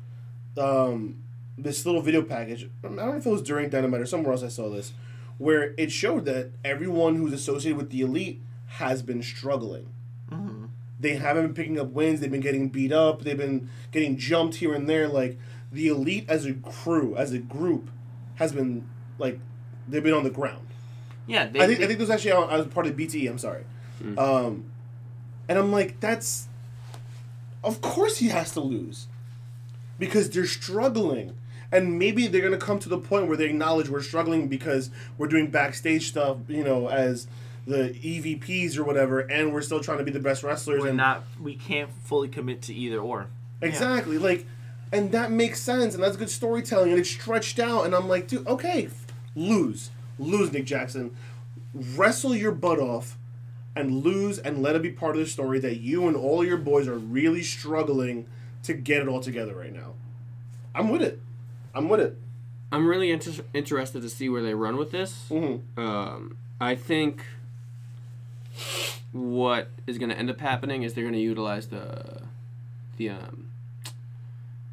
[0.58, 1.22] um,
[1.56, 2.64] this little video package.
[2.84, 4.42] I don't know if it was during Dynamite or somewhere else.
[4.42, 4.92] I saw this,
[5.40, 9.88] where it showed that everyone who's associated with the elite has been struggling.
[10.30, 10.66] Mm-hmm.
[11.00, 12.20] They haven't been picking up wins.
[12.20, 13.22] They've been getting beat up.
[13.22, 15.08] They've been getting jumped here and there.
[15.08, 15.38] Like
[15.72, 17.88] the elite as a crew, as a group,
[18.34, 18.86] has been
[19.18, 19.40] like
[19.88, 20.66] they've been on the ground.
[21.26, 22.94] Yeah, they, I think they- I think this was actually on, I was part of
[22.96, 23.30] BTE.
[23.30, 23.64] I'm sorry,
[24.18, 24.64] um,
[25.48, 26.48] and I'm like, that's
[27.64, 29.06] of course he has to lose
[29.98, 31.32] because they're struggling,
[31.72, 35.28] and maybe they're gonna come to the point where they acknowledge we're struggling because we're
[35.28, 37.26] doing backstage stuff, you know, as
[37.66, 40.80] the EVPs or whatever, and we're still trying to be the best wrestlers.
[40.80, 41.24] we're and not.
[41.40, 43.28] We can't fully commit to either or.
[43.62, 44.18] Exactly.
[44.18, 44.46] Like,
[44.92, 47.84] and that makes sense, and that's good storytelling, and it's stretched out.
[47.84, 48.88] And I'm like, dude, okay,
[49.36, 51.14] lose, lose, Nick Jackson,
[51.74, 53.16] wrestle your butt off,
[53.76, 56.56] and lose, and let it be part of the story that you and all your
[56.56, 58.26] boys are really struggling
[58.64, 59.94] to get it all together right now.
[60.74, 61.20] I'm with it.
[61.74, 62.16] I'm with it.
[62.72, 65.26] I'm really inter- interested to see where they run with this.
[65.30, 65.80] Mm-hmm.
[65.80, 67.24] Um, I think
[69.12, 72.22] what is going to end up happening is they're going to utilize the
[72.96, 73.48] the um,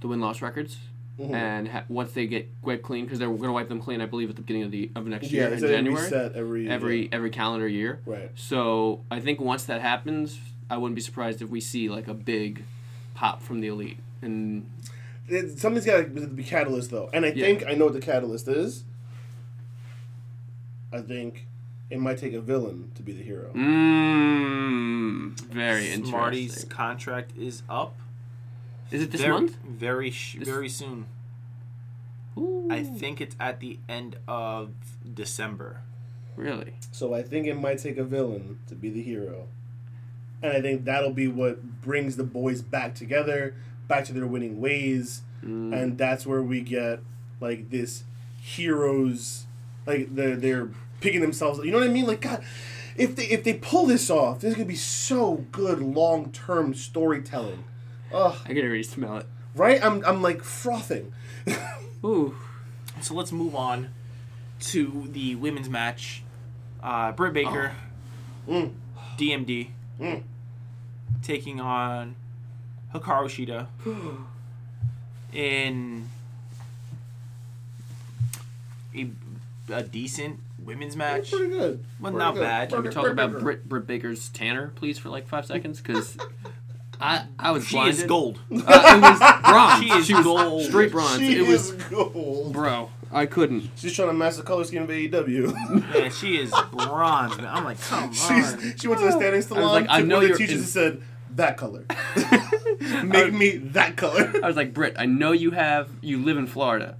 [0.01, 0.77] the win loss records,
[1.19, 1.33] Mhm.
[1.33, 4.05] and ha- once they get wiped clean, because they're going to wipe them clean, I
[4.05, 7.01] believe, at the beginning of the of next Yeah, year in January, reset every every
[7.03, 7.07] yeah.
[7.13, 7.99] every calendar year.
[8.05, 8.29] right.
[8.35, 10.39] So I think once that happens,
[10.69, 12.63] I wouldn't be surprised if we see like a big
[13.15, 13.97] pop from the elite.
[14.21, 14.69] And
[15.27, 17.45] It, something's got to be catalyst though, and I Yeah.
[17.45, 18.83] think I know what the catalyst is.
[20.91, 21.45] I think
[21.89, 23.51] it might take a villain to be the hero.
[23.53, 26.69] mm, very Smarty's interesting.
[26.69, 27.95] contract is up.
[28.91, 29.57] Is it this very, month?
[29.67, 31.07] Very, sh- This- very soon.
[32.37, 34.71] Ooh, I think it's at the end of
[35.13, 35.81] December.
[36.37, 36.73] really.
[36.91, 39.47] So I think it might take a villain to be the hero.
[40.43, 43.55] And I think that'll be what brings the boys back together,
[43.87, 45.21] back to their winning ways.
[45.43, 45.73] Mm.
[45.73, 46.99] And that's where we get
[47.39, 48.03] like this
[48.41, 49.45] heroes
[49.85, 50.69] like they're they're
[51.01, 52.05] picking themselves you know what I mean?
[52.07, 52.43] Like God
[52.95, 56.73] if they if they pull this off, this is gonna be so good long term
[56.73, 57.63] storytelling.
[58.11, 59.25] Ugh, I can already smell it.
[59.55, 59.83] right?
[59.83, 61.13] I'm I'm like frothing.
[62.03, 62.35] Ooh.
[63.01, 63.89] So let's move on
[64.61, 66.23] to the women's match.
[66.81, 67.73] Uh, Britt Baker,
[68.49, 68.71] Mm.
[69.19, 69.67] DMD,
[69.99, 70.23] Mm.
[71.21, 72.15] taking on
[72.93, 73.67] Hikaru Shida
[75.33, 76.07] in
[78.95, 79.07] a,
[79.71, 81.31] a decent women's match.
[81.31, 81.83] Pretty good.
[81.99, 82.41] Well, Pretty not good.
[82.41, 82.69] bad.
[82.69, 85.81] Can we Britt- talk about Britt, Britt Baker's Tanner, please, for like five seconds?
[85.81, 86.17] Because
[87.01, 87.95] I I was She blinded.
[87.99, 88.39] is gold.
[88.51, 89.83] Uh, it was bronze.
[89.83, 90.63] She is was gold.
[90.65, 91.19] Straight bronze.
[91.19, 92.53] She it was, is gold.
[92.53, 92.89] bro.
[93.09, 93.69] I couldn't.
[93.77, 95.93] She's trying to match the color scheme of AEW.
[95.93, 97.45] Man, she is bronze, man.
[97.47, 98.11] I'm like, come on.
[98.11, 99.63] She's, she went to the standing salon.
[99.63, 100.67] like, I took know one of the you're teachers in- and
[100.99, 101.01] said,
[101.35, 101.85] "That color,
[103.03, 106.47] make me that color." I was like, Britt, I know you have you live in
[106.47, 106.97] Florida.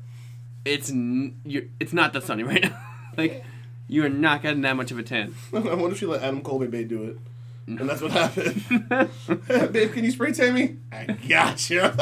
[0.66, 1.70] It's n- you.
[1.80, 2.78] It's not that sunny right now.
[3.18, 3.44] like,
[3.88, 5.34] you are not getting that much of a tan.
[5.54, 7.18] I wonder if she let Adam Cole Bay do it,
[7.68, 8.64] and that's what happened.
[9.72, 10.76] babe, can you spray tan me?
[10.92, 11.94] I gotcha.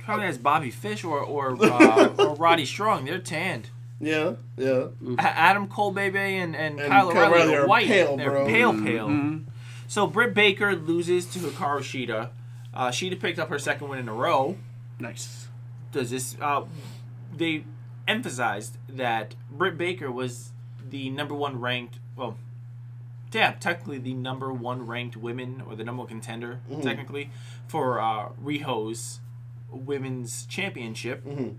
[0.00, 3.06] Probably has Bobby Fish or or, uh, or Roddy Strong.
[3.06, 3.70] They're tanned.
[4.00, 4.86] yeah, yeah.
[5.18, 7.86] A- Adam Cole, baby, and, and, And Kyle Kyle O'Reilly O'Reilly are are white.
[7.88, 8.46] pale, They're bro.
[8.46, 9.08] pale, pale.
[9.08, 9.44] Mhm.
[9.88, 12.30] So Britt Baker loses to Hikaru Shida.
[12.74, 14.56] Uh, Shida picked up her second win in a row.
[14.98, 15.48] Nice.
[15.92, 16.36] Does this?
[16.40, 16.64] Uh,
[17.34, 17.64] they
[18.08, 20.50] emphasized that Britt Baker was
[20.88, 21.98] the number one ranked.
[22.16, 22.36] Well,
[23.32, 26.82] yeah, technically the number one ranked women or the number one contender Mhm.
[26.82, 27.30] technically
[27.68, 29.20] for uh, Riho's
[29.70, 31.24] women's championship.
[31.24, 31.56] Mhm.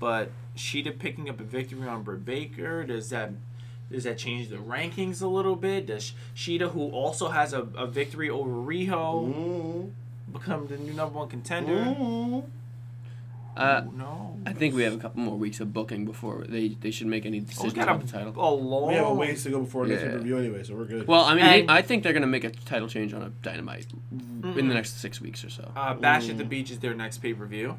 [0.00, 3.32] But Shida picking up a victory on Britt Baker does that?
[3.90, 5.86] Does that change the rankings a little bit?
[5.86, 9.90] Does Shida, who also has a, a victory over Riho, Mm,
[10.32, 11.72] become the new number one contender?
[11.98, 12.44] mm.
[13.56, 14.38] Uh, no.
[14.46, 17.26] I think we have a couple more weeks of booking before they, they should make
[17.26, 18.34] any Oh, decisions got about a, the title.
[18.36, 18.88] a long.
[18.88, 20.10] We have a ways to go before next Yeah.
[20.12, 21.08] review anyway, so we're good.
[21.08, 23.86] Well, I mean, And- I think they're gonna make a title change on a Dynamite
[24.12, 25.72] in the next six weeks or so.
[25.74, 27.78] Uh, Bash at the Beach is their next pay per view.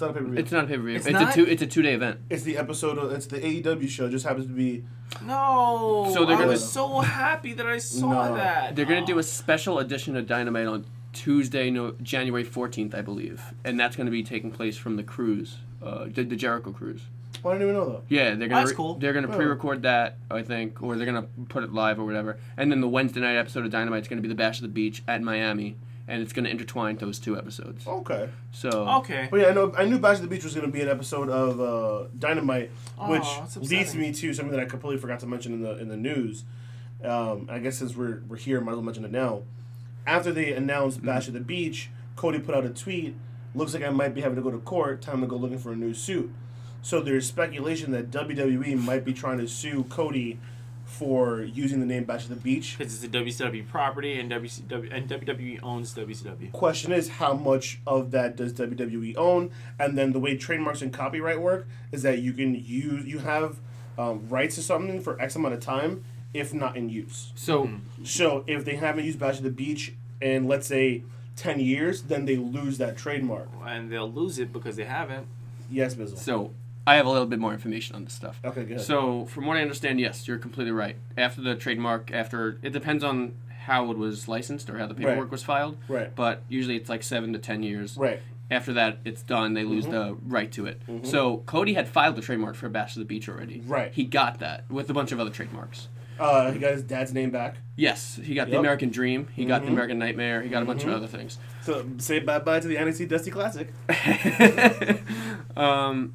[0.00, 0.38] It's not a pay per view.
[0.38, 0.96] It's not a pay per view.
[0.96, 1.30] It's It's, not?
[1.30, 1.46] a two.
[1.46, 2.20] It's a two day event.
[2.30, 2.98] It's the episode.
[2.98, 4.08] Of, it's the AEW show.
[4.08, 4.84] Just happens to be.
[5.26, 6.10] No.
[6.12, 8.34] So they're I gonna- was so happy that I saw No.
[8.36, 8.76] that.
[8.76, 13.42] They're gonna do a special edition of Dynamite on Tuesday, no, January fourteenth, I believe,
[13.64, 17.02] and that's gonna be taking place from the cruise, uh, the, the Jericho cruise.
[17.44, 18.02] Oh, I didn't even know that.
[18.08, 18.94] Yeah, they're gonna That's re- cool.
[18.94, 19.36] they're gonna Oh.
[19.36, 22.38] pre-record that, I think, or they're gonna put it live or whatever.
[22.56, 24.68] And then the Wednesday night episode of Dynamite is gonna be the Bash of the
[24.68, 25.76] Beach at Miami,
[26.10, 27.86] and it's gonna intertwine those two episodes.
[27.86, 28.28] Okay.
[28.52, 29.28] So Okay.
[29.30, 29.72] But yeah, I know.
[29.76, 32.70] I knew Bash at the Beach was going to be an episode of uh, Dynamite,
[32.98, 35.88] Oh, which leads me to something that I completely forgot to mention in the in
[35.88, 36.44] the news.
[37.04, 39.42] Um, I guess since we're we're here, might as well mention it now.
[40.06, 43.14] After they announced Bash at the Beach, Cody put out a tweet.
[43.54, 45.00] Looks like I might be having to go to court.
[45.02, 46.30] Time to go looking for a new suit.
[46.82, 50.38] So there's speculation that WWE might be trying to sue Cody
[50.90, 52.76] for using the name Bash at the Beach.
[52.76, 56.50] Because it's a WCW property and WCW and WWE owns WCW.
[56.52, 60.92] question is how much of that does WWE own, and then the way trademarks and
[60.92, 63.58] copyright work is that you can use you have
[63.96, 67.32] um, rights to something for X amount of time if not in use.
[67.34, 67.70] so
[68.04, 71.04] So if they haven't used Bash at the Beach in let's say
[71.36, 73.48] ten years, then they lose that trademark.
[73.64, 75.26] And they'll lose it because they haven't.
[75.70, 76.18] Yes, Bizzle.
[76.18, 76.52] so
[76.90, 78.40] I have a little bit more information on this stuff.
[78.44, 78.80] Okay, good.
[78.80, 80.96] So, from what I understand, yes, you're completely right.
[81.16, 83.34] After the trademark, after it depends on
[83.66, 85.30] how it was licensed or how the paperwork Right.
[85.30, 85.76] was filed.
[85.88, 86.12] Right.
[86.14, 87.96] But usually it's like seven to ten years.
[87.96, 88.20] right.
[88.50, 89.54] After that, it's done.
[89.54, 90.82] They lose the right to it.
[91.04, 93.62] So Cody had filed the trademark for Bash of the Beach already.
[93.64, 93.92] Right.
[93.94, 95.86] He got that with a bunch of other trademarks.
[96.18, 97.58] Uh, he got his dad's name back.
[97.76, 98.60] Yes, he got the Yep.
[98.60, 99.28] American Dream.
[99.36, 100.42] He got the American Nightmare.
[100.42, 101.38] He got a bunch of other things.
[101.62, 103.68] So say bye bye to the NXT Dusty Classic.
[105.56, 106.12] um,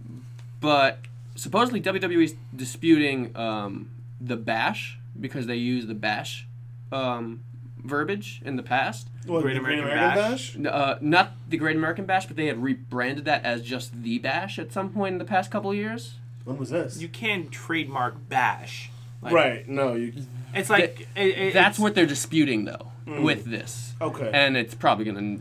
[0.60, 1.00] but
[1.36, 3.90] supposedly WWE's disputing um,
[4.22, 6.48] the bash because they use the bash
[6.92, 7.42] um,
[7.84, 9.08] verbiage in the past.
[9.26, 10.56] What, Great the American Bash?
[10.58, 14.60] Uh, not the Great American Bash, but they had rebranded that as just the Bash
[14.60, 16.16] at some point in the past couple of years.
[16.44, 17.02] When was this?
[17.02, 18.92] You can trademark Bash.
[19.22, 19.68] Like, right.
[19.68, 19.94] No.
[19.94, 20.14] You.
[20.54, 24.30] It's like it, it, That's it's- what they're disputing though with this, Okay.
[24.34, 25.38] and it's probably gonna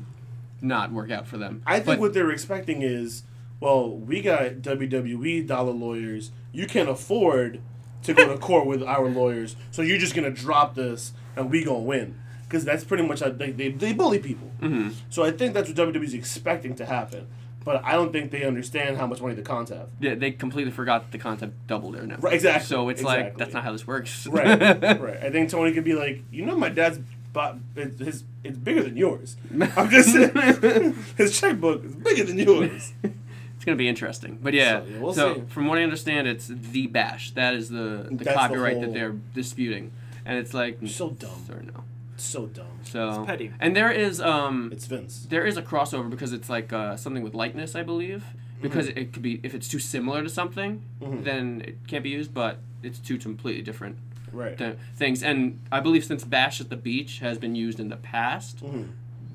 [0.63, 1.63] not work out for them.
[1.67, 3.23] I think But- what they're expecting is,
[3.65, 6.33] well, we got WWE dollar lawyers.
[6.53, 7.63] You can't afford
[8.03, 11.65] to go to court with our lawyers, so you're just gonna drop this and we
[11.65, 12.21] gonna win.
[12.43, 14.51] Because that's pretty much how they, they, they bully people.
[14.61, 14.91] Mm-hmm.
[15.09, 17.27] So I think that's what WWE's expecting to happen.
[17.65, 19.89] But I don't think they understand how much money the Khans have.
[19.99, 22.25] Yeah, they completely forgot the concept doubled their network.
[22.25, 24.27] Right, exactly, So it's like that's not how this works.
[24.27, 24.61] Right,
[25.01, 25.23] right.
[25.23, 26.99] I think Tony could be like, you know, my dad's
[27.77, 29.37] it- his it's bigger than yours.
[29.51, 32.93] I'm just saying, his checkbook is bigger than yours.
[33.57, 34.39] It's gonna be interesting.
[34.43, 37.31] But yeah, So, yeah, we'll so from what I understand, it's the bash.
[37.33, 39.91] That is the the That's the copyright whole- that they're disputing,
[40.25, 41.47] and it's like So dumb.
[41.51, 41.85] Or no.
[42.15, 42.67] It's so dumb.
[42.85, 43.53] So It's petty.
[43.61, 45.27] And there is um It's Vince.
[45.29, 48.25] there is a crossover because it's like uh, something with likeness, I believe.
[48.63, 51.25] Because it, could be if it's too similar to something, Mhm.
[51.25, 52.33] then it can't be used.
[52.33, 53.97] But it's two completely different
[54.33, 54.57] Right.
[54.57, 55.23] th- things.
[55.23, 58.89] And I believe since Bash at the Beach has been used in the past, Mhm.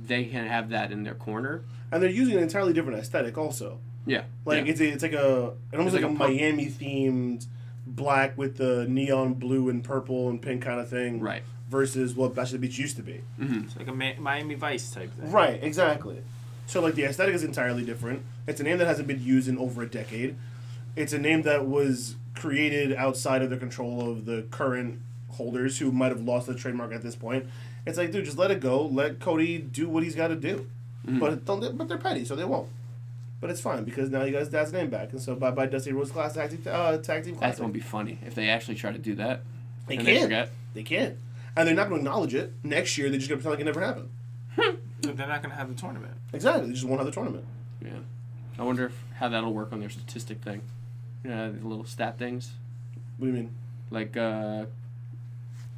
[0.08, 1.62] they can have that in their corner.
[1.92, 3.80] And they're using an entirely different aesthetic also.
[4.06, 4.24] Yeah.
[4.46, 4.72] Like yeah.
[4.72, 7.46] it's a, it's like a it almost It's like, like a, a Miami themed
[7.86, 11.20] black with the neon blue and purple and pink kind of thing.
[11.20, 11.44] Right.
[11.70, 13.22] Versus what Bash at the Beach used to be.
[13.40, 13.66] Mm-hmm.
[13.66, 15.32] It's like a Ma- Miami Vice type thing.
[15.32, 16.22] Right, exactly.
[16.66, 18.24] So like the aesthetic is entirely different.
[18.48, 20.36] It's a name that hasn't been used in over a decade.
[20.96, 25.92] It's a name that was created outside of the control of the current holders who
[25.92, 27.46] might have lost the trademark at this point.
[27.86, 28.86] It's like, dude, just let it go.
[28.86, 30.68] Let Cody do what he's got to do.
[31.06, 31.20] Mm-hmm.
[31.20, 32.68] But don't, but they're petty, so they won't.
[33.42, 35.66] But it's fine because now you got his dad's name back, and so bye bye
[35.66, 38.76] Dusty Rhodes Class Tag Team uh, Tag Team That's gonna be funny if they actually
[38.76, 39.42] try to do that.
[39.88, 40.50] They and can't.
[40.74, 41.18] They can't,
[41.58, 42.54] And they're not going to acknowledge it.
[42.64, 44.10] Next year, they're just going to pretend like it never happened.
[45.02, 46.14] They're not gonna have the tournament.
[46.34, 46.68] Exactly.
[46.68, 47.46] They just won't have the tournament.
[47.84, 47.92] Yeah.
[48.58, 50.62] I wonder if, how that'll work on their statistic thing.
[51.24, 52.52] Yeah, the little stat things.
[53.18, 53.56] What do you mean?
[53.90, 54.66] Like, uh,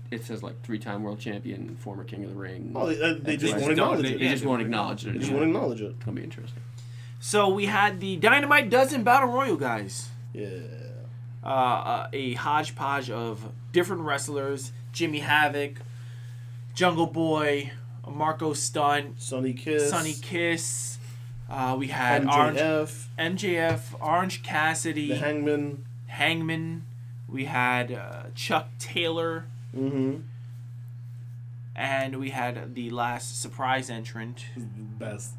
[0.09, 2.74] it says like three-time world champion, former king of the ring.
[2.76, 4.20] Oh, they, uh, they just They won't acknowledge it.
[4.20, 5.14] They yeah, just they won't won't acknowledge it.
[5.14, 5.86] They just won't acknowledge it.
[5.91, 6.64] It's gonna be interesting.
[7.24, 10.09] So we had the Dynamite Dozen Battle Royal guys.
[10.34, 10.49] Yeah.
[11.43, 15.82] Uh, uh, a hodgepodge of different wrestlers: Jimmy Havoc,
[16.74, 17.72] Jungle Boy,
[18.07, 19.89] Marco Stunt, Sonny Kiss.
[19.89, 20.97] Sonny Kiss.
[21.49, 23.05] Uh, we had Orange MJF.
[23.19, 25.86] MJF, Orange Cassidy, The Hangman.
[26.07, 26.86] Hangman.
[27.30, 29.45] We had uh, Chuck Taylor,
[29.78, 30.22] Mm-hmm.
[31.76, 35.34] and we had the last surprise entrant, Best.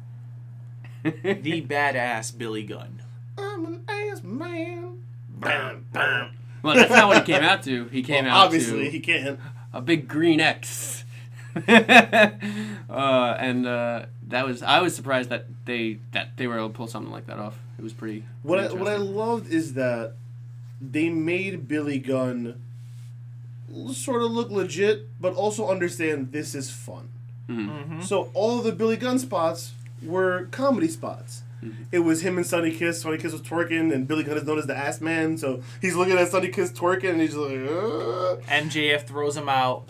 [1.03, 3.01] The badass Billy Gunn.
[3.37, 5.03] I'm an ass man.
[5.29, 6.37] Bam, bam.
[6.61, 7.85] Well, that's not what he came out to.
[7.85, 9.39] He came Well, out obviously, to he can't.
[9.73, 11.03] a big green X.
[11.55, 11.61] uh,
[13.39, 16.87] and uh, that was I was surprised that they that they were able to pull
[16.87, 17.59] something like that off.
[17.77, 18.23] It was pretty.
[18.41, 20.13] What I, what I loved is that
[20.81, 22.59] they made Billy Gunn
[23.91, 27.09] sort of look legit, but also understand this is fun.
[27.49, 28.01] Mm-hmm.
[28.01, 29.73] So all the Billy Gunn spots
[30.05, 31.43] were comedy spots.
[31.63, 31.83] Mm-hmm.
[31.93, 33.01] It was him and Sonny Kiss.
[33.01, 35.37] Sonny Kiss was twerking, and Billy Gunn is known as the ass man.
[35.37, 39.87] So he's looking at Sonny Kiss twerking, and he's like, "Uh," MJF throws him out,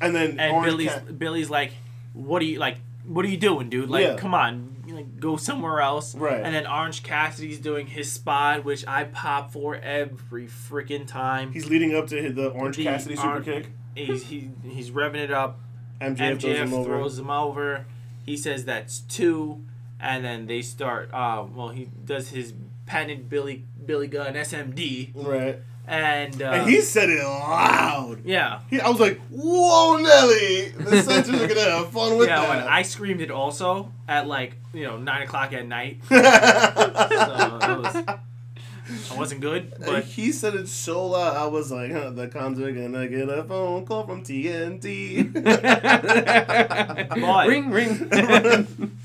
[0.00, 1.72] and then and Orange Billy's Cat- Billy's like,
[2.14, 2.78] "What are you like?
[3.06, 3.90] What are you doing, dude?
[3.90, 4.16] Like, Yeah.
[4.16, 6.40] come on, like go somewhere else." Right.
[6.42, 11.52] And then Orange Cassidy's doing his spot, which I pop for every freaking time.
[11.52, 13.66] he's leading up to the Orange The Cassidy super kick.
[13.94, 15.60] He's he, he's revving it up.
[16.00, 16.84] MJF, throws MJF him over.
[16.90, 17.84] throws him over.
[18.26, 19.64] He says that's two,
[20.00, 21.10] and then they start.
[21.12, 22.52] Uh, well, he does his
[22.86, 28.24] patented Billy Billy Gunn SMD, right, and uh, and he said it loud.
[28.24, 28.60] yeah.
[28.68, 30.70] He, I was like, "Whoa, Nelly!
[30.70, 34.26] The censors are gonna have fun with Yeah, that." when I screamed it also at
[34.26, 36.16] like you know nine o'clock at night, so
[39.10, 41.36] I wasn't good, but he said it so loud.
[41.36, 45.32] I was like, huh, "The Khans are gonna get a phone call from TNT."
[47.20, 47.96] But- ring ring.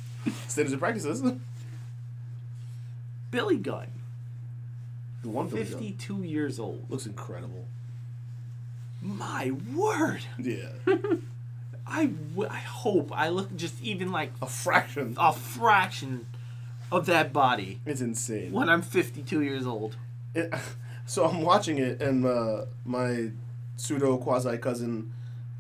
[0.48, 1.24] Standards and practices.
[3.32, 3.88] Billy Gunn,
[5.24, 6.86] The one Billy Gunn fifty-two years old.
[6.90, 7.66] looks incredible.
[9.02, 10.68] My word, Yeah,
[11.88, 12.06] I,
[12.36, 15.16] w- I hope I look just even like a fraction.
[15.18, 16.28] a fraction
[16.92, 18.52] of that body It's insane.
[18.52, 19.96] when I'm fifty-two years old.
[20.36, 20.54] It,
[21.06, 23.32] so I'm watching it, and uh, my
[23.78, 25.14] pseudo quasi cousin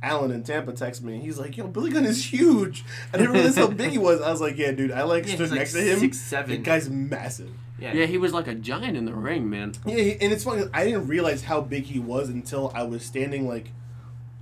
[0.03, 1.19] Alan in Tampa texts me.
[1.19, 4.19] He's like, "Yo, Billy Gunn is huge." I didn't realize how big he was.
[4.21, 5.99] I was like, "Yeah, dude." I like Yeah, stood he's like next to him.
[5.99, 7.51] six, The guy's massive.
[7.79, 9.73] Yeah, yeah, he was like a giant in the ring, man.
[9.85, 10.63] Yeah, he- and it's funny.
[10.73, 13.71] I didn't realize how big he was until I was standing like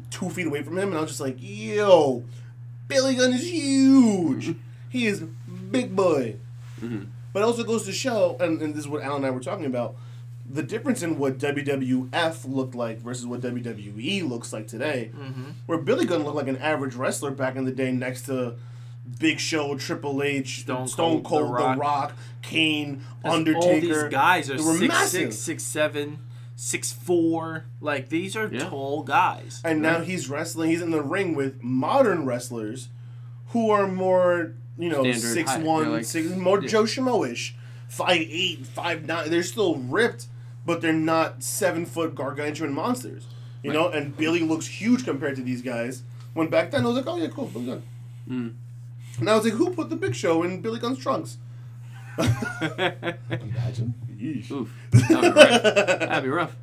[0.10, 2.24] two feet away from him, and I was just like, "Yo,
[2.88, 4.56] Billy Gunn is huge.
[4.90, 5.22] he is
[5.72, 6.36] big boy."
[6.82, 7.08] Mhm.
[7.34, 9.40] But it also goes to show, and, and this is what Alan and I were
[9.40, 9.96] talking about,
[10.52, 15.12] the difference in what WWF looked like versus what WWE looks like today.
[15.16, 15.54] Mhm.
[15.68, 18.56] Where Billy Gunn looked like an average wrestler back in the day, next to
[19.20, 22.14] Big Show, Triple H, Stone Stone, Cold, Cold, The The Rock.
[22.42, 23.66] Kane, Undertaker.
[23.68, 25.22] All these guys are They were six, massive.
[25.34, 26.20] six, six, seven,
[26.56, 27.66] six, four.
[27.82, 28.70] Like these are Yeah.
[28.70, 29.62] tall guys.
[29.64, 30.70] And now he's wrestling.
[30.72, 32.90] He's in the ring with modern wrestlers,
[33.50, 35.64] who are more, you know, Standard six height.
[35.64, 36.68] one, They're like- six more yeah.
[36.68, 37.54] Joe Schmo-ish,
[37.90, 39.30] five eight, five nine.
[39.30, 40.26] They're still ripped,
[40.66, 43.28] but they're not seven foot gargantuan monsters.
[43.62, 46.04] You know, and Billy looks huge compared to these guys.
[46.34, 47.84] When back then I was like, oh yeah, cool, Billy Gunn.
[48.30, 48.54] Mm.
[49.20, 51.38] And I was like, who put the Big Show in Billy Gunn's trunks?
[52.18, 53.94] Imagine.
[54.18, 54.52] Yeesh.
[54.52, 55.64] Oof, that'd be rough.
[56.00, 56.56] That'd be rough.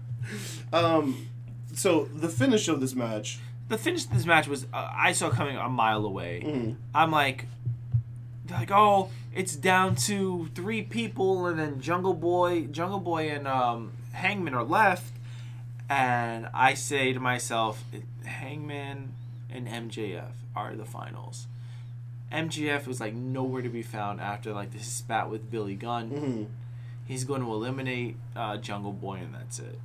[0.72, 1.26] Um,
[1.74, 3.38] so the finish of this match.
[3.68, 6.42] The finish of this match was uh, I saw coming a mile away.
[6.44, 6.76] Mhm.
[6.94, 7.46] I'm like,
[8.47, 13.47] they're like, oh, it's down to three people, and then Jungle Boy, Jungle Boy, and
[13.47, 15.12] um, Hangman are left,
[15.88, 17.84] and I say to myself,
[18.24, 19.12] Hangman
[19.51, 21.47] and MJF are the finals.
[22.32, 26.09] MJF was like nowhere to be found after like this spat with Billy Gunn.
[26.11, 26.44] hmm
[27.07, 29.78] He's going to eliminate uh, Jungle Boy, and that's it.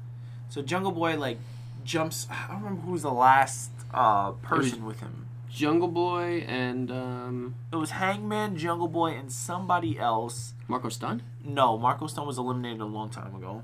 [0.49, 1.38] So Jungle Boy like
[1.84, 2.26] jumps.
[2.32, 5.28] I don't remember who was the last uh, person with him.
[5.52, 10.54] Jungle Boy and um, It was Hangman, Jungle Boy, and somebody else.
[10.68, 11.22] Marco Stunt.
[11.43, 13.64] No, Marco Stone was eliminated a long time ago.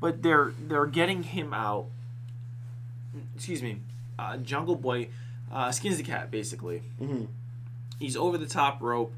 [0.00, 1.86] But they're they're getting him out.
[3.34, 3.80] Excuse me,
[4.18, 5.08] uh, Jungle Boy
[5.50, 6.82] uh, skins the cat basically.
[6.98, 7.24] hmm
[7.98, 9.12] He's over the top rope.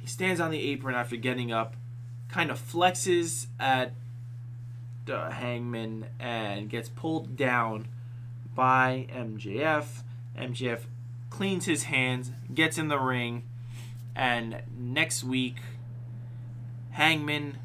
[0.00, 1.74] He stands on the apron after getting up,
[2.28, 3.92] kind of flexes at
[5.06, 7.88] the hangman and gets pulled down
[8.54, 10.02] by MJF.
[10.38, 10.80] MJF
[11.28, 13.44] cleans his hands, gets in the ring,
[14.14, 15.56] and next week,
[16.92, 17.58] Hangman,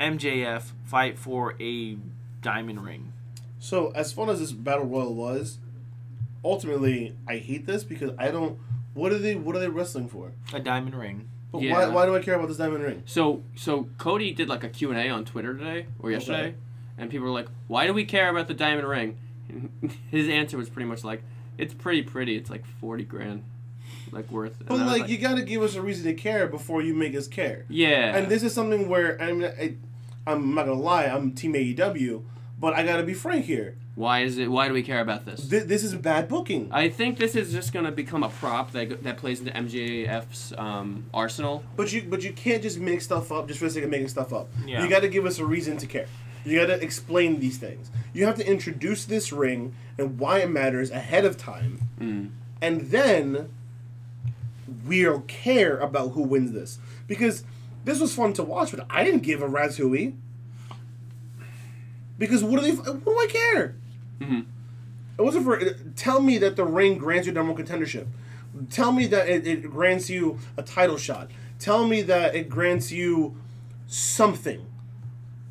[0.00, 1.96] MJF fight for a
[2.40, 3.12] diamond ring.
[3.58, 5.58] So as fun as this battle royal was,
[6.44, 8.58] ultimately I hate this because I don't.
[8.94, 9.34] What are they?
[9.34, 10.32] What are they wrestling for?
[10.52, 11.28] A diamond ring.
[11.52, 11.72] But Yeah.
[11.72, 13.02] why, why do I care about this diamond ring?
[13.06, 16.54] So so Cody did like a Q and A on Twitter today or yesterday, Okay.
[16.98, 19.18] and people were like, "Why do we care about the diamond ring?"
[20.10, 21.22] His answer was pretty much like,
[21.58, 22.36] "It's pretty pretty.
[22.36, 23.42] It's like forty grand,
[24.12, 26.14] like worth." And But I was like, you got to give us a reason to
[26.14, 27.64] care before you make us care.
[27.68, 29.74] yeah, And this is something where I mean, I,
[30.26, 32.22] I'm not gonna lie, I'm Team AEW,
[32.58, 33.76] But I gotta be frank here.
[33.96, 34.50] Why is it?
[34.50, 35.48] Why do we care about this?
[35.48, 36.68] Th- this is bad booking.
[36.72, 40.52] I think this is just going to become a prop that that plays into MJF's
[40.58, 41.62] um, arsenal.
[41.76, 44.08] But you but you can't just make stuff up just for the sake of making
[44.08, 44.48] stuff up.
[44.66, 44.82] Yeah.
[44.82, 46.06] You got to give us a reason to care.
[46.44, 47.90] You got to explain these things.
[48.12, 52.30] You have to introduce this ring and why it matters ahead of time, Mm.
[52.60, 53.48] and then
[54.86, 57.44] we'll care about who wins this because
[57.84, 60.14] this was fun to watch, but I didn't give a rat's hooey.
[62.18, 62.72] Because what do they?
[62.76, 63.74] What do I care?
[64.20, 64.44] Mhm.
[65.18, 65.58] It wasn't for.
[65.96, 68.06] Tell me that the ring grants you number one contendership.
[68.70, 71.30] Tell me that it, it grants you a title shot.
[71.58, 73.36] Tell me that it grants you
[73.86, 74.64] something.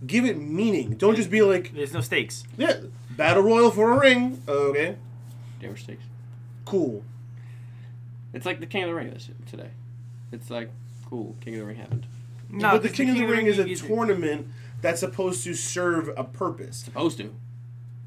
[0.06, 0.96] Give it meaning.
[0.96, 2.44] Don't just be like, There's no stakes.
[2.58, 2.74] yeah,
[3.12, 4.42] battle royal for a ring.
[4.48, 4.98] Okay,
[5.62, 6.04] Damn stakes.
[6.66, 7.04] cool.
[8.34, 9.70] It's like the King of the Ring this today.
[10.32, 10.70] It's like
[11.10, 11.36] cool.
[11.42, 12.06] King of the Ring happened.
[12.50, 14.48] No, but the King of the Ring is a is- tournament
[14.82, 16.78] that's supposed to serve a purpose.
[16.78, 17.34] Supposed to.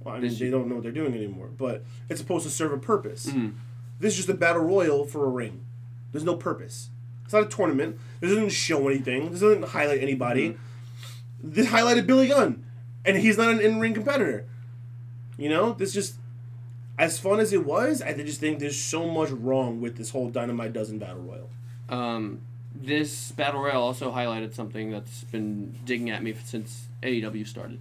[0.03, 2.51] Well, I mean, This- they don't know what they're doing anymore, but it's supposed to
[2.51, 3.27] serve a purpose.
[3.27, 3.55] Mhm.
[4.01, 5.61] This is just a battle royal for a ring.
[6.13, 6.91] There's no purpose.
[7.25, 7.99] It's not a tournament.
[8.21, 9.31] This doesn't show anything.
[9.33, 10.57] This doesn't highlight anybody.
[11.43, 12.65] This highlighted Billy Gunn,
[13.05, 14.47] and he's not an in-ring competitor.
[15.37, 16.17] You know, this just
[16.99, 18.03] as fun as it was.
[18.03, 21.51] I just think there's so much wrong with this whole Dynamite Dozen battle royal.
[21.89, 22.41] Um,
[22.75, 27.81] this battle royale also highlighted something that's been digging at me since AEW started,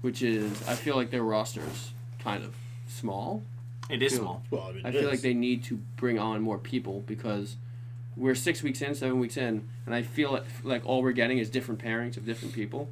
[0.00, 2.54] which is I feel like their roster's kind of
[2.88, 3.42] small.
[3.88, 4.42] It is small.
[4.50, 5.10] Well, I, mean, I feel is.
[5.10, 7.56] like they need to bring on more people because
[8.18, 11.38] we're six weeks in, seven weeks in, and I feel like, like all we're getting
[11.38, 12.88] is different pairings of different people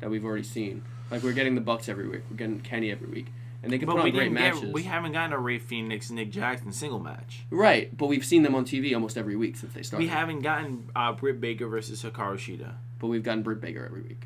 [0.00, 0.82] that we've already seen.
[1.10, 3.26] Like we're getting the Bucks every week, we're getting Kenny every week,
[3.62, 4.60] and they can But put we on great didn't matches.
[4.62, 7.44] get, we haven't gotten a Rey Fenix Nick Jackson single match.
[7.50, 10.04] right, but we've seen them on TV almost every week since they started.
[10.04, 12.74] We haven't gotten uh, Britt Baker versus Hikaru Shida.
[12.98, 14.24] but we've gotten Britt Baker every week.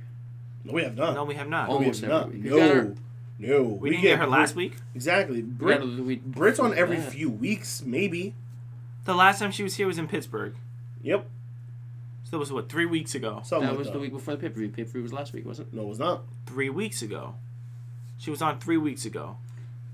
[0.64, 1.14] no, we have not.
[1.14, 1.68] No, we have not.
[1.68, 2.44] Oh, we almost have every not.
[2.44, 2.52] week.
[2.52, 2.84] We her-
[3.38, 3.62] No, no.
[3.64, 4.78] we, didn't get her last Brit- week.
[4.94, 5.36] Exactly.
[5.36, 7.10] We Brit, got the week Brit's on every that.
[7.12, 8.34] few weeks, maybe.
[9.04, 10.54] The last time she was here was in Pittsburgh.
[11.02, 11.26] Yep.
[12.24, 13.42] So that was what three weeks ago.
[13.44, 13.92] Something That like was that.
[13.94, 14.68] the week before the pay per view.
[14.70, 15.74] Pay per view was last week, wasn't it?
[15.74, 16.22] No, it's not.
[16.46, 17.34] Three weeks ago.
[18.18, 19.36] She was on three weeks ago.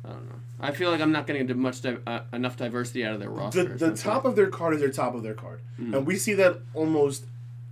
[0.04, 0.36] I don't know.
[0.60, 3.64] I feel like I'm not getting much di- uh, enough diversity out of their roster.
[3.64, 5.60] The, the top of their card is their top of their card.
[5.78, 7.24] And we see that almost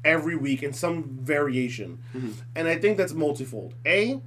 [0.05, 1.99] every week in some variation.
[2.57, 3.75] And I think that's multifold.
[3.87, 4.21] A,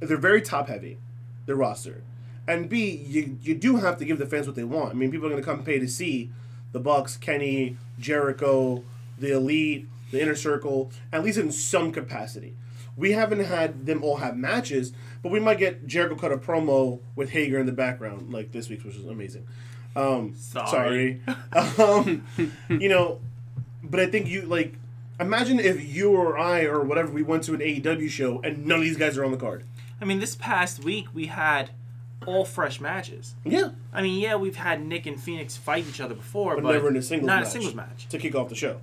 [0.00, 0.98] they're very top heavy,
[1.46, 2.02] their roster.
[2.46, 4.90] And B, you, you do have to give the fans what they want.
[4.90, 6.30] I mean, people are going to come pay to see
[6.72, 8.82] the Bucks, Kenny, Jericho,
[9.18, 12.54] the Elite, the Inner Circle, at least in some capacity.
[12.96, 14.92] We haven't had them all have matches,
[15.22, 18.68] but we might get Jericho cut a promo with Hager in the background, like this
[18.68, 19.46] week, which was amazing.
[19.96, 21.20] Um, Sorry.
[21.56, 21.78] sorry.
[21.78, 22.26] um,
[22.68, 23.20] you know,
[23.82, 24.74] but I think you like.
[25.20, 28.78] Imagine if you or I or whatever we went to an AEW show and none
[28.78, 29.64] of these guys are on the card.
[30.00, 31.70] I mean, this past week we had
[32.26, 33.34] all fresh matches.
[33.44, 36.72] Yeah, I mean, yeah, we've had Nick and Fenix fight each other before, but, but,
[36.72, 37.48] never in a singles not match.
[37.48, 38.08] a singles match.
[38.08, 38.80] to kick off the show.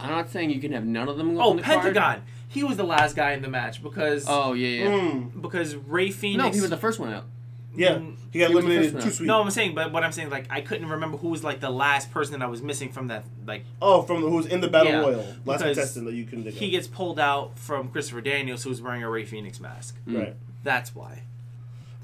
[0.00, 1.80] I'm not saying you can have none of them Oh, on the card.
[1.80, 2.22] Pentagon.
[2.48, 4.90] He was the last guy in the match because Oh yeah, yeah.
[4.90, 6.44] Mm, because Rey Fenix.
[6.44, 7.24] No, he was the first one out.
[7.74, 9.26] yeah, Mm, he got he eliminated too sweet.
[9.26, 11.70] No, I'm saying, but what I'm saying, like, I couldn't remember who was like the
[11.70, 13.24] last person that I was missing from that.
[13.46, 16.24] Like, Oh, from the, who's in the battle Yeah, royal last because contestant that you
[16.26, 16.72] can think he of.
[16.72, 19.96] gets pulled out from Christopher Daniels, who's wearing a Rey Fenix mask.
[20.06, 20.34] right.
[20.64, 21.22] That's why.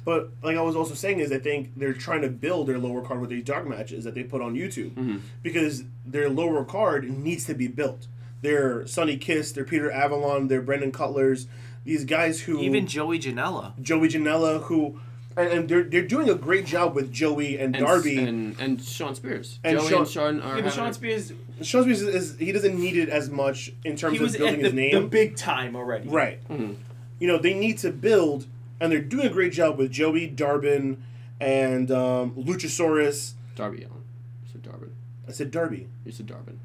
[0.09, 3.03] But like I was also saying is I think they're trying to build their lower
[3.03, 5.19] card with these dark matches that they put on YouTube Mm-hmm.
[5.43, 8.07] because their lower card needs to be built.
[8.41, 11.47] Their Sonny Kiss, their Peter Avalon, their Brandon Cutlers,
[11.85, 13.79] these guys who Even Joey Janela.
[13.83, 14.99] Joey Janela who
[15.37, 18.17] and, and they're they're doing a great job with Joey and, And, Darby.
[18.17, 19.59] and and Shawn Spears.
[19.63, 22.81] And Joey Shawn- and Shawn are Yeah, Shawn Spears, Shawn Spears is, is he doesn't
[22.81, 24.95] need it as much in terms he of building at the, his name.
[25.03, 26.09] the big time already.
[26.09, 26.39] Right.
[26.49, 26.77] Mhm.
[27.21, 28.47] You know, they need to build,
[28.81, 30.99] and they're doing a great job with Joey, Darbin,
[31.41, 33.33] and um, Luchasaurus.
[33.55, 34.05] Darby Allin.
[34.45, 34.91] You said Darbin.
[35.27, 35.89] I said Darby.
[36.05, 36.59] You said Darbin.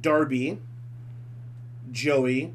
[0.00, 0.58] Darby,
[1.90, 2.52] Joey,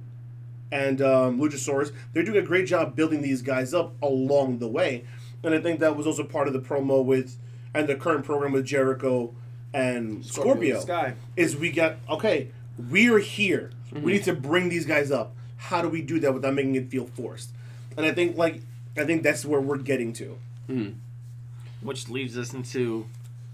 [0.72, 1.92] and um, Luchasaurus.
[2.14, 5.06] They're doing a great job building these guys up along the way.
[5.44, 7.38] And I think that was also part of the promo with,
[7.74, 9.34] and the current program with Jericho
[9.74, 10.80] and Scorpio.
[10.80, 11.16] Sky.
[11.36, 12.50] is we got okay
[12.90, 16.54] we're here we need to bring these guys up how do we do that without
[16.54, 17.50] making it feel forced
[17.98, 18.62] and i think like
[18.98, 20.38] i think that's where we're getting to
[21.82, 23.06] Which leads us into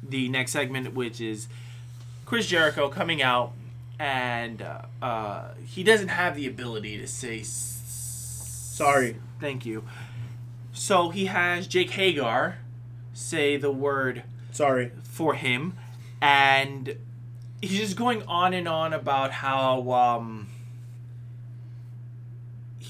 [0.07, 1.47] the next segment, which is
[2.25, 3.53] Chris Jericho coming out,
[3.97, 7.39] and uh, uh, he doesn't have the ability to say.
[7.39, 9.17] s- Sorry.
[9.41, 9.83] Thank you.
[10.73, 12.57] So he has Jake Hager
[13.13, 14.21] say the word
[14.51, 15.73] sorry for him,
[16.21, 16.95] and
[17.61, 20.47] he's just going on and on about how um,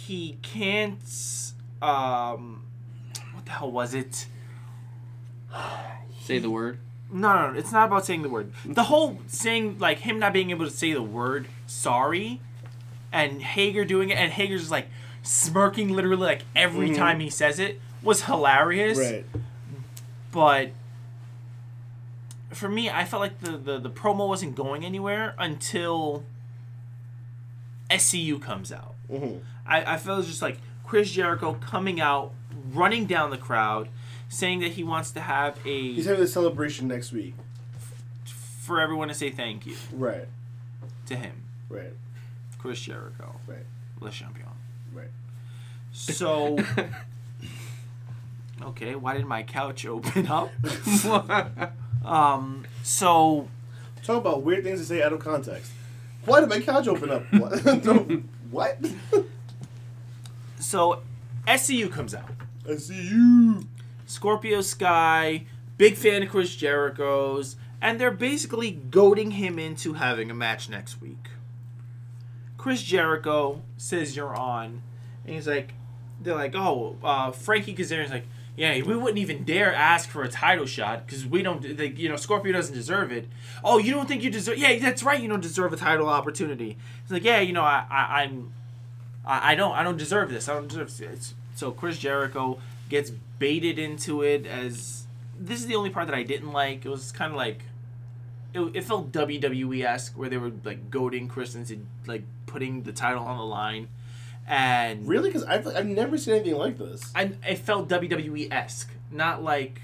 [0.10, 0.99] he can't
[1.84, 2.64] um,
[3.34, 4.26] what the hell was it?
[6.24, 6.80] Say the word.
[7.12, 8.51] No, no, no, it's not about saying the word.
[8.66, 12.41] The whole saying, like him not being able to say the word sorry,
[13.12, 14.88] and Hager doing it, and Hager's just like
[15.22, 16.95] smirking literally like every Mhm.
[16.97, 18.97] time he says it was hilarious.
[18.97, 19.26] Right.
[20.32, 20.72] But
[22.51, 26.24] for me, I felt like the, the, the promo wasn't going anywhere until
[27.91, 28.95] SCU comes out.
[29.07, 29.38] hmm
[29.70, 32.34] I, I felt it was just like Chris Jericho coming out,
[32.74, 33.88] running down the crowd,
[34.28, 37.36] saying that he wants to have a He's having a celebration next week.
[38.26, 40.28] for everyone to say thank you Right.
[41.07, 41.93] to him, Right.
[42.57, 43.65] Chris Jericho, Right.
[44.01, 44.47] Le Champion.
[44.93, 45.07] Right.
[45.91, 46.57] So,
[48.61, 50.49] okay, why did my couch open up?
[52.05, 53.49] Um, so
[54.03, 55.72] Talk about weird things to say out of context.
[56.26, 57.24] Why did my couch open up?
[57.34, 57.61] What?
[58.51, 58.80] What?
[60.60, 61.01] So
[61.47, 62.30] SCU comes out.
[62.68, 63.64] You.
[64.05, 65.45] Scorpio Sky,
[65.78, 70.99] big fan of Chris Jericho's, and they're basically goading him into having a match next
[70.99, 71.30] week.
[72.57, 74.82] Chris Jericho says you're on,
[75.26, 75.74] and he's like,
[76.20, 78.26] they're like, oh, uh, Frankie Kazarian's like,
[78.57, 82.10] yeah, we wouldn't even dare ask for a title shot because we don't, like, you
[82.10, 83.30] know, Scorpio doesn't deserve it.
[83.64, 84.57] Oh, you don't think you deserve?
[84.57, 86.78] Yeah, that's right, you don't deserve a title opportunity.
[87.03, 88.51] He's like, yeah, you know, I, I I'm,
[89.26, 90.47] I, I don't, I don't deserve this.
[90.49, 91.34] I don't deserve this.
[91.55, 92.59] So Chris Jericho
[92.89, 95.05] gets baited into it as
[95.39, 96.86] this is the only part that I didn't like.
[96.86, 97.63] It was kind of like
[98.53, 102.91] it, it felt WWE esque where they were like goading Chris into like putting the
[102.91, 103.88] title on the line,
[104.47, 105.30] and Really?
[105.30, 107.11] Because I've, I've never seen anything like this.
[107.15, 109.82] I it felt WWE esque, not like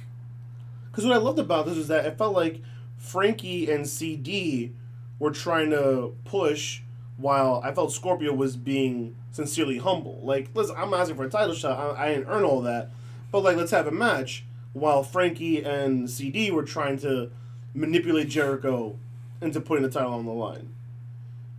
[0.92, 2.62] Because what I loved about this was that it felt like
[2.98, 4.72] Frankie and CD
[5.20, 6.82] were trying to push,
[7.18, 10.20] while I felt Scorpio was being sincerely humble.
[10.24, 11.98] Like, listen, I'm asking for a title shot.
[11.98, 12.90] I, I didn't earn all that,
[13.32, 14.44] but like, let's have a match.
[14.74, 17.32] While Frankie and CD were trying to
[17.74, 18.98] manipulate Jericho
[19.42, 20.70] into putting the title on the line.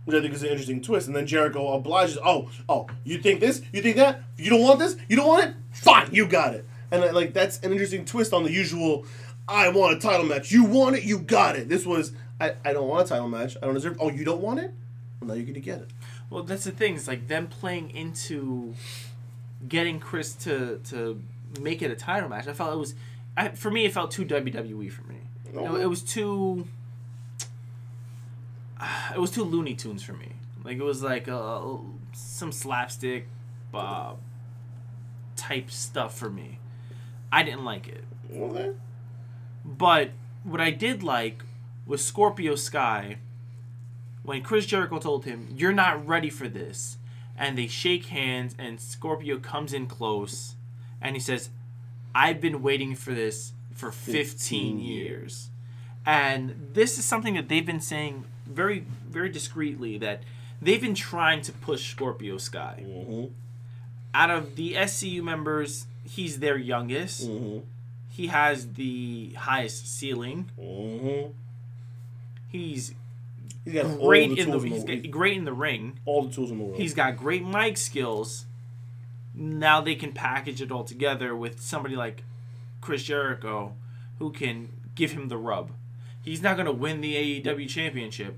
[0.05, 1.07] Which I think is an interesting twist.
[1.07, 3.61] And then Jericho obliges, oh, oh, you think this?
[3.73, 4.21] You think that?
[4.37, 4.95] You don't want this?
[5.09, 5.55] You don't want it?
[5.71, 6.65] Fine, you got it.
[6.91, 9.05] And uh, like that's an interesting twist on the usual
[9.47, 10.51] I want a title match.
[10.51, 11.67] You want it, you got it.
[11.67, 13.57] This was I, I don't want a title match.
[13.61, 14.71] I don't deserve Oh, you don't want it?
[15.19, 15.89] Well now you're gonna get it.
[16.29, 16.95] well that's the thing.
[16.95, 18.75] It's like them playing into
[19.67, 21.21] getting Chris to to
[21.59, 22.47] make it a title match.
[22.47, 22.95] I felt it was
[23.35, 23.85] I, for me.
[23.85, 25.17] It felt too WWE for me.
[25.53, 26.67] You know, it was too.
[29.13, 30.33] It was too Looney Tunes for me.
[30.63, 31.61] Like it was like uh,
[32.13, 33.27] some slapstick,
[33.73, 34.13] uh,
[35.35, 36.59] type stuff for me.
[37.31, 38.03] I didn't like it.
[38.31, 38.71] Okay.
[39.65, 40.11] But
[40.43, 41.43] what I did like
[41.85, 43.17] was Scorpio Sky
[44.27, 46.97] when Chris Jericho told him, You're not ready for this.
[47.39, 50.55] And they shake hands, and Scorpio comes in close
[51.01, 51.49] and he says,
[52.13, 55.49] I've been waiting for this for 15, 15 years.
[56.05, 60.23] And this is something that they've been saying very, very discreetly that
[60.61, 62.83] they've been trying to push Scorpio Sky.
[62.85, 63.25] Mm-hmm.
[64.13, 67.29] Out of the SCU members, he's their youngest.
[67.29, 67.59] Mm-hmm.
[68.09, 70.49] He has the highest ceiling.
[70.59, 71.31] Mm-hmm.
[72.49, 72.95] He's
[73.71, 75.99] He's got all great the in the he's in the, got, great in the ring.
[76.05, 76.79] all the tools in the world.
[76.79, 78.45] He's got great mic skills.
[79.35, 82.23] Now they can package it all together with somebody like
[82.81, 83.73] Chris Jericho,
[84.19, 85.71] who can give him the rub.
[86.23, 88.37] He's not gonna win the AEW championship,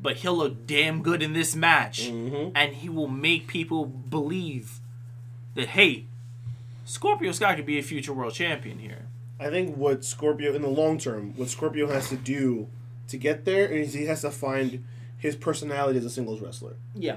[0.00, 2.52] but he'll look damn good in this match, Mhm.
[2.54, 4.80] and he will make people believe
[5.54, 6.04] that hey,
[6.84, 9.06] Scorpio Sky could be a future world champion here.
[9.40, 12.68] I think what Scorpio in the long term, what Scorpio has to do
[13.08, 14.84] to get there, and he has to find
[15.18, 16.74] his personality as a singles wrestler.
[16.94, 17.16] Yeah.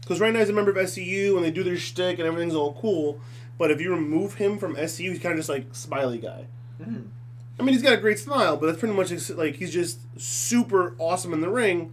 [0.00, 2.54] Because right now he's a member of SCU and they do their shtick and everything's
[2.54, 3.20] all cool.
[3.58, 6.46] But if you remove him from SCU, he's kind of just like smiley guy.
[6.80, 10.94] I mean, he's got a great smile, but that's pretty much like he's just super
[10.98, 11.92] awesome in the ring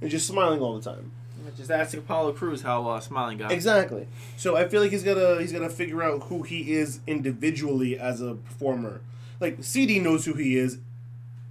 [0.00, 1.10] and just smiling all the time.
[1.56, 3.50] Just ask Apollo Crews how uh, smiling guy.
[3.50, 4.06] Exactly.
[4.36, 8.20] So I feel like he's gotta he's gotta figure out who he is individually as
[8.20, 9.00] a performer.
[9.40, 10.78] Like CD knows who he is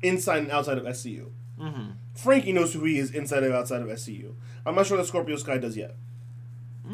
[0.02, 1.30] inside and outside of SCU.
[1.60, 1.92] Mm-hmm.
[2.16, 4.34] Frankie knows who he is inside and outside of SCU.
[4.66, 5.96] I'm not sure that Scorpio Sky does yet.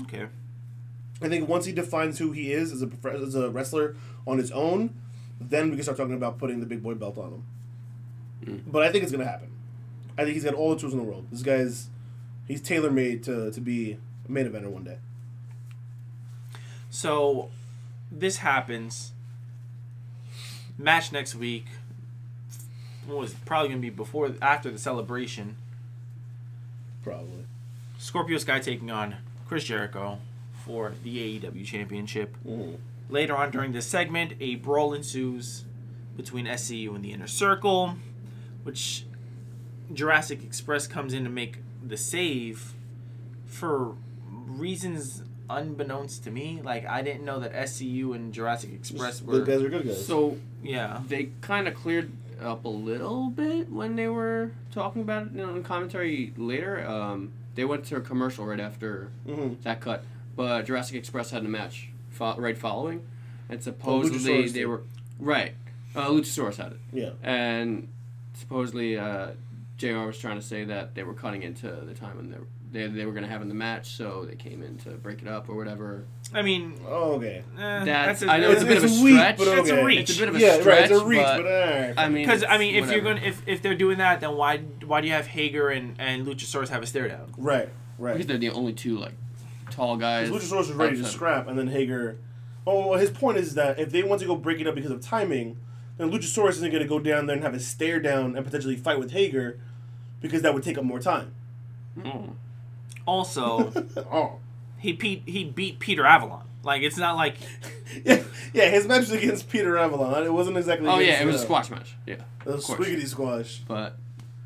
[0.03, 0.27] Okay.
[1.21, 3.95] I think once he defines who he is as a as a wrestler
[4.25, 4.95] on his own,
[5.39, 7.43] then we can start talking about putting the big boy belt on
[8.43, 8.63] him.
[8.67, 9.51] But I think it's gonna happen.
[10.17, 11.27] I think he's got all the tools in the world.
[11.31, 11.89] This guy's
[12.47, 13.97] he's tailor made to to be
[14.27, 14.97] a main eventer one day.
[16.89, 17.49] So
[18.11, 19.11] this happens.
[20.77, 21.65] Match next week.
[23.11, 25.57] What was probably gonna be before after the celebration.
[27.03, 27.45] Probably.
[27.97, 29.17] Scorpio Sky taking on
[29.47, 30.19] Chris Jericho
[30.65, 32.37] for the AEW Championship.
[32.47, 32.77] Mhm.
[33.09, 35.65] Later on during this segment, a brawl ensues
[36.15, 37.97] between SCU and the Inner Circle,
[38.63, 39.05] which
[39.93, 42.73] Jurassic Express comes in to make the save
[43.45, 43.95] for
[44.29, 46.61] reasons unbeknownst to me.
[46.63, 50.05] Like I didn't know that SCU and Jurassic Express were Good guys are good guys.
[50.05, 51.01] So yeah.
[51.07, 52.11] they kind of cleared
[52.41, 56.85] up a little bit when they were talking about it you know, in commentary later.
[56.85, 60.03] Um, they went to a commercial right after hmm that cut,
[60.35, 63.05] but Jurassic Express had a match fo- right following,
[63.49, 64.83] and supposedly Luchasaurus they were
[65.19, 65.53] right.
[65.95, 67.09] Uh, Luchasaurus had it, Yeah.
[67.21, 67.89] and
[68.33, 69.31] supposedly uh,
[69.77, 70.05] Jr.
[70.05, 72.87] was trying to say that they were cutting into the time when they were, they,
[72.87, 75.27] they were going to have in the match, so they came in to break it
[75.27, 76.05] up or whatever.
[76.33, 77.43] I mean, Oh, okay.
[77.59, 79.37] eh, That's, a, I know it's, a bit of a weak, stretch.
[79.37, 79.83] but It's a okay.
[79.83, 79.99] reach.
[80.09, 80.91] It's a bit of a yeah, stretch, right.
[80.91, 81.93] It's a reach, but, but, alright.
[81.97, 83.19] I mean, Because I mean, if you're whatever.
[83.19, 86.25] going, if if they're doing that, then why why do you have Hager and and
[86.25, 87.33] Luchasaurus have a stare down?
[87.37, 87.67] right,
[87.97, 88.13] right.
[88.13, 88.27] because right.
[88.27, 89.13] they're the only two like
[89.69, 90.29] tall guys.
[90.29, 92.17] Because Luchasaurus was ready to outside- scrap, and then Hager.
[92.65, 94.91] Oh, well, his point is that if they want to go break it up because
[94.91, 95.57] of timing,
[95.97, 98.75] then Luchasaurus isn't going to go down there and have a stare down and potentially
[98.77, 99.59] fight with Hager,
[100.21, 101.33] because that would take up more time.
[101.97, 102.35] Mm.
[103.05, 103.71] Also,
[104.11, 104.39] oh.
[104.79, 106.45] he beat he beat Peter Avalon.
[106.63, 107.35] Like it's not like
[108.05, 108.23] Yeah,
[108.53, 110.23] yeah, his match was against Peter Avalon.
[110.23, 110.87] It wasn't exactly.
[110.87, 111.95] Oh yeah, it was a squash match.
[112.05, 112.15] Yeah,
[112.45, 113.61] It was of squiggity squash.
[113.67, 113.97] but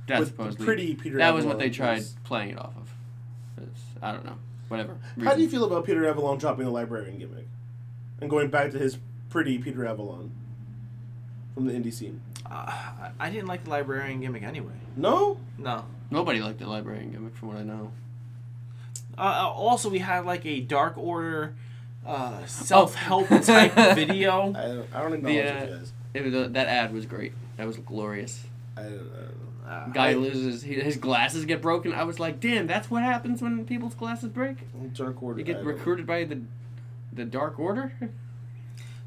[0.08, 2.94] that's With supposedly pretty Peter that was what they tried was- playing it off of.
[3.58, 4.38] It's- I don't know.
[4.68, 4.98] Whatever.
[5.24, 7.48] How do you feel about Peter Avalon dropping the librarian gimmick,
[8.20, 8.98] and going back to his
[9.30, 10.32] pretty Peter Avalon
[11.54, 12.22] from the indie scene?
[12.50, 14.74] uh, I didn't like the librarian gimmick anyway.
[14.96, 15.38] No.
[15.58, 15.86] No.
[16.12, 17.92] Nobody liked the librarian gimmick, from what I know.
[19.18, 21.54] Uh, uh, also, we had like a Dark Order
[22.06, 24.50] uh, self help type video.
[24.54, 25.60] I don't, I don't acknowledge Yeah.
[25.64, 25.94] it, guys.
[26.14, 27.34] It was uh, that ad was great.
[27.58, 28.44] That was glorious.
[28.78, 29.70] I don't, I don't know.
[29.72, 31.92] Uh, Guy I- loses he, his glasses get broken.
[31.94, 34.58] I was like, damn, that's what happens when people's glasses break.
[34.94, 35.40] Dark Order.
[35.40, 36.42] You get recruited by the
[37.12, 37.94] the Dark Order.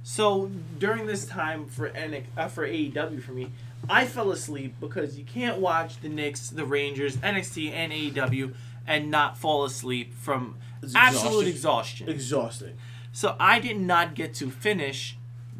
[0.02, 3.50] So during this time for NX, uh, for AEW for me,
[3.88, 8.54] I fell asleep because you can't watch the Knicks, the Rangers, NXT, and AEW
[8.88, 10.56] and not fall asleep from
[10.96, 12.08] absolute exhaustion.
[12.08, 12.76] Exhausting.
[13.12, 15.16] So I did not get to finish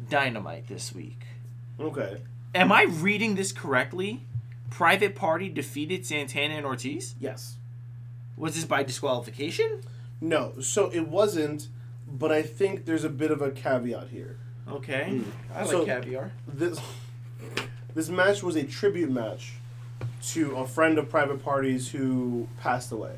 [0.09, 1.21] Dynamite this week.
[1.79, 2.17] Okay.
[2.55, 4.25] Am I reading this correctly?
[4.71, 7.15] Private Party defeated Santana and Ortiz.
[7.19, 7.55] Yes.
[8.35, 9.81] Was this by disqualification?
[10.19, 10.53] No.
[10.59, 11.67] So it wasn't,
[12.07, 14.37] but I think there's a bit of a caveat here.
[14.67, 15.29] Okay, hmm.
[15.53, 16.31] I like So- caviar.
[16.47, 16.79] This
[17.95, 19.53] this match was a tribute match
[20.27, 23.15] to a friend of Private parties who passed away.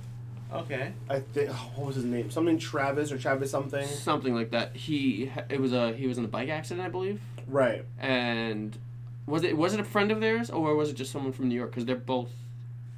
[0.53, 0.91] Okay.
[1.09, 2.29] I think what was his name?
[2.29, 3.87] Something Travis or Travis something.
[3.87, 4.75] Something like that.
[4.75, 7.21] He it was a he was in a bike accident, I believe.
[7.47, 7.85] Right.
[7.99, 8.77] And
[9.25, 11.55] was it was it a friend of theirs or was it just someone from New
[11.55, 11.71] York?
[11.71, 12.29] Because they're both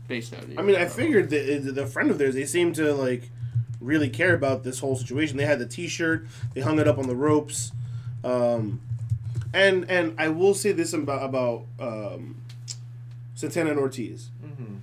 [0.08, 2.76] based out of New I mean, I figured that the friend of theirs, they seemed
[2.76, 3.30] to like
[3.80, 5.38] really care about this whole situation.
[5.38, 7.72] They had the T-shirt, they hung it up on the ropes,
[8.24, 8.82] um,
[9.54, 12.38] and and I will say this about about um,
[13.44, 14.30] Santana and Ortiz.
[14.42, 14.76] Mm-hmm.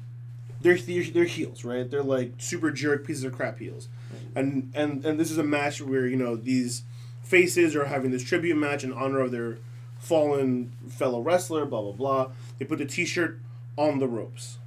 [0.60, 1.90] They're, they're heels, right?
[1.90, 3.88] They're like super jerk pieces of crap heels,
[4.34, 6.82] and and and this is a match where you know these
[7.22, 9.56] faces are having this tribute match in honor of their
[9.98, 11.64] fallen fellow wrestler.
[11.64, 12.30] Blah blah blah.
[12.58, 13.38] They put the T-shirt
[13.78, 14.58] on the ropes.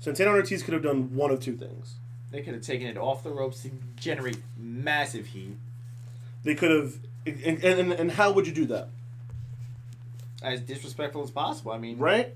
[0.00, 1.94] Santana and Ortiz could have done one of two things.
[2.32, 5.56] They could have taken it off the ropes to generate massive heat.
[6.42, 6.94] They could have,
[7.24, 8.88] and, and, and how would you do that,
[10.42, 11.72] As disrespectful as possible.
[11.72, 12.34] I mean, right?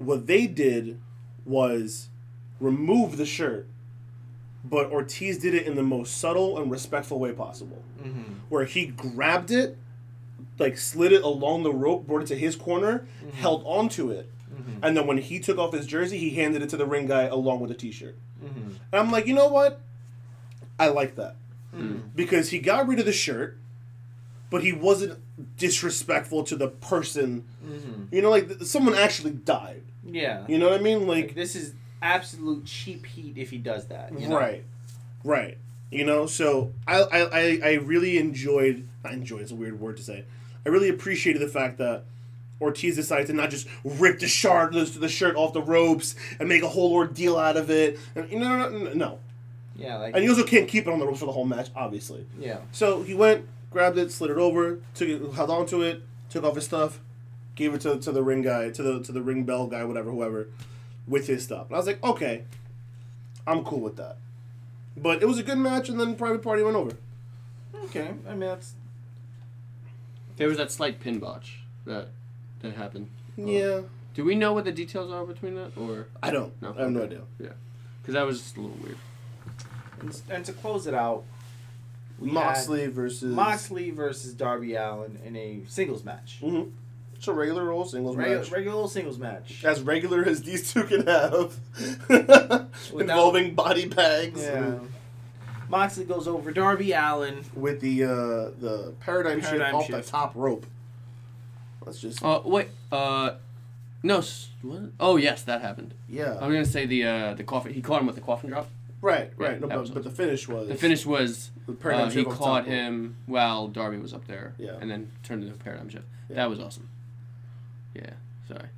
[0.00, 0.98] What they did
[1.44, 2.08] was
[2.58, 3.66] remove the shirt,
[4.64, 7.82] but Ortiz did it in the most subtle and respectful way possible.
[8.02, 8.32] Mm-hmm.
[8.48, 9.76] Where he grabbed it,
[10.58, 14.84] like slid it along the rope, brought it to his corner, held onto it, Mm-hmm.
[14.84, 17.22] and then when he took off his jersey, he handed it to the ring guy
[17.22, 18.16] along with the t-shirt.
[18.44, 18.68] Mm-hmm.
[18.68, 19.80] And I'm like, you know what?
[20.78, 21.36] I like that.
[21.74, 22.08] Mm-hmm.
[22.16, 23.56] Because he got rid of the shirt,
[24.50, 25.18] but he wasn't
[25.56, 27.44] disrespectful to the person.
[27.64, 28.14] Mm-hmm.
[28.14, 29.82] You know, like someone actually died.
[30.04, 30.44] Yeah.
[30.48, 31.06] You know what I mean?
[31.06, 34.18] Like, Like, this is absolute cheap heat if he does that.
[34.18, 34.38] You know?
[34.38, 34.64] right,
[35.24, 35.58] right.
[35.90, 38.86] You know, so I, I, I, I really enjoyed.
[39.02, 39.42] Not enjoyed.
[39.42, 40.24] It's a weird word to say.
[40.64, 42.04] I really appreciated the fact that
[42.60, 46.48] Ortiz decided to not just rip the shard the, the shirt off the ropes and
[46.48, 47.98] make a whole ordeal out of it.
[48.14, 49.18] And, you know, no, no, no.
[49.74, 49.96] Yeah.
[49.96, 50.14] Like.
[50.14, 52.24] And you also can't keep it on the ropes for the whole match, obviously.
[52.38, 52.58] yeah.
[52.72, 56.54] So he went, grabbed it, slid it over, took it, held onto it, took off
[56.54, 57.00] his stuff,
[57.60, 60.10] gave it to, to the ring guy, to the to the ring bell guy, whatever,
[60.10, 60.48] whoever,
[61.06, 61.66] with his stuff.
[61.66, 62.44] And I was like, okay,
[63.46, 64.16] I'm cool with that.
[64.96, 66.92] But it was a good match, and then Private Party went over.
[67.84, 68.08] Okay.
[68.26, 68.72] I mean, that's.
[70.36, 72.08] there was that slight pin botch that
[72.62, 73.08] that happened.
[73.36, 73.82] Yeah,
[74.14, 76.52] Do we know what the details are between that or I don't.
[76.60, 77.22] No, I have no idea.
[77.38, 77.50] Yeah,
[78.02, 78.98] because that was just a little weird.
[80.00, 81.24] And, and to close it out,
[82.18, 86.38] we had Moxley versus Moxley versus Darby Allin in a singles match.
[86.40, 86.64] hmm
[87.20, 88.50] It's a regular old singles Regular, match.
[88.50, 89.62] regular old singles match.
[89.62, 91.54] as regular as these two can have,
[92.98, 94.40] involving body bags.
[94.42, 94.56] Yeah.
[94.64, 94.92] and-
[95.68, 97.44] Moxley goes over Darby Allin.
[97.54, 98.08] With the uh,
[98.58, 100.06] the paradigm, shift Paradigm off shift.
[100.06, 100.64] the top rope.
[101.84, 102.68] Let's just Uh, wait.
[102.90, 103.32] Uh,
[104.02, 104.22] no.
[104.62, 104.80] What?
[104.98, 105.92] Oh yes, that happened.
[106.08, 106.38] yeah.
[106.40, 107.74] I was gonna say the uh the coffin.
[107.74, 108.68] He caught him with the coffin drop.
[109.02, 109.60] right, Yeah, right.
[109.60, 112.32] no, but, but the finish was The finish was the paradigm uh, he shift off
[112.32, 112.74] the caught top rope.
[112.74, 114.54] him while Darby was up there.
[114.58, 114.72] Yeah.
[114.80, 116.06] And then turned into a paradigm shift.
[116.30, 116.36] Yeah.
[116.36, 116.88] That was awesome.
[117.94, 118.10] Yeah.
[118.48, 118.68] Sorry.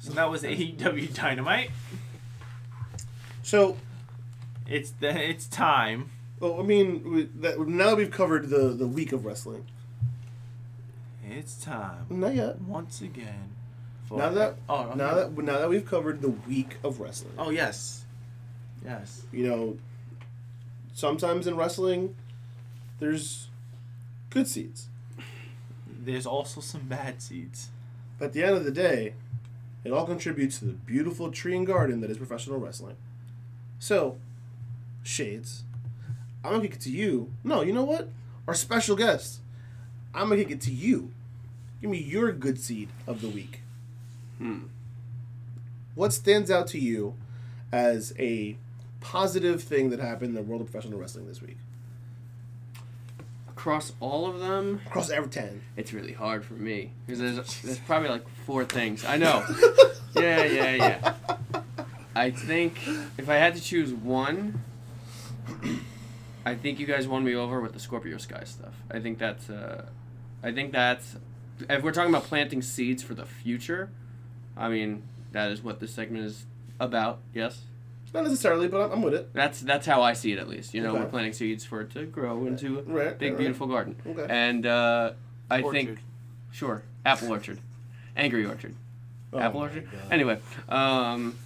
[0.00, 1.70] So that was AEW Dynamite.
[3.42, 3.76] So,
[4.68, 6.10] It's the it's time.
[6.40, 9.66] well, I mean, we, that, now that we've covered the the week of wrestling,
[11.28, 12.60] It's time not yet.
[12.60, 13.54] once again.
[14.08, 14.98] For Now that oh okay.
[14.98, 18.04] now that now that we've covered the week of wrestling, oh yes,
[18.84, 19.22] yes.
[19.32, 19.78] you know,
[20.94, 22.14] sometimes in wrestling,
[23.00, 23.48] there's
[24.30, 24.88] good seeds.
[25.88, 27.70] There's also some bad seeds.
[28.18, 29.14] But at the end of the day,
[29.84, 32.96] it all contributes to the beautiful tree and garden that is professional wrestling.
[33.78, 34.18] So,
[35.02, 35.62] Shades,
[36.44, 37.32] I'm gonna kick it to you.
[37.44, 38.08] No, you know what?
[38.48, 39.40] Our special guest.
[40.14, 41.12] I'm gonna kick it to you.
[41.80, 43.60] Give me your good seed of the week.
[44.38, 44.64] Hmm.
[45.94, 47.14] What stands out to you
[47.70, 48.56] as a
[49.00, 51.58] positive thing that happened in the world of professional wrestling this week?
[53.56, 55.62] Across all of them, Across every ten.
[55.76, 59.04] it's really hard for me because there's there's probably like four things.
[59.04, 59.44] I know.
[60.14, 61.14] yeah, yeah, yeah.
[62.14, 62.78] I think
[63.18, 64.62] if I had to choose one,
[66.44, 68.74] I think you guys won me over with the Scorpio Sky stuff.
[68.90, 69.86] I think that's uh,
[70.42, 71.16] I think that's
[71.68, 73.90] if we're talking about planting seeds for the future,
[74.56, 75.02] I mean
[75.32, 76.44] that is what this segment is
[76.78, 77.18] about.
[77.34, 77.62] Yes,
[78.16, 79.32] Not necessarily, but I'm, I'm with it.
[79.34, 80.72] that's that's how I see it at least.
[80.72, 81.00] You know, Okay.
[81.00, 83.18] we're planting seeds for it to grow into a Right.
[83.18, 83.94] big right, beautiful garden.
[84.06, 84.26] Okay.
[84.30, 85.12] And uh,
[85.50, 85.98] I think
[86.50, 87.58] sure, apple orchard,
[88.16, 88.74] angry orchard.
[89.34, 89.86] Oh apple orchard.
[89.92, 90.00] God.
[90.10, 90.38] Anyway,
[90.70, 91.36] um,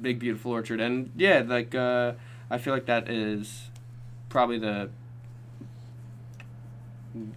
[0.00, 2.12] big beautiful orchard, and yeah, like uh,
[2.50, 3.64] I feel like that is
[4.30, 4.88] probably the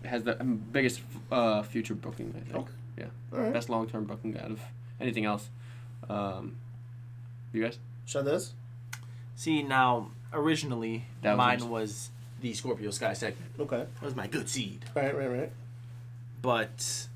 [0.06, 1.02] has the biggest
[1.32, 2.34] uh, future booking.
[2.38, 2.56] I think.
[2.56, 2.72] Okay.
[2.98, 3.52] Yeah, All right.
[3.52, 4.62] best long term booking out of
[5.02, 5.50] anything else.
[6.10, 6.56] Um,
[7.52, 7.80] you guys?
[8.08, 8.52] Shadez?
[9.36, 11.70] See now, originally That was mine awesome.
[11.70, 12.10] was
[12.42, 13.52] the Scorpio Sky segment.
[13.60, 13.86] Okay.
[14.00, 15.52] That was my good seed, Right, right, right.
[16.42, 17.08] but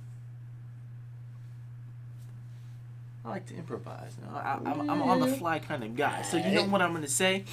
[3.26, 4.14] I like to improvise.
[4.20, 6.22] You know, I, I'm, I'm on the fly kind of guy.
[6.24, 7.44] So you know what I'm gonna say.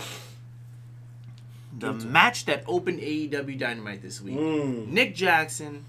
[1.78, 2.12] The Give it to me.
[2.12, 4.36] match that opened AEW Dynamite this week.
[4.38, 4.86] Mm.
[4.88, 5.84] Nick Jackson,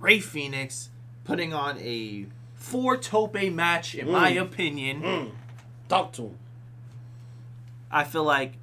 [0.00, 0.88] Rey Fenix,
[1.24, 4.40] putting on a four tope match, in my Mm.
[4.42, 5.02] opinion.
[5.02, 5.30] Mm.
[5.88, 6.38] Talk to him.
[7.90, 8.54] I feel like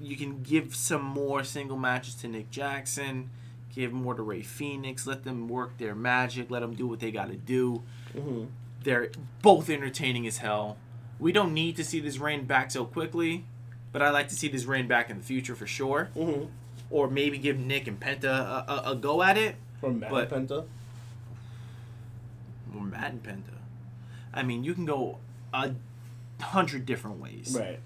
[0.00, 3.30] you can give some more single matches to Nick Jackson,
[3.74, 7.10] give more to Rey Fenix, let them work their magic, let them do what they
[7.10, 7.82] got to do.
[8.16, 8.44] Mm-hmm.
[8.84, 9.10] They're
[9.42, 10.76] both entertaining as hell.
[11.18, 13.44] We don't need to see this reign back so quickly,
[13.92, 16.10] but I like to see this reign back in the future for sure.
[16.16, 16.44] Mm-hmm.
[16.90, 19.56] Or maybe give Nick and Penta a, a, a go at it.
[19.80, 20.64] From Matt But- Penta.
[22.74, 23.54] Or Matt and Penta.
[24.32, 25.18] I mean, you can go
[25.52, 25.72] a
[26.40, 27.56] hundred different ways.
[27.58, 27.80] Right.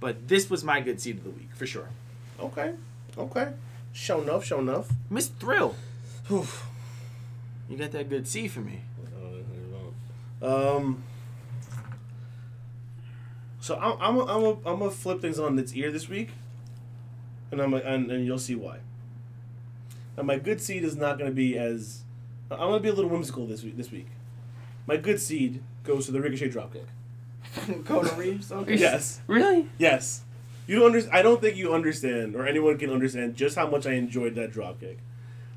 [0.00, 1.88] But this was my good seed of the week for sure.
[2.40, 2.74] Okay.
[3.16, 3.52] Okay.
[3.92, 4.90] Show enough, show enough.
[5.10, 5.76] Miss Thrill,
[6.30, 6.66] Oof.
[7.68, 8.80] you got that good C for me.
[10.40, 11.04] Um.
[13.60, 16.30] So I'm I'm a, I'm a, I'm gonna flip things on its ear this week,
[17.52, 18.78] and I'm a, and, and you'll see why.
[20.16, 22.02] And my good seed is not gonna be as
[22.50, 23.76] I'm gonna be a little whimsical this week.
[23.76, 24.08] This week,
[24.86, 26.86] my good seed goes to the Ricochet dropkick.
[27.84, 28.50] Kona Reeves.
[28.52, 28.76] Okay.
[28.76, 29.68] Yes, Really?
[29.78, 30.22] yes.
[30.66, 31.16] You don't understand.
[31.16, 34.52] I don't think you understand, or anyone can understand, just how much I enjoyed that
[34.52, 34.96] dropkick.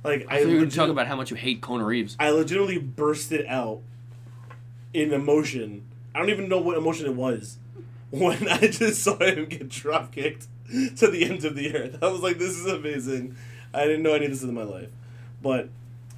[0.03, 1.85] Like I thought you were going to legit- talk about how much you hate Kona
[1.85, 2.15] Reeves.
[2.19, 3.81] I legitimately bursted out
[4.93, 5.83] in emotion.
[6.13, 7.57] I don't even know what emotion it was
[8.09, 10.47] when I just saw him get drop kicked
[10.97, 11.97] to the ends of the earth.
[12.01, 13.35] I was like, this is amazing.
[13.73, 14.89] I didn't know any of this in my life.
[15.41, 15.69] But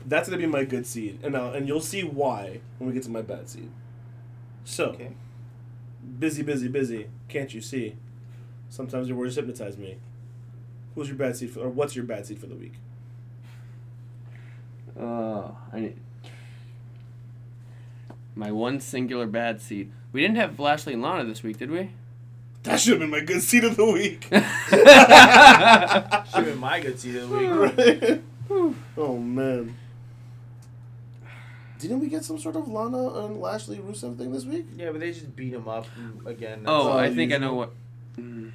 [0.05, 1.19] that's gonna be my good seed.
[1.23, 3.69] And now and you'll see why when we get to my bad seed.
[4.63, 5.11] So Okay.
[6.19, 7.07] Busy, busy, busy.
[7.27, 7.95] Can't you see?
[8.69, 9.97] Sometimes your words hypnotize me.
[10.95, 12.73] Who's your bad seed for or what's your bad seed for the week?
[14.99, 15.97] Oh, I need
[18.37, 19.91] my one singular bad seed.
[20.11, 21.89] We didn't have Lashley and Lana this week, did we?
[22.63, 24.23] That should have been my good seed of the week.
[24.31, 24.41] Should
[24.83, 28.21] have been my good seed of the week.
[28.49, 28.71] Right.
[28.97, 29.75] oh man.
[31.79, 34.65] Didn't we get some sort of Lana and Lashley Rusev thing this week?
[34.75, 35.85] yeah, but they just beat him up
[36.25, 36.63] again.
[36.65, 37.73] Oh, all I think I know what.
[38.17, 38.51] Mm.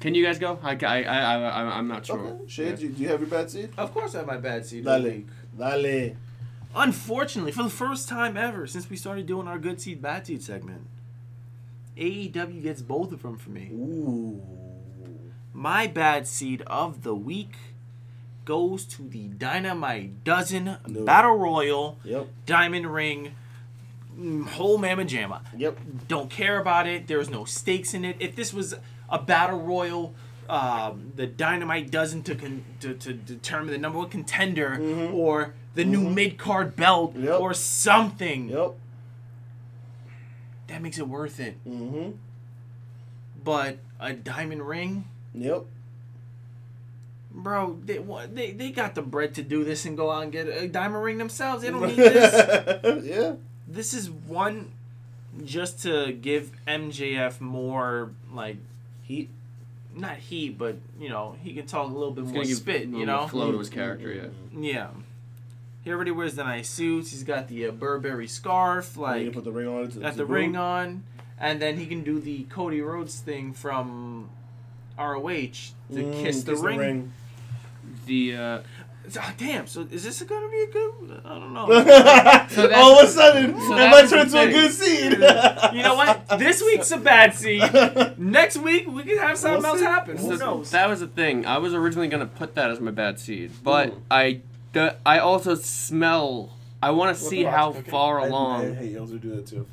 [0.00, 0.58] Can you guys go?
[0.62, 2.18] I, I, I, I, I'm not sure.
[2.18, 2.42] Okay.
[2.46, 3.70] Shade, do, do you have your bad seed?
[3.78, 4.84] Of course, I have my bad seed.
[4.84, 5.22] Dale.
[5.58, 6.16] Dale.
[6.76, 10.42] Unfortunately, for the first time ever since we started doing our good seed bad seed
[10.42, 10.88] segment,
[11.96, 13.70] AEW gets both of them for me.
[13.72, 14.42] Ooh.
[15.52, 17.54] My bad seed of the week
[18.44, 21.04] goes to the Dynamite Dozen No.
[21.04, 22.28] Battle Royal Yep.
[22.46, 23.34] Diamond Ring
[24.18, 25.40] mm, whole mamma jamma.
[25.56, 25.78] Yep.
[26.08, 27.06] Don't care about it.
[27.06, 28.16] There's no stakes in it.
[28.20, 28.74] If this was
[29.08, 30.14] a battle royal,
[30.48, 35.84] um, the Dynamite doesn't to, con- to to determine the number one contender or the
[35.84, 37.40] new mid card belt Yep.
[37.40, 38.74] or something, Yep.
[40.68, 41.56] that makes it worth it.
[41.66, 42.10] Mm-hmm.
[43.42, 45.04] But a diamond ring,
[45.34, 45.64] Yep.
[47.34, 50.32] Bro, they wa- they they got the bread to do this and go out and
[50.32, 51.62] get a diamond ring themselves.
[51.62, 53.04] They don't need this.
[53.04, 53.32] yeah.
[53.68, 54.70] this is one
[55.44, 58.56] just to give MJF more like
[59.02, 59.28] Heat.
[59.94, 62.56] not heat, but you know he can talk a little bit It's more gonna give
[62.56, 62.82] spit.
[62.84, 64.12] a You know, flow to his character.
[64.12, 64.28] Yeah.
[64.58, 64.88] yeah.
[65.84, 67.10] He already wears the nice suits.
[67.10, 69.90] He's got the uh, Burberry scarf, Like, you like put the ring on.
[69.90, 70.32] To, got to the boot.
[70.32, 71.02] ring on,
[71.38, 74.30] and then he can do the Cody Rhodes thing from
[74.98, 75.52] ROH to
[75.90, 76.78] Mm, kiss the ring.
[76.78, 77.23] The
[78.08, 78.60] uh,
[79.20, 79.66] Ah, damn.
[79.66, 81.22] So is this gonna be a good?
[81.26, 81.66] I don't know.
[82.48, 85.12] So All of a sudden, so it might turn to a good seed.
[85.76, 86.26] you know what?
[86.38, 87.62] This week's a bad seed.
[88.18, 89.84] Next week we can have something We'll else see.
[89.84, 90.18] happen.
[90.18, 90.70] so knows?
[90.70, 91.44] that was the thing.
[91.44, 94.00] I was originally gonna put that as my bad seed, but Mm.
[94.10, 94.40] I,
[94.72, 96.56] the, I also smell.
[96.82, 97.90] I want to see how rocks cooking?
[97.90, 98.74] far I, I along.
[98.74, 99.66] hate yells who do that too.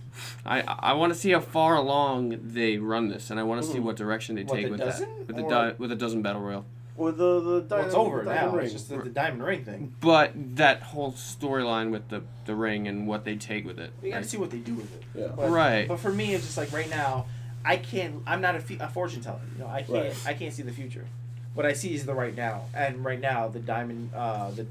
[0.46, 3.68] I I want to see how far along they run this, and I want to
[3.72, 5.08] see what direction they What, take the with dozen?
[5.20, 6.66] that with the Or- di- with a dozen battle royal.
[6.98, 8.58] Or the the Well, diamond, it's over the diamond now.
[8.58, 8.66] ring.
[8.66, 9.96] It's just the, the diamond ring thing.
[10.02, 13.92] But that whole storyline with the the ring and what they take with it.
[14.02, 15.04] We gotta like- see what they do with it.
[15.16, 15.28] Yeah.
[15.36, 15.88] But, Right.
[15.88, 17.26] But for me, it's just like right now,
[17.64, 18.22] I can't.
[18.28, 19.40] I'm not a, fe- a fortune teller.
[19.58, 19.90] You know, I can't.
[20.06, 20.28] Right.
[20.28, 21.06] I can't see the future.
[21.54, 24.66] What I see is the right now, and right now, the diamond, uh, the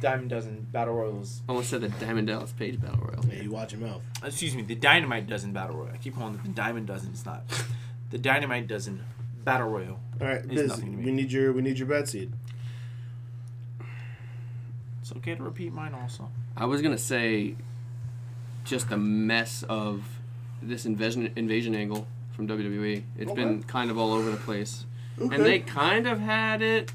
[0.00, 1.40] diamond dozen battle royals.
[1.48, 3.24] I almost said the Diamond Dallas Page battle royal.
[3.26, 4.02] Yeah, you watch your mouth.
[4.24, 4.62] Excuse me.
[4.62, 5.92] The Dynamite Dozen Battle Royal.
[5.92, 7.10] I keep calling it the Diamond Dozen.
[7.10, 7.42] It's not.
[8.10, 9.04] The Dynamite Dozen
[9.44, 9.98] Battle Royal.
[10.20, 11.04] All right, Biz, nothing to me.
[11.06, 12.32] we need your we need your bad seed.
[15.00, 16.30] It's okay to repeat mine also.
[16.56, 17.56] I was gonna say,
[18.64, 20.02] just a mess of
[20.62, 23.02] this invasion invasion angle from WWE.
[23.18, 24.84] It's been kind of all over the place,
[25.20, 25.34] Okay.
[25.34, 26.92] and they kind of had it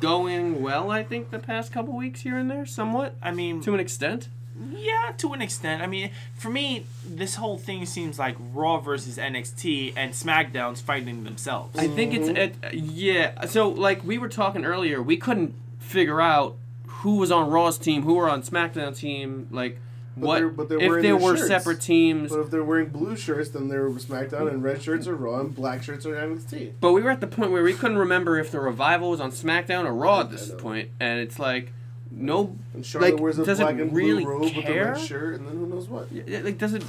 [0.00, 0.90] going well.
[0.90, 4.28] I think the past couple weeks here and there, somewhat I mean, to an extent.
[4.70, 5.82] Yeah, to an extent.
[5.82, 11.24] I mean, for me, this whole thing seems like Raw versus NXT and SmackDown's fighting
[11.24, 11.78] themselves.
[11.78, 12.64] I think it's mm-hmm.
[12.64, 13.44] it, yeah.
[13.46, 16.56] So like we were talking earlier, we couldn't figure out
[16.86, 19.78] who was on Raw's team, who were on SmackDown team, like.
[20.16, 21.48] But what they're- but they're if wearing there their were shirts.
[21.48, 22.30] separate teams?
[22.32, 25.54] But if they're wearing blue shirts, then they're SmackDown, and red shirts are Raw, and
[25.54, 26.72] black shirts are NXT.
[26.80, 29.30] But we were at the point where we couldn't remember if the revival was on
[29.30, 31.72] SmackDown or Raw at this point, and it's like,
[32.10, 34.62] no, And Charlotte Like, wears a does it black and really blue robe with a
[34.62, 34.92] care?
[34.92, 36.10] red shirt, and then who knows what.
[36.12, 36.82] y- like does it?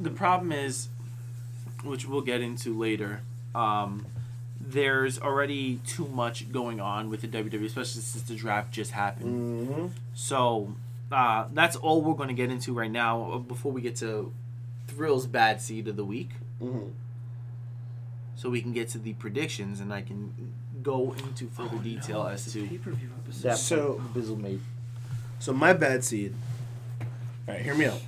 [0.00, 0.88] the problem is,
[1.82, 3.22] which we'll get into later,
[3.54, 4.06] um,
[4.60, 9.68] there's already too much going on with the WWE, especially since the draft just happened.
[9.68, 9.86] Mm-hmm.
[10.14, 10.74] So
[11.10, 14.32] uh, that's all we're going to get into right now uh, before we get to
[14.86, 16.30] Thrill's bad seed of the week.
[16.62, 16.90] Mm-hmm.
[18.36, 20.52] So we can get to the predictions and I can
[20.82, 22.66] go into further detail as to.
[22.78, 22.92] per
[23.30, 23.42] view.
[23.42, 24.60] That So- Bizzle made.
[25.38, 26.34] So my bad seed.
[27.48, 28.00] All right, hear me out.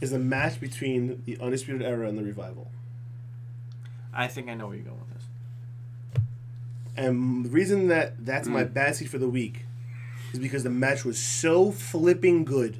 [0.00, 2.70] Is a match between the Undisputed Era and the Revival,
[4.14, 6.22] I think I know where you're going with this.
[6.96, 8.72] and the reason that that's my Mm.
[8.74, 9.64] bad seed for the week
[10.32, 12.78] is because the match was so flipping good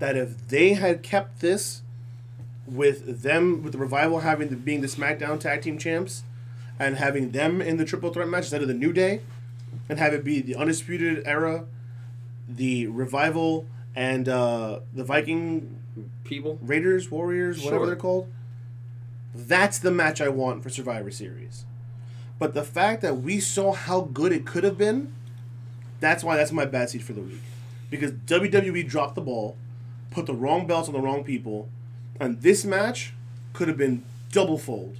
[0.00, 1.82] that if they had kept this
[2.66, 6.24] with them with the Revival having the, being the SmackDown Tag Team Champs
[6.80, 9.20] and having them in the Triple Threat match instead of the New Day,
[9.88, 11.66] and have it be the Undisputed Era,
[12.48, 15.76] the Revival, and uh, the Viking
[16.24, 16.58] People.
[16.62, 17.86] Raiders, Warriors, whatever Sure.
[17.86, 18.28] they're called.
[19.34, 21.64] That's the match I want for Survivor Series.
[22.38, 25.12] But the fact that we saw how good it could have been,
[26.00, 27.42] that's why that's my bad seat for the week.
[27.90, 29.56] Because WWE dropped the ball,
[30.10, 31.68] put the wrong belts on the wrong people,
[32.18, 33.12] and this match
[33.52, 34.96] could have been double fold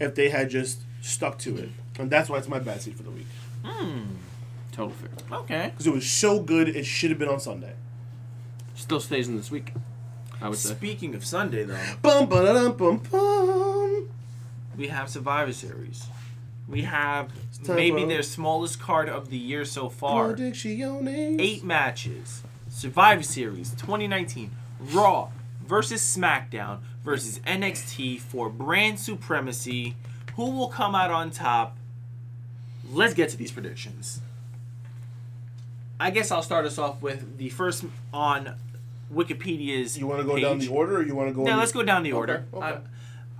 [0.00, 1.70] if they had just stuck to it.
[1.98, 3.26] And that's why it's my bad seat for the week.
[3.64, 4.02] Hmm.
[4.72, 5.38] Total fair.
[5.38, 5.68] Okay.
[5.70, 7.74] Because it was so good, it should have been on Sunday.
[8.74, 9.72] Still stays in this week.
[10.40, 10.74] I would say.
[10.74, 14.08] Speaking of Sunday, though, Bum ba da dum bum bum.
[14.76, 16.06] we have Survivor Series.
[16.68, 17.30] We have
[17.66, 20.36] maybe their smallest card of the year so far.
[20.38, 22.42] Eight matches.
[22.68, 24.50] Survivor Series 2019.
[24.92, 25.30] Raw
[25.66, 29.96] versus SmackDown versus NXT for brand supremacy.
[30.38, 31.76] Who will come out on top?
[32.88, 34.20] Let's get to these predictions.
[35.98, 37.84] I guess I'll start us off with the first
[38.14, 38.54] on
[39.12, 39.98] Wikipedia's.
[39.98, 41.44] You want to go down the order, or you want to go?
[41.44, 42.44] Yeah, let's go down the order.
[42.54, 42.78] okay.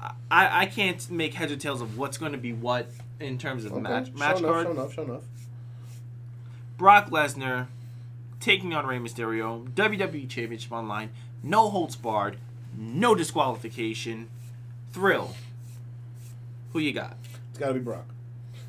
[0.03, 3.39] I, I I can't make heads or tails of what's going to be what in
[3.39, 4.67] terms of Okay, match show match enough, card.
[4.67, 4.95] Show enough.
[4.95, 5.23] Show enough.
[6.79, 7.69] Brock Lesnar
[8.41, 11.11] taking on Rey Mysterio, WWE Championship Online,
[11.45, 12.39] no holds barred,
[12.77, 14.29] no disqualification,
[14.93, 15.37] thrill.
[16.79, 17.17] Who you got?
[17.51, 18.05] It's got to be Brock.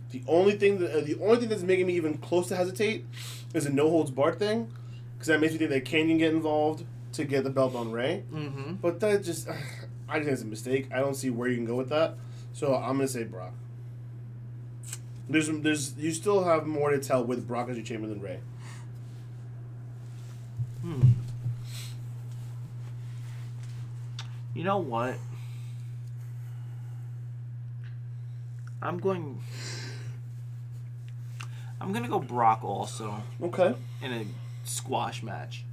[0.09, 3.05] The only thing that uh, the only thing that's making me even close to hesitate
[3.53, 4.73] is a no holds barred thing,
[5.13, 7.91] because that makes me think that Cain can get involved to get the belt on
[7.91, 8.23] Rey.
[8.33, 8.73] Mm-hmm.
[8.81, 9.47] But that just,
[10.09, 10.87] I just think it's a mistake.
[10.91, 12.15] I don't see where you can go with that.
[12.51, 13.53] So I'm gonna say Brock.
[15.29, 18.39] There's, there's, you still have more to tell with Brock as your champion than Rey.
[20.81, 21.09] Hmm.
[24.55, 25.13] You know what?
[28.81, 29.39] I'm going.
[31.81, 33.73] I'm gonna go Brock also Okay.
[34.01, 34.25] in a
[34.63, 35.63] squash match.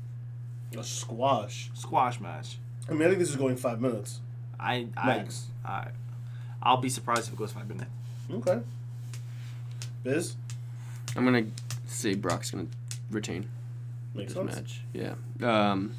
[0.76, 1.70] A squash.
[1.74, 2.58] Squash match.
[2.88, 4.20] I mean, I think this is going five minutes.
[4.58, 5.46] I I, Max.
[5.64, 5.88] I
[6.62, 7.90] I'll be surprised if it goes five minutes.
[8.30, 8.60] Okay.
[10.02, 10.34] Biz
[11.16, 11.46] I'm gonna
[11.86, 12.66] say Brock's gonna
[13.10, 13.48] retain
[14.14, 14.56] makes this sense.
[14.56, 14.80] match.
[14.92, 15.14] Yeah.
[15.42, 15.94] Um.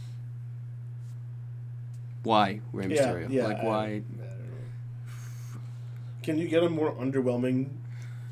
[2.23, 3.29] Why Rey Mysterio?
[3.29, 3.45] yeah.
[3.45, 3.85] like why?
[3.85, 4.16] I don't know.
[6.27, 7.69] Can you get a more underwhelming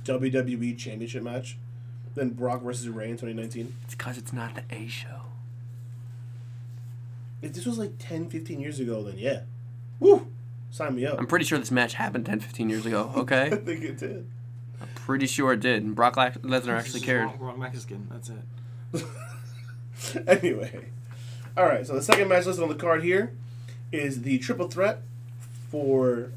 [0.03, 1.57] WWE Championship match
[2.13, 3.73] than Brock versus Rey in 2019?
[3.85, 5.21] It's because it's not the A show.
[7.41, 9.43] If this was like 10, 15 years ago, then yeah.
[10.01, 10.27] Woo!
[10.71, 11.17] Sign me up.
[11.17, 13.13] I'm pretty sure this match happened 10, 15 years ago.
[13.15, 13.45] Okay?
[13.45, 14.27] I think it did.
[14.81, 15.81] I'm pretty sure it did.
[15.81, 17.27] And Brock Lesnar actually cared.
[17.27, 18.09] Wrong, wrong Mexican.
[18.11, 20.27] That's it.
[20.27, 20.87] anyway.
[21.57, 23.31] Alright, so the second match listed on the card here
[23.93, 24.99] is the triple threat
[25.71, 26.31] for,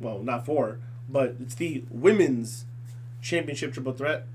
[0.00, 0.78] well, not four,
[1.08, 2.64] but it's the women's
[3.22, 4.26] championship triple threat.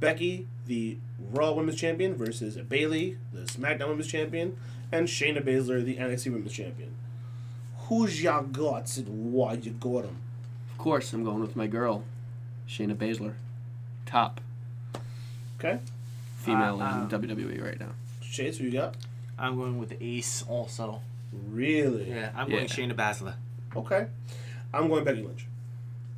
[0.00, 0.96] Becky, the
[1.32, 4.56] Raw Women's Champion, versus Bayley, the SmackDown Women's Champion,
[4.92, 6.94] and Shayna Baszler, the NXT Women's Champion.
[7.88, 10.16] Who's ya got and why you got 'em?
[10.70, 12.04] Of course, I'm going with my girl,
[12.68, 13.34] Shayna Baszler,
[14.06, 14.40] top
[15.58, 15.80] Okay?
[16.36, 17.90] female Uh, in WWE right now.
[18.20, 18.94] Chase, who you got?
[19.36, 21.00] I'm going with the Ace also.
[21.32, 22.10] Really?
[22.10, 22.58] Yeah, I'm Yeah.
[22.58, 23.34] going Shayna Baszler.
[23.78, 24.06] Okay.
[24.72, 25.46] I'm going Becky Lynch.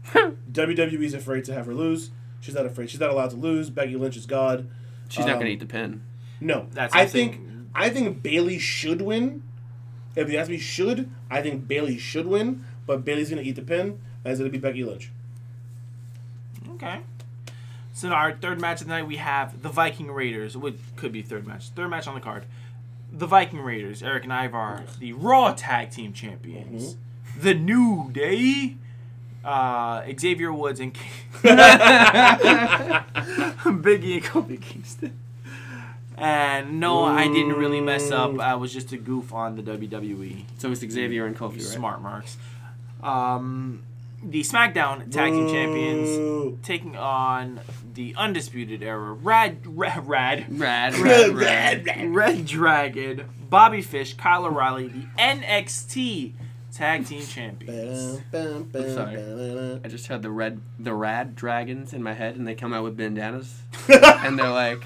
[0.52, 2.10] WWE's afraid to have her lose.
[2.40, 2.90] She's not afraid.
[2.90, 3.70] She's not allowed to lose.
[3.70, 4.68] Becky Lynch is God.
[5.08, 6.02] She's not Um, gonna eat the pin.
[6.40, 7.70] No, That's I think saying.
[7.74, 9.42] I think Bayley should win.
[10.16, 12.64] If you ask me, should I think Bayley should win?
[12.86, 15.10] But Bayley's gonna eat the pin, and it's gonna be Becky Lynch.
[16.74, 17.00] Okay.
[17.92, 20.56] So in our third match of the night, we have the Viking Raiders.
[20.56, 21.68] What could be third match?
[21.70, 22.46] Third match on the card.
[23.12, 26.96] The Viking Raiders, Erik and Ivar, the Raw Tag Team Champions.
[27.38, 28.76] The New Day,
[29.44, 30.92] uh, Xavier Woods and
[33.74, 35.18] Biggie and Kofi Kingston.
[36.16, 38.38] And no, I didn't really mess up.
[38.40, 40.44] I was just a goof on the WWE.
[40.58, 41.62] So it's Xavier and Kofi, right?
[41.62, 42.36] Smart marks.
[43.02, 43.82] Um,
[44.22, 47.60] the SmackDown Tag Team Champions taking on
[47.94, 52.14] the Undisputed Era, Rad, Rad, Rad, Rad, Rad, rad, rad.
[52.14, 56.32] Red Dragon, Bobby Fish, Kyle O'Reilly, the NXT
[56.80, 58.20] Tag Team Champions.
[58.32, 59.80] Bam, bam, bam, sorry.
[59.84, 62.84] I just had the red, the rad dragons in my head, and they come out
[62.84, 63.54] with bandanas,
[63.90, 64.82] and they're like,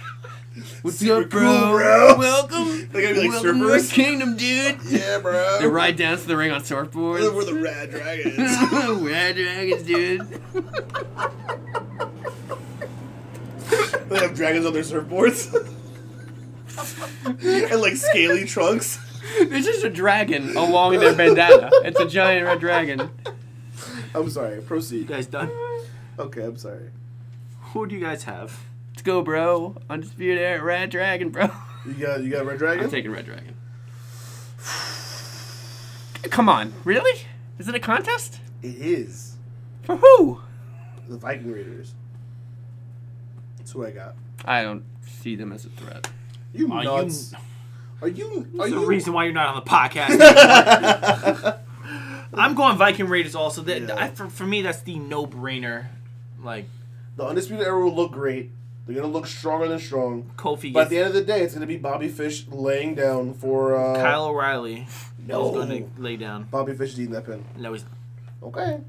[0.83, 1.71] "What's Super up, cool, bro?
[1.71, 5.59] bro." Welcome, They're gonna be like welcome to our kingdom, dude." Yeah, bro.
[5.61, 7.33] They ride down to the ring on surfboards.
[7.33, 9.01] We're the Rad Dragons.
[9.01, 10.41] Rad dragons, dude.
[14.09, 15.55] they have dragons on their surfboards.
[17.71, 18.99] and like scaly trunks.
[19.27, 21.71] It's just a dragon along their bandana.
[21.85, 23.11] It's a giant red dragon.
[24.15, 24.57] I'm sorry.
[24.57, 25.07] You Proceed.
[25.09, 25.51] guys done?
[26.19, 26.91] Okay, I'm sorry.
[27.73, 28.61] Who do you guys have?
[28.91, 29.77] Let's go, bro.
[29.91, 31.49] Undisputed Era, Red Dragon, bro.
[31.87, 32.85] You got you got Red Dragon.
[32.85, 33.55] I'm taking Red Dragon.
[36.31, 37.23] Come on, really?
[37.59, 38.41] Is it a contest?
[38.63, 39.37] it is
[39.83, 40.41] For who?
[41.09, 41.95] the Viking Raiders.
[43.59, 44.15] That's who I got.
[44.45, 46.09] I don't see them as a threat.
[46.55, 47.35] You Are you- nuts?
[48.05, 48.47] Are you?
[48.61, 48.85] Are There's you?
[48.85, 51.59] a reason why you're not on the podcast.
[52.35, 53.63] I'm going Viking Raiders also.
[53.63, 53.97] That, Yeah.
[53.97, 55.87] I, for, for me, that's the no-brainer.
[56.43, 56.67] Like
[57.17, 58.51] The Undisputed Era will look great.
[58.87, 60.31] They're gonna look stronger than strong.
[60.37, 63.33] Kofi But at the end of the day, it's gonna be Bobby Fish laying down
[63.33, 64.87] for uh, Kyle O'Reilly.
[65.27, 65.47] No.
[65.47, 66.45] is going to lay down.
[66.51, 67.43] Bobby Fish is eating that pin.
[67.57, 67.87] No, he's
[68.43, 68.81] Okay.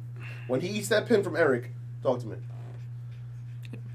[0.48, 1.72] When he eats that pin from Erik,
[2.04, 2.36] talk to me.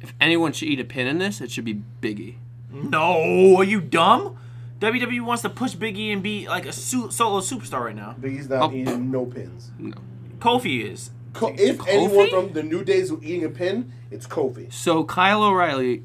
[0.00, 2.36] If anyone should eat a pin in this, it should be Biggie.
[2.72, 3.56] no.
[3.58, 4.38] Are you dumb?
[4.80, 8.14] WWE wants to push Big E and be like a su- solo superstar right now.
[8.20, 8.74] Big E's not Oh.
[8.74, 9.70] eating no pins.
[9.78, 9.94] No.
[10.38, 11.10] Kofi is.
[11.34, 11.88] Co- if Kofi?
[11.88, 14.72] anyone from the New Days who eating a pin, it's Kofi.
[14.72, 16.02] So Kyle O'Reilly.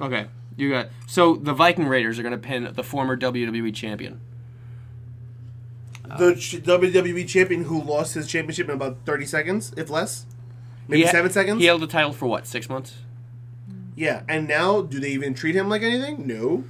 [0.00, 0.26] Okay,
[0.56, 0.88] you got.
[1.06, 4.20] So the Viking Raiders are going to pin the former WWE champion.
[6.18, 10.26] The ch- WWE champion who lost his championship in about 30 seconds, if less.
[10.86, 11.60] Maybe He ha- seven seconds?
[11.60, 12.46] He held the title for what?
[12.46, 12.94] Six months.
[13.96, 16.26] Yeah, and now do they even treat him like anything?
[16.26, 16.64] No.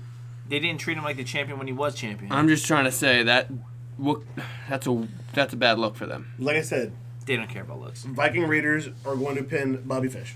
[0.49, 2.31] They didn't treat him like the champion when he was champion.
[2.33, 3.49] I'm just trying to say that.
[3.99, 4.27] Look,
[4.69, 6.33] that's a that's a bad look for them.
[6.39, 6.93] Like I said,
[7.27, 8.05] they don't care about looks.
[8.05, 10.35] Viking Raiders are going to pin Bobby Fish.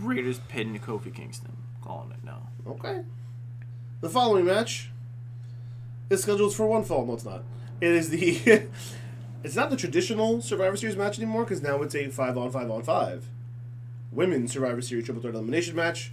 [0.00, 1.56] Raiders pinned Kofi Kingston.
[1.82, 2.48] Calling it now.
[2.66, 3.02] Okay.
[4.00, 4.90] The following match
[6.10, 7.06] is scheduled for one fall.
[7.06, 7.44] No, it's not.
[7.80, 8.66] It is the.
[9.44, 12.70] it's not the traditional Survivor Series match anymore because now it's a five on five
[12.70, 13.26] on five.
[14.10, 16.12] Women's Survivor Series Triple Threat Elimination match.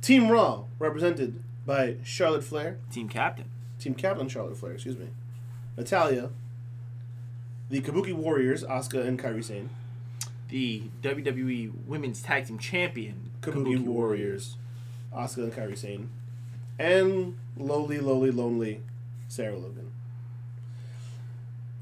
[0.00, 3.46] Team Raw, represented by Charlotte Flair, Team captain.
[3.78, 5.06] Team Captain Charlotte Flair, excuse me.
[5.76, 6.30] Natalya.
[7.70, 9.70] The Kabuki Warriors, Asuka and Kairi Sane.
[10.48, 13.30] The WWE Women's Tag Team Champion.
[13.40, 14.56] Kabuki, Warriors,
[15.14, 16.10] Asuka and Kairi Sane.
[16.78, 18.80] And lowly, lowly, lonely
[19.28, 19.90] Sarah Logan.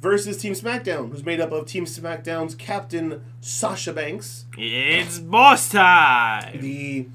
[0.02, 6.60] Versus Team SmackDown, who's made up of Team SmackDown's captain Sasha Banks, It's boss time.
[6.60, 7.06] the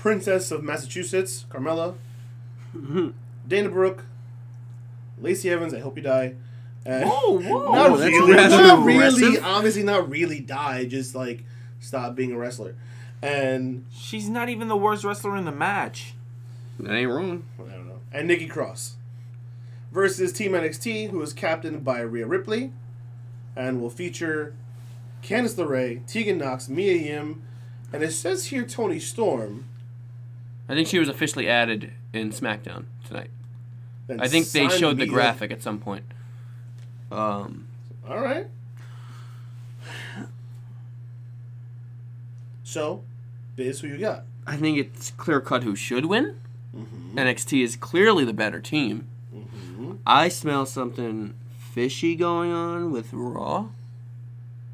[0.00, 1.94] Princess of Massachusetts, Carmella,
[3.46, 4.04] Dana Brooke,
[5.20, 6.36] Lacey Evans, I hope you die.
[6.86, 7.66] And Whoa, whoa.
[7.68, 8.58] Oh, not that's really, aggressive.
[8.60, 9.44] not really, Aggressive.
[9.44, 11.44] obviously not really die, just like
[11.80, 12.76] stop being a wrestler.
[13.20, 16.14] And She's not even the worst wrestler in the match.
[16.78, 17.44] That ain't wrong.
[17.58, 18.00] I don't know.
[18.10, 18.96] And Nikki Cross
[19.92, 22.72] versus Team NXT, who is captained by Rhea Ripley,
[23.54, 24.54] and will feature
[25.22, 27.42] Candice LeRae, Tegan Nox, Mia Yim,
[27.92, 29.66] and it says here Toni Storm.
[30.70, 33.30] I think she was officially added in SmackDown tonight.
[34.08, 36.04] I think they showed the graphic at some point.
[37.10, 37.66] Um,
[38.08, 38.46] All right.
[42.62, 43.02] So,
[43.56, 44.22] Biz, who you got?
[44.46, 46.36] I think it's clear cut who should win.
[46.76, 47.18] Mm-hmm.
[47.18, 49.08] NXT is clearly the better team.
[50.06, 53.70] I smell something fishy going on with Raw.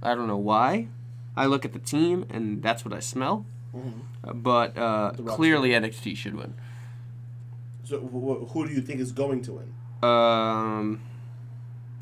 [0.02, 0.88] I don't know why.
[1.34, 3.46] I look at the team and that's what I smell.
[4.24, 6.54] Uh, But uh, The Raw clearly NXT should win.
[7.84, 9.72] So, wh- wh- who do you think is going to win?
[10.02, 11.00] Um,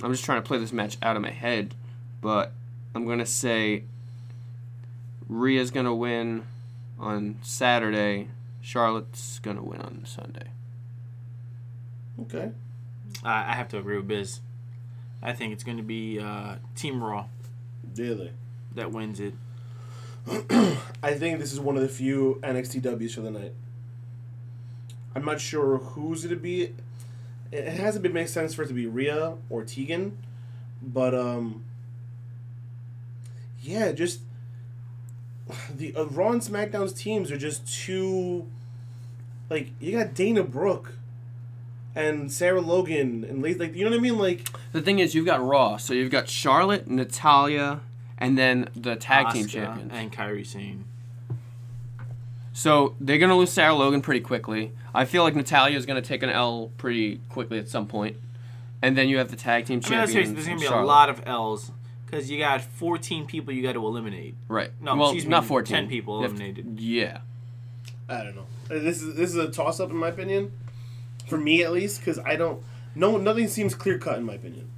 [0.02, 1.74] I'm just trying to play this match out of my head,
[2.20, 2.52] but
[2.94, 3.84] I'm gonna say
[5.28, 6.44] Rhea's gonna win
[6.98, 8.28] on Saturday.
[8.60, 10.48] Charlotte's gonna win on Sunday.
[12.22, 12.51] Okay.
[13.22, 14.40] I I have to agree with Biz.
[15.22, 17.26] I think it's going to be uh, Team Raw
[17.96, 18.32] Really?
[18.74, 19.34] that wins it.
[21.02, 23.52] I think this is one of the few NXT Ws for the night.
[25.14, 26.72] I'm not sure who's to be.
[27.52, 30.16] It hasn't been make sense for it to be Rhea or Tegan,
[30.82, 31.64] but um,
[33.62, 34.20] yeah, just
[35.74, 38.46] the uh, Raw and SmackDown's teams are just too.
[39.51, 40.94] Like you got Dana Brooke,
[41.94, 45.26] and Sarah Logan, and like you know what I mean, like The thing is, you've
[45.26, 47.80] got Raw, so you've got Charlotte, Natalya,
[48.24, 49.92] and then the tag team champions.
[49.94, 50.84] and Kairi Sane.
[52.52, 54.72] So they're gonna lose Sarah Logan pretty quickly.
[54.94, 58.14] I feel like Natalya is gonna take an L pretty quickly at some point.
[58.14, 58.24] point,
[58.82, 60.34] and then you have the tag team I mean, let's champions.
[60.34, 60.84] there's going to be Charlotte.
[60.84, 61.70] a lot of L's
[62.06, 64.34] because you got 14 people you got to eliminate.
[64.48, 64.70] Right.
[64.80, 65.74] No, well, excuse me, not 14.
[65.74, 66.80] 10 people You have to- eliminated.
[66.80, 67.18] yeah.
[68.09, 68.46] I don't know.
[68.70, 70.52] Uh, This is this is a toss up in my opinion,
[71.28, 72.62] for me at least, because I don't.
[72.94, 74.68] No, nothing seems clear cut in my opinion.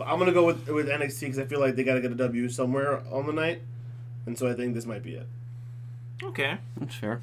[0.00, 2.14] But I'm gonna go with with NXT because I feel like they gotta get a
[2.14, 3.60] W somewhere on the night,
[4.24, 5.26] and so I think this might be it.
[6.22, 6.56] Okay.
[6.88, 7.20] Sure.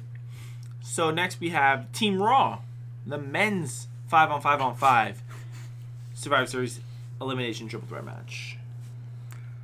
[0.80, 2.60] So next we have Team Raw,
[3.04, 5.22] the men's 5 on 5 on 5
[6.14, 6.78] Survivor Series
[7.20, 8.58] elimination triple threat match.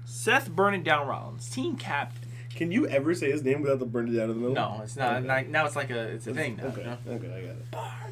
[0.05, 2.31] Seth burning down Rollins, team captain.
[2.57, 4.55] Can you ever say his name without the burn it down in the middle?
[4.55, 5.23] No, it's not.
[5.23, 5.47] Okay.
[5.49, 6.65] Now it's like a it's a thing now.
[6.65, 6.99] Okay, you know?
[7.11, 7.70] okay, I got it.
[7.70, 8.04] Burn it down.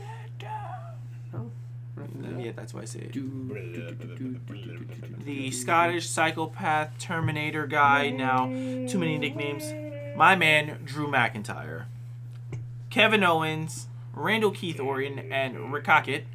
[2.43, 3.14] Yeah, that's why I say it.
[5.24, 8.10] The Scottish psychopath Terminator guy.
[8.10, 9.73] Now, too many nicknames.
[10.16, 11.85] My man, Drew McIntyre.
[12.90, 16.27] Kevin Owens, Randall Keith Orton, and Rick Cockett.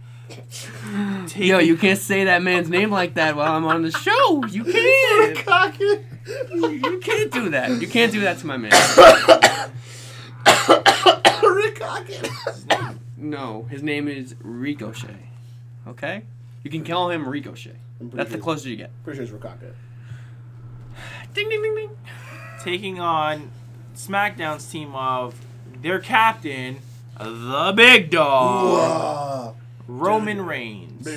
[1.36, 4.44] Yo, you can't say that man's name like that while I'm on the show.
[4.46, 5.38] You can't.
[5.46, 6.00] Cocky.
[6.52, 7.82] You can't do that.
[7.82, 8.72] You can't do that to my man.
[11.44, 12.30] Rick Cockett.
[13.16, 15.27] No, his name is Ricochet.
[15.88, 16.24] Okay?
[16.64, 17.76] You can call him Ricochet.
[18.00, 18.92] That's the closest you get.
[19.04, 19.44] Pretty sure it's Rick
[21.34, 21.90] Ding ding ding ding.
[22.64, 23.52] taking on
[23.96, 25.40] SmackDown's team of
[25.82, 26.78] their captain,
[27.20, 29.56] the big dog, Whoa.
[29.88, 31.08] Roman Reigns,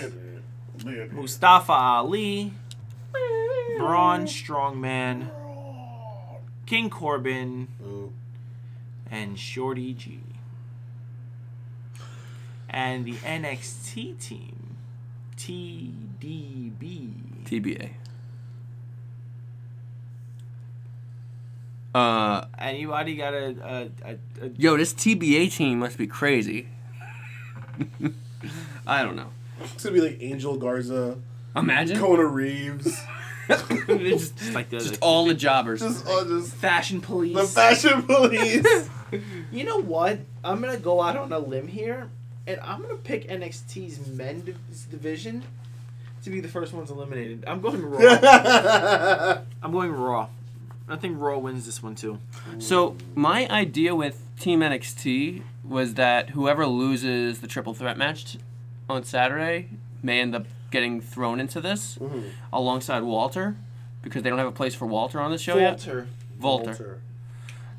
[0.84, 1.10] man.
[1.12, 2.52] Mustafa Ali,
[3.78, 5.30] Braun Strongman,
[6.66, 8.12] King Corbin, Ooh.
[9.10, 10.20] and Shorty G.
[12.68, 14.59] And the NXT team,
[15.40, 17.12] TDB.
[17.44, 17.90] TBA.
[21.94, 26.68] Uh, Anybody got a, a, a, a yo, this TBA team must be crazy.
[28.86, 29.30] I don't know.
[29.62, 31.16] It's gonna be like Angel Garza,
[31.56, 33.02] Imagine Kona Reeves,
[33.48, 35.80] just, just like the, just the all the jobbers.
[35.80, 37.34] just all just fashion police?
[37.34, 38.66] the fashion police.
[39.50, 40.20] You know what?
[40.44, 42.08] I'm gonna go out on a limb here,
[42.52, 44.58] and I'm gonna pick NXT's men div-
[44.90, 45.42] division
[46.24, 47.44] to be the first ones eliminated.
[47.46, 47.98] I'm going Raw.
[49.62, 50.28] I'm going Raw.
[50.88, 52.18] I think Raw wins this one too.
[52.58, 58.36] So my idea with Team NXT was that whoever loses the triple threat match
[58.88, 59.68] on Saturday
[60.02, 62.30] may end up getting thrown into this Mhm.
[62.52, 63.56] alongside Walter
[64.02, 65.70] because they don't have a place for Walter on the show yet.
[65.72, 66.06] Walter.
[66.40, 66.98] Walter.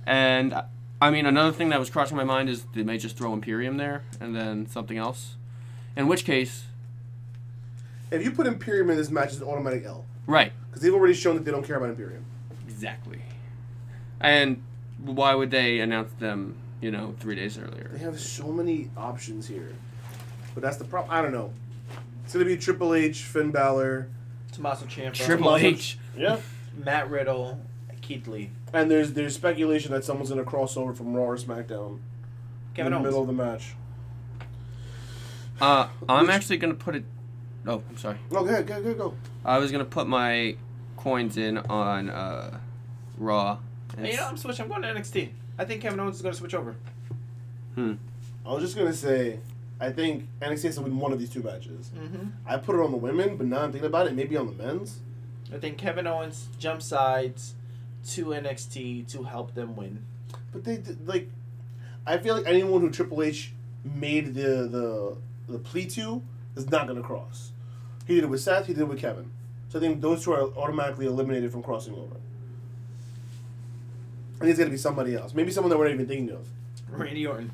[0.05, 0.53] And
[1.01, 3.77] I mean, another thing that was crossing my mind is they may just throw Imperium
[3.77, 5.35] there and then something else.
[5.97, 6.65] In which case,
[8.11, 11.13] If you put Imperium in this match, it's an automatic L right, because they've already
[11.15, 12.23] shown that they don't care about Imperium.
[12.67, 13.21] exactly.
[14.19, 14.61] And
[15.03, 17.71] why would they announce them, you know, three days earlier?
[17.89, 17.97] They earlier?
[18.05, 19.73] have so many options here,
[20.53, 21.11] but that's the problem.
[21.11, 21.51] I don't know.
[22.23, 24.07] It's gonna be Triple H, Finn Balor.
[24.51, 25.13] Tommaso Ciampa.
[25.15, 25.97] Triple Tommaso- H.
[26.15, 26.37] Yeah.
[26.77, 27.59] Matt Riddle.
[28.01, 28.51] Keith Lee.
[28.73, 31.99] And there's there's speculation that someone's gonna cross over from Raw or SmackDown
[32.73, 33.75] Kevin in the middle of the match.
[35.59, 37.03] Uh, I'm Which- actually gonna put it.
[37.67, 38.17] Oh, I'm sorry.
[38.31, 39.13] Oh, go ahead, go, go, go.
[39.45, 40.55] I was gonna put my
[40.97, 42.59] coins in on uh,
[43.17, 43.59] Raw.
[43.97, 44.63] and Hey, you know, s- I'm switching.
[44.63, 45.29] I'm going to NXT.
[45.59, 46.75] I think Kevin Owens is going to switch over.
[47.75, 47.93] Hmm.
[48.45, 49.39] I was just gonna say,
[49.79, 51.91] I think NXT has to win one of these two matches.
[51.95, 52.27] Mm-hmm.
[52.47, 54.51] I put it on the women, but now I'm thinking about it, maybe on the
[54.63, 54.99] men's.
[55.53, 57.53] I think Kevin Owens jump sides
[58.09, 60.05] to NXT to help them win.
[60.51, 61.29] But they like,
[62.05, 63.51] I feel like anyone who Triple H
[63.83, 65.17] made the the
[65.51, 66.21] the plea to
[66.55, 67.51] is not gonna cross.
[68.07, 68.67] He did it with Seth.
[68.67, 69.31] He did it with Kevin.
[69.69, 72.15] So I think those two are automatically eliminated from crossing over.
[74.37, 75.33] I think it's gonna be somebody else.
[75.33, 76.47] Maybe someone that we're not even thinking of.
[76.89, 77.51] Randy Orton.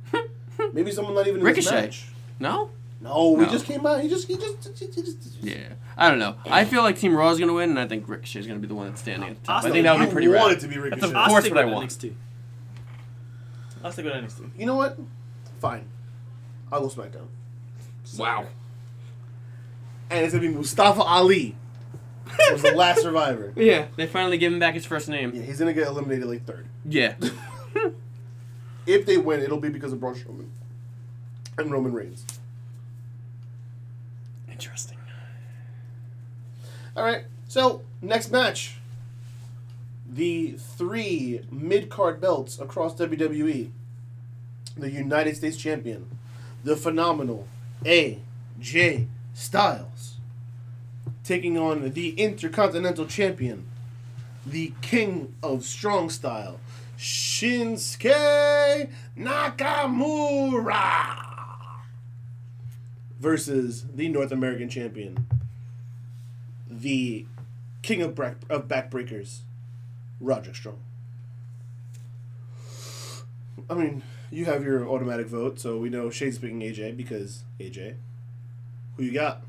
[0.72, 1.82] Maybe someone not even in this Ricochet.
[1.86, 2.06] match.
[2.38, 2.70] no.
[3.02, 3.50] No, we No.
[3.50, 4.00] just came out.
[4.00, 4.94] He just he just he just.
[4.94, 6.36] He just Yeah, I don't know.
[6.46, 8.68] I feel like Team Raw is gonna win, and I think Ricochet is gonna be
[8.68, 9.54] the one that's standing at the top.
[9.54, 10.56] I Austin, think that would be pretty want rad.
[10.56, 11.06] it to be That's Ricochet.
[11.10, 11.90] of I'll course stick what I want.
[11.90, 12.14] NXT.
[13.84, 14.50] I'll stick with NXT.
[14.56, 14.96] You know what?
[15.60, 15.86] Fine.
[16.70, 17.26] I'll go SmackDown.
[18.16, 18.46] Wow.
[20.10, 21.56] And it's gonna be Mustafa Ali.
[22.52, 23.52] was the last survivor.
[23.56, 25.32] Yeah, they finally give him back his first name.
[25.34, 26.66] Yeah, he's gonna get eliminated like third.
[26.84, 27.14] Yeah.
[28.84, 30.48] If they win, it'll be because of Braun Strowman
[31.56, 32.24] and Roman Reigns.
[34.52, 34.98] Interesting.
[36.96, 37.24] All right.
[37.48, 38.76] So next match,
[40.10, 43.70] the three mid card belts across WWE.
[44.76, 46.06] The United States Champion,
[46.64, 47.46] the phenomenal
[47.84, 50.14] AJ Styles,
[51.24, 53.66] taking on the Intercontinental Champion,
[54.46, 56.58] the King of Strong Style,
[56.98, 58.88] Shinsuke
[59.18, 61.21] Nakamura,
[63.22, 65.28] versus the North American Champion,
[66.68, 67.24] the
[67.82, 69.38] king of, back, of backbreakers,
[70.20, 70.80] Roderick Strong.
[73.70, 77.94] I mean, you have your automatic vote, so we know Shade's picking AJ because AJ.
[78.96, 79.42] Who you got?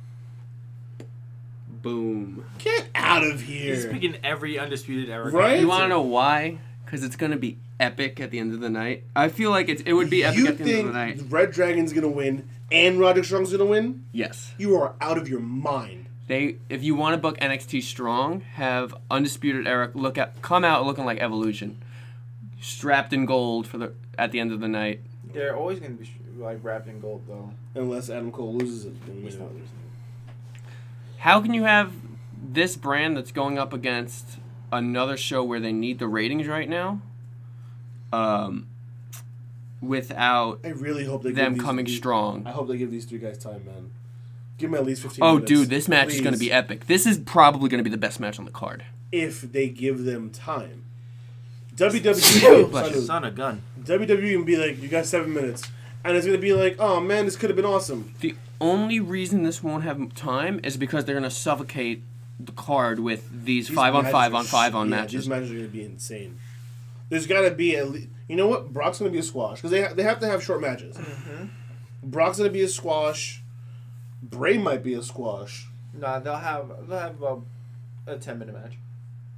[1.67, 2.45] Boom.
[2.59, 3.73] Get out of here.
[3.73, 3.91] He's here!
[3.91, 5.31] picking every undisputed era.
[5.31, 5.59] Right?
[5.59, 6.59] You want to know why?
[6.85, 9.03] Because it's gonna be epic at the end of the night.
[9.15, 11.21] I feel like it's, it would be epic you at the end of the night.
[11.27, 14.03] Red Dragon's gonna win and Roderick Strong's gonna win?
[14.11, 14.53] Yes.
[14.57, 16.07] You are out of your mind.
[16.27, 20.85] They, if you want to book NXT strong, have undisputed Era look at come out
[20.85, 21.81] looking like Evolution,
[22.59, 25.01] strapped in gold for the at the end of the night.
[25.33, 27.51] They're always going to be like wrapped in gold, though.
[27.75, 29.05] Unless Adam Cole loses it.
[29.05, 29.67] then, He's not losing.
[31.17, 31.93] How can you have
[32.41, 34.37] this brand that's going up against
[34.71, 37.01] another show where they need the ratings right now,
[38.11, 38.67] um,
[39.83, 42.43] without I really hope they give them these- coming these- strong?
[42.45, 43.91] I hope they give these three guys time, man.
[44.57, 45.49] Give them at least 15 Oh, minutes.
[45.51, 46.85] dude, this match is going to be epic.
[46.87, 48.83] This is probably going to be the best match on the card.
[49.11, 50.83] If they give them time.
[51.75, 53.01] WWE, Bless you.
[53.01, 53.61] Son of gun.
[53.83, 55.63] WWE can be like, you got seven minutes.
[56.05, 58.13] And it's going to be like, oh man, this could have been awesome.
[58.19, 62.03] The only reason this won't have time is because they're going to suffocate
[62.39, 65.21] the card with these, these five on five on five sh- on yeah, matches.
[65.23, 66.39] These matches are going to be insane.
[67.09, 68.07] There's got to be at least.
[68.27, 68.71] You know what?
[68.73, 70.97] Brock's gonna be a squash because they ha- they have to have short matches.
[72.01, 73.41] Brock's gonna be a squash.
[74.21, 75.67] Bray might be a squash.
[75.93, 77.37] Nah, they'll have they'll have a,
[78.07, 78.73] a ten minute match.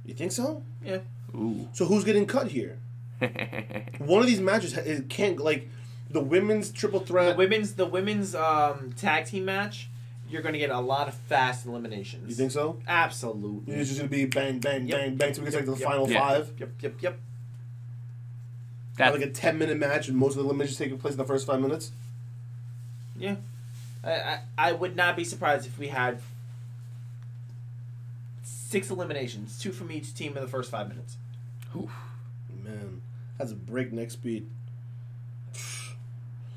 [0.04, 0.62] You think so?
[0.84, 0.98] Yeah.
[1.34, 1.68] Ooh.
[1.72, 2.78] So who's getting cut here?
[3.98, 5.68] One of these matches it can't like
[6.10, 7.36] the women's triple The threat.
[7.36, 9.88] women's the women's um, tag team match,
[10.30, 12.28] you're gonna get a lot of fast eliminations.
[12.28, 12.78] You think so?
[12.86, 13.74] Absolutely.
[13.74, 14.98] It's just gonna be bang, bang, Yep.
[14.98, 15.34] bang, bang.
[15.34, 15.88] So we get like the Yep.
[15.90, 16.20] final Yeah.
[16.20, 16.52] five.
[16.58, 17.18] Yep, yep, yep.
[18.96, 21.24] That, like a ten minute match, and most of the eliminations taking place in the
[21.24, 21.90] first five minutes.
[23.18, 23.36] Yeah.
[24.02, 26.20] I, I I would not be surprised if we had
[28.42, 31.16] six eliminations, two from each team in the first five minutes.
[32.64, 33.02] Man,
[33.38, 34.46] that's a breakneck speed.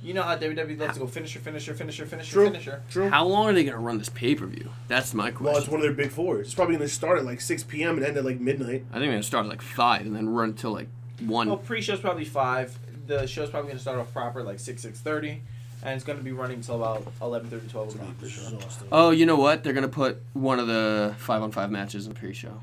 [0.02, 2.45] You know how WWE loves to go finisher, finisher, finisher, finisher, True.
[2.45, 2.82] finisher.
[2.90, 3.10] True.
[3.10, 4.70] how long are they gonna run this pay per view?
[4.88, 5.45] That's my question.
[5.45, 6.48] Well, it's one of their big fours.
[6.48, 7.98] It's probably gonna start at like six p.m.
[7.98, 8.86] and end at like midnight.
[8.91, 10.88] I think they're gonna start at like five and then run until like
[11.22, 11.48] one.
[11.48, 12.78] Well, pre-show's probably five.
[13.08, 15.41] The show's probably gonna start off proper like six, six thirty,
[15.84, 18.20] and it's gonna be running until about 11:30, 12 o'clock.
[18.20, 18.60] For sure.
[18.91, 19.64] Oh, you know what?
[19.64, 22.62] They're gonna put one of the five on five matches in pre-show.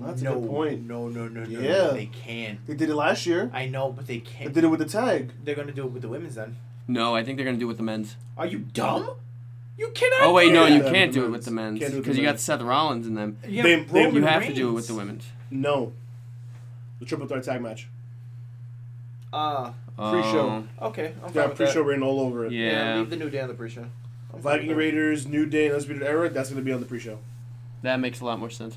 [0.00, 0.86] That's no, a good point.
[0.86, 1.58] No, no, no, no.
[1.58, 1.88] Yeah.
[1.88, 2.64] They can't.
[2.66, 3.50] They did it last year.
[3.52, 4.44] I know, but they They can't.
[4.54, 5.32] They did it with the tag.
[5.44, 6.56] They're gonna do it with the women's then.
[6.86, 8.16] No, I think they're gonna do it with the men's.
[8.36, 9.10] Are you dumb?
[9.76, 10.20] You cannot.
[10.22, 10.72] Oh wait, do no, that.
[10.72, 12.32] you can't do it with the men's Can't do it with because the you got
[12.32, 12.42] men's.
[12.42, 13.38] Seth Rollins in them.
[13.46, 15.24] You have, They- they- Roman You have to do it with the women's.
[15.50, 15.92] No.
[17.00, 17.88] The triple threat tag match.
[19.32, 20.64] Ah, Pre-show.
[20.82, 21.12] okay.
[21.22, 21.82] I'm fine Yeah, pre-show that.
[21.84, 22.52] written all over it.
[22.52, 23.84] Yeah, Yeah, leave the new day on the pre-show.
[24.32, 24.74] I'm Viking.
[24.74, 26.28] Raiders, New Day, and Undisputed Era.
[26.30, 27.18] That's gonna be on the pre-show.
[27.82, 28.76] that makes a lot more sense.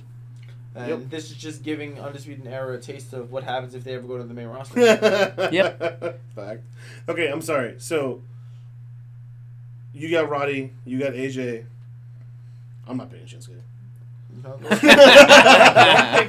[0.75, 1.09] And Yep.
[1.09, 4.17] this is just giving Undisputed Era a taste of what happens if they ever go
[4.17, 4.79] to the main roster.
[5.51, 6.21] yep.
[6.35, 6.61] Fact.
[7.09, 7.75] Okay, I'm sorry.
[7.77, 8.21] So
[9.93, 11.65] you got Roddy, you got AJ.
[12.87, 13.59] I'm not paying Shinsuke.
[14.43, 14.69] Don't pick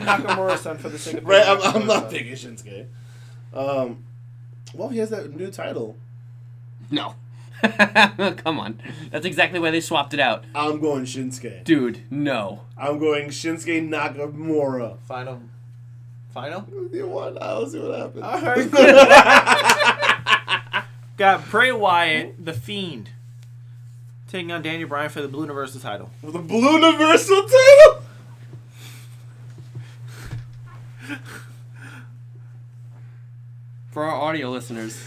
[0.01, 2.11] Nakamura, son, for the sake of Right, I'm, I'm not son.
[2.11, 2.87] picking Shinsuke.
[3.55, 4.05] Um,
[4.75, 5.97] well, he has that new title.
[6.91, 7.15] No.
[7.63, 8.81] Come on.
[9.11, 10.45] That's exactly why they swapped it out.
[10.55, 11.65] I'm going Shinsuke.
[11.65, 12.63] Dude, no.
[12.77, 14.99] I'm going Shinsuke Nakamura.
[15.01, 15.41] Final.
[16.35, 16.67] Final?
[16.93, 17.39] You want?
[17.41, 18.25] I'll see what happens.
[18.25, 18.71] All right.
[21.19, 23.11] Got Bray Wyatt, the Fiend,
[24.33, 26.11] taking on Daniel Bryan for the Blue Universal title.
[26.23, 28.03] With the Blue Universal title.
[33.91, 34.99] For our audio listeners,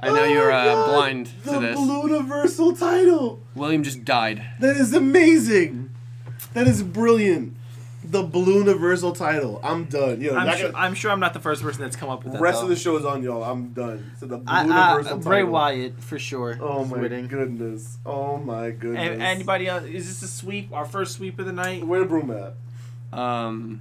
[0.00, 1.76] I know you're Oh uh, blind the to this.
[1.76, 3.40] Blue Universal title.
[3.54, 4.44] William just died.
[4.58, 5.90] That is amazing.
[6.52, 7.56] That is brilliant.
[8.14, 9.58] The Blue Universal title.
[9.64, 10.20] I'm done.
[10.20, 12.22] Yo, I'm that sure, guy- I'm sure I'm not the first person that's come up
[12.22, 12.40] with that.
[12.40, 12.62] rest though.
[12.62, 13.42] of the show is on y'all.
[13.42, 14.12] I'm done.
[14.20, 15.42] So the Blue I- I- Universal Bray.
[15.42, 16.56] Wyatt for sure.
[16.60, 17.26] Oh my winning.
[17.26, 17.98] goodness.
[18.06, 19.02] Oh my goodness.
[19.14, 19.82] And anybody else?
[19.86, 20.72] Is this a sweep?
[20.72, 21.84] Our first sweep of the night?
[21.84, 22.54] Where the broom at?
[23.18, 23.80] Um,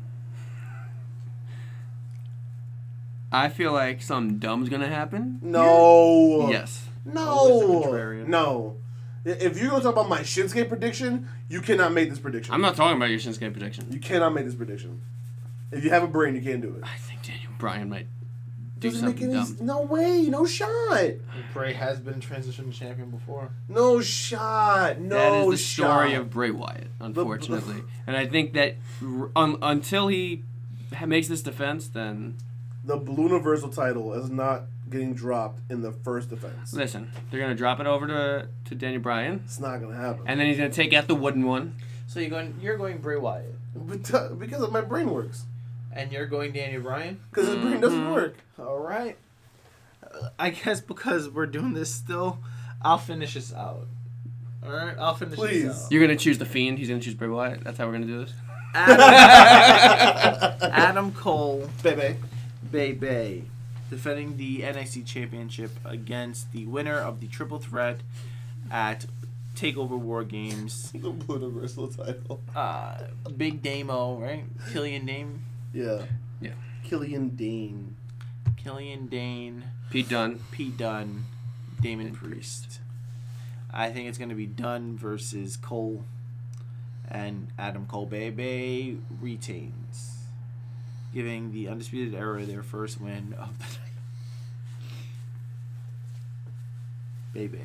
[3.31, 5.37] I feel like something dumb's gonna happen.
[5.43, 6.49] No.
[6.49, 6.87] Yes.
[7.05, 7.83] No.
[8.27, 8.77] No.
[9.25, 12.53] I- If you're gonna talk about my Shinsuke prediction, you cannot make this prediction.
[12.53, 13.87] I'm not talking about your Shinsuke prediction.
[13.91, 15.01] You cannot make this prediction.
[15.71, 16.83] If you have a brain, you can't do it.
[16.83, 18.07] I think Daniel Bryan might
[18.79, 19.55] do Doesn't make something any.
[19.57, 19.65] dumb.
[19.65, 20.23] No way.
[20.23, 21.11] No shot.
[21.53, 23.49] Bray has been transition champion before.
[23.69, 24.99] No shot.
[24.99, 25.85] No that is the shot.
[25.85, 27.83] story of Bray Wyatt, unfortunately.
[28.05, 30.43] and I think that r- un- until he
[30.93, 32.35] ha- makes this defense, then
[32.83, 34.63] the Blue Universal title is not
[34.93, 36.71] getting dropped in the first defense.
[36.73, 40.23] listen, they're gonna drop it over to to Daniel Bryan, It's not gonna happen.
[40.27, 41.75] and then he's gonna take out the wooden one.
[42.07, 42.55] So you're going.
[42.61, 45.45] You're going Bray Wyatt, But- because of my brain works.
[45.91, 47.19] and you're going Daniel Bryan.
[47.29, 48.13] Because his brain doesn't Mhm.
[48.13, 48.35] work.
[48.59, 49.17] All right.
[50.39, 52.39] I guess because we're doing this still,
[52.81, 53.87] I'll finish this out.
[54.63, 54.95] All right.
[54.99, 55.63] I'll finish Please.
[55.63, 55.91] this out.
[55.91, 56.77] You're gonna choose the Fiend.
[56.79, 57.63] He's gonna choose Bray Wyatt.
[57.63, 58.33] That's how we're gonna do this.
[58.75, 62.15] Adam, Adam Cole, Baby.
[62.71, 63.43] Bebe,
[63.89, 67.99] defending the NXT Championship against the winner of the Triple Threat
[68.71, 69.05] at
[69.55, 70.91] Takeover War Games.
[70.95, 72.41] The Blue Universal title.
[72.55, 72.97] Uh,
[73.37, 74.45] Big Damo, right?
[74.71, 75.41] Killian Dain,
[75.73, 76.01] Yeah.
[76.41, 76.51] Yeah.
[76.83, 77.95] Killian Dain.
[78.57, 80.39] Killian Dain, Pete Dunne.
[80.51, 81.25] Pete Dunne,
[81.81, 82.79] Damian Priest.
[83.71, 86.05] I think it's gonna be Dunne versus Cole,
[87.09, 89.73] and Adam Cole Bebe retains,
[91.13, 93.79] giving the Undisputed Era their first win of the night.
[97.33, 97.59] Bebe.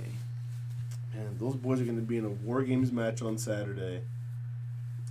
[1.14, 4.02] Man, those boys are going to be in a War Games match on Saturday.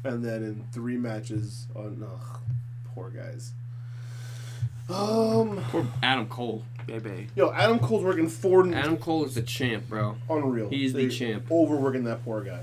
[0.03, 2.03] And then in three matches on.
[2.03, 2.39] Ugh,
[2.93, 3.51] poor guys.
[4.89, 5.61] Um.
[5.69, 6.64] Poor Adam Cole.
[6.85, 7.27] Bebe.
[7.35, 8.65] Yo, Adam Cole's working four.
[8.73, 10.15] Adam Cole is the champ, bro.
[10.30, 10.69] Unreal.
[10.69, 11.51] He's the They're champ.
[11.51, 12.61] Overworking that poor guy.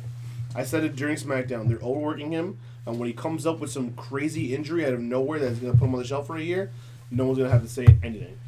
[0.55, 1.69] I said it during SmackDown.
[1.69, 5.39] They're overworking him, and when he comes up with some crazy injury out of nowhere
[5.39, 6.71] that's going to put him on the shelf for a year,
[7.11, 8.39] no one's going to have to say anything.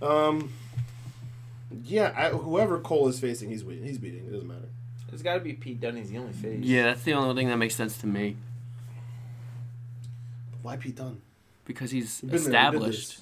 [0.00, 0.52] Um,
[1.84, 3.84] yeah, I, whoever Cole is facing, he's beating.
[3.84, 4.26] He's beating.
[4.26, 4.68] It doesn't matter.
[5.12, 5.96] It's got to be Pete Dunne.
[5.96, 6.60] He's the only face.
[6.62, 8.36] Yeah, that's the only thing that makes sense to me
[10.62, 11.20] Why Pete Dunne?
[11.64, 13.20] because he's We've there, established.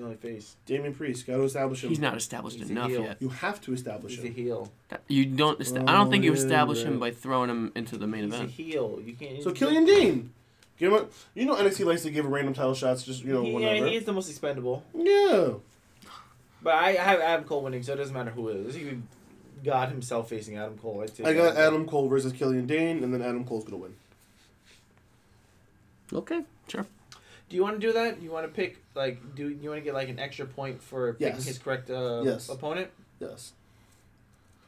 [0.00, 0.18] This.
[0.20, 0.56] The only face.
[0.66, 1.90] Damian Priest, got to establish him.
[1.90, 3.02] He's not established He's a enough heel.
[3.02, 3.16] yet.
[3.20, 4.34] You have to establish He's a him.
[4.34, 4.72] heel.
[4.88, 5.60] That- You don't.
[5.60, 8.24] Est- I don't think you Oh, yeah, establish him by throwing him into the main
[8.24, 8.50] He's a event.
[8.50, 9.00] heel.
[9.04, 9.42] You can't.
[9.42, 10.32] So Killian Dain,
[10.78, 10.98] give him.
[11.00, 11.06] A,
[11.38, 13.86] you know NXT likes to give random title shots, just you know yeah, whenever.
[13.86, 14.82] he is the most expendable.
[14.94, 15.54] Yeah.
[16.62, 18.74] But I, I have Adam Cole winning, so it doesn't matter who it is.
[18.74, 18.98] He
[19.64, 21.00] got himself facing Adam Cole.
[21.02, 23.94] I'd take I got Adam Cole versus Killian Dain, and then Adam Cole's gonna win.
[26.12, 26.86] Okay, sure.
[27.50, 28.22] Do you want to do that?
[28.22, 31.12] You want to pick like do you want to get like an extra point for
[31.14, 31.44] picking Yes.
[31.46, 32.48] his correct uh, Yes.
[32.48, 32.90] opponent?
[33.18, 33.52] Yes.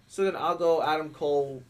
[0.08, 1.62] So then I'll go Adam Cole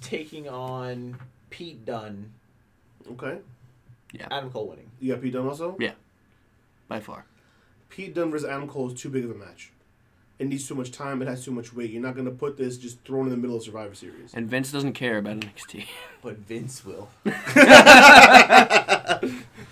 [0.00, 1.18] taking on
[1.50, 2.32] Pete Dunne.
[3.12, 3.38] Okay.
[4.12, 4.28] Yeah.
[4.30, 4.90] Adam Cole winning.
[5.00, 5.76] You got Pete Dunne also.
[5.80, 5.92] Yeah.
[6.88, 7.26] By far.
[7.90, 9.72] Pete Dunne versus Adam Cole is too big of a match.
[10.38, 11.22] It needs too much time.
[11.22, 11.90] It has too much weight.
[11.90, 14.32] You're not gonna put this just thrown in the middle of Survivor Series.
[14.34, 15.86] And Vince doesn't care about NXT.
[16.22, 17.08] But Vince will.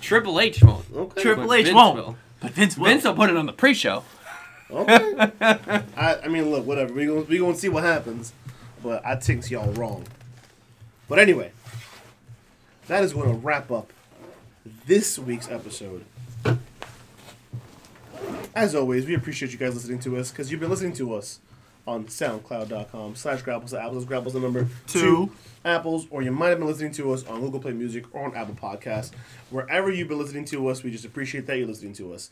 [0.05, 0.85] Triple H won't.
[0.94, 1.22] Okay.
[1.22, 1.97] Triple But H Vince won't.
[1.97, 2.16] will.
[2.40, 2.86] But Vince will.
[2.86, 4.05] Vince will put it on the pre-show.
[4.70, 5.14] Okay.
[5.97, 6.93] I, I mean, look, whatever.
[6.93, 8.32] We gonna we gonna see what happens,
[8.82, 10.05] but I think y'all wrong.
[11.09, 11.52] But anyway,
[12.86, 13.93] that is going to wrap up
[14.86, 16.05] this week's episode.
[18.55, 21.40] As always, we appreciate you guys listening to us because you've been listening to us
[21.86, 24.05] on SoundCloud.com slash Grapples to Apples.
[24.05, 25.31] Grapples the number Two.
[25.65, 28.36] Apples, or you might have been listening to us on Google Play Music or on
[28.36, 29.12] Apple Podcasts.
[29.51, 32.31] Wherever you've been listening to us, we just appreciate that you're listening to us.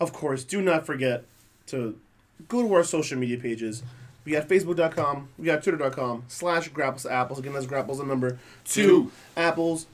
[0.00, 1.24] Of course, do not forget
[1.66, 1.98] to
[2.48, 3.82] go to our social media pages.
[4.24, 7.38] We got Facebook.com, we got Twitter.com, slash Grapples to Apples.
[7.38, 8.82] Again, that's Grapples the number two.
[8.86, 9.12] Two.
[9.36, 9.86] Apples.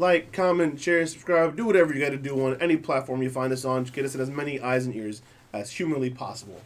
[0.00, 3.52] Like, comment, share, subscribe, do whatever you got to do on any platform you find
[3.52, 3.82] us on.
[3.84, 6.60] Get us in as many eyes and ears as humanly possible.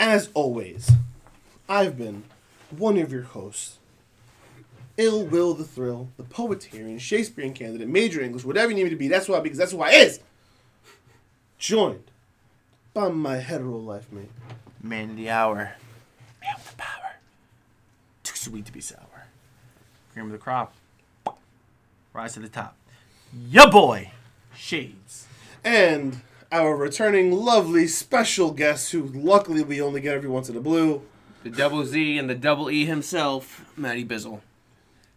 [0.00, 0.90] As always,
[1.68, 2.24] I've been
[2.70, 3.76] one of your hosts,
[4.96, 8.96] Ill Will the Thrill, the Poetarian, Shakespearean candidate, Major English, whatever you need me to
[8.96, 9.08] be.
[9.08, 10.20] That's why, because that's who I is.
[11.58, 12.04] Joined
[12.94, 14.30] by my hetero life mate.
[14.82, 15.74] Man of the hour.
[16.40, 17.16] Man with the power.
[18.22, 19.26] Too sweet to be sour.
[20.14, 20.72] Cream of the crop.
[22.14, 22.74] Rise to the top.
[23.48, 24.12] Ya boy.
[24.56, 25.26] Shades.
[25.62, 26.22] And
[26.52, 31.02] our returning lovely special guest, who luckily we only get every once in a blue.
[31.42, 34.40] The double Z and the double E himself, Matty Bizzle.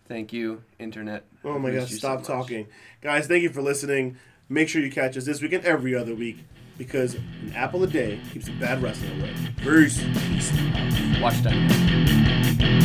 [0.07, 1.25] Thank you, Internet.
[1.43, 2.67] Oh my god, stop so talking.
[3.01, 4.17] Guys, thank you for listening.
[4.47, 6.45] Make sure you catch us this week and every other week
[6.77, 9.33] because an apple a day keeps the bad wrestling away.
[9.57, 10.03] Peace.
[11.21, 12.82] Watch that.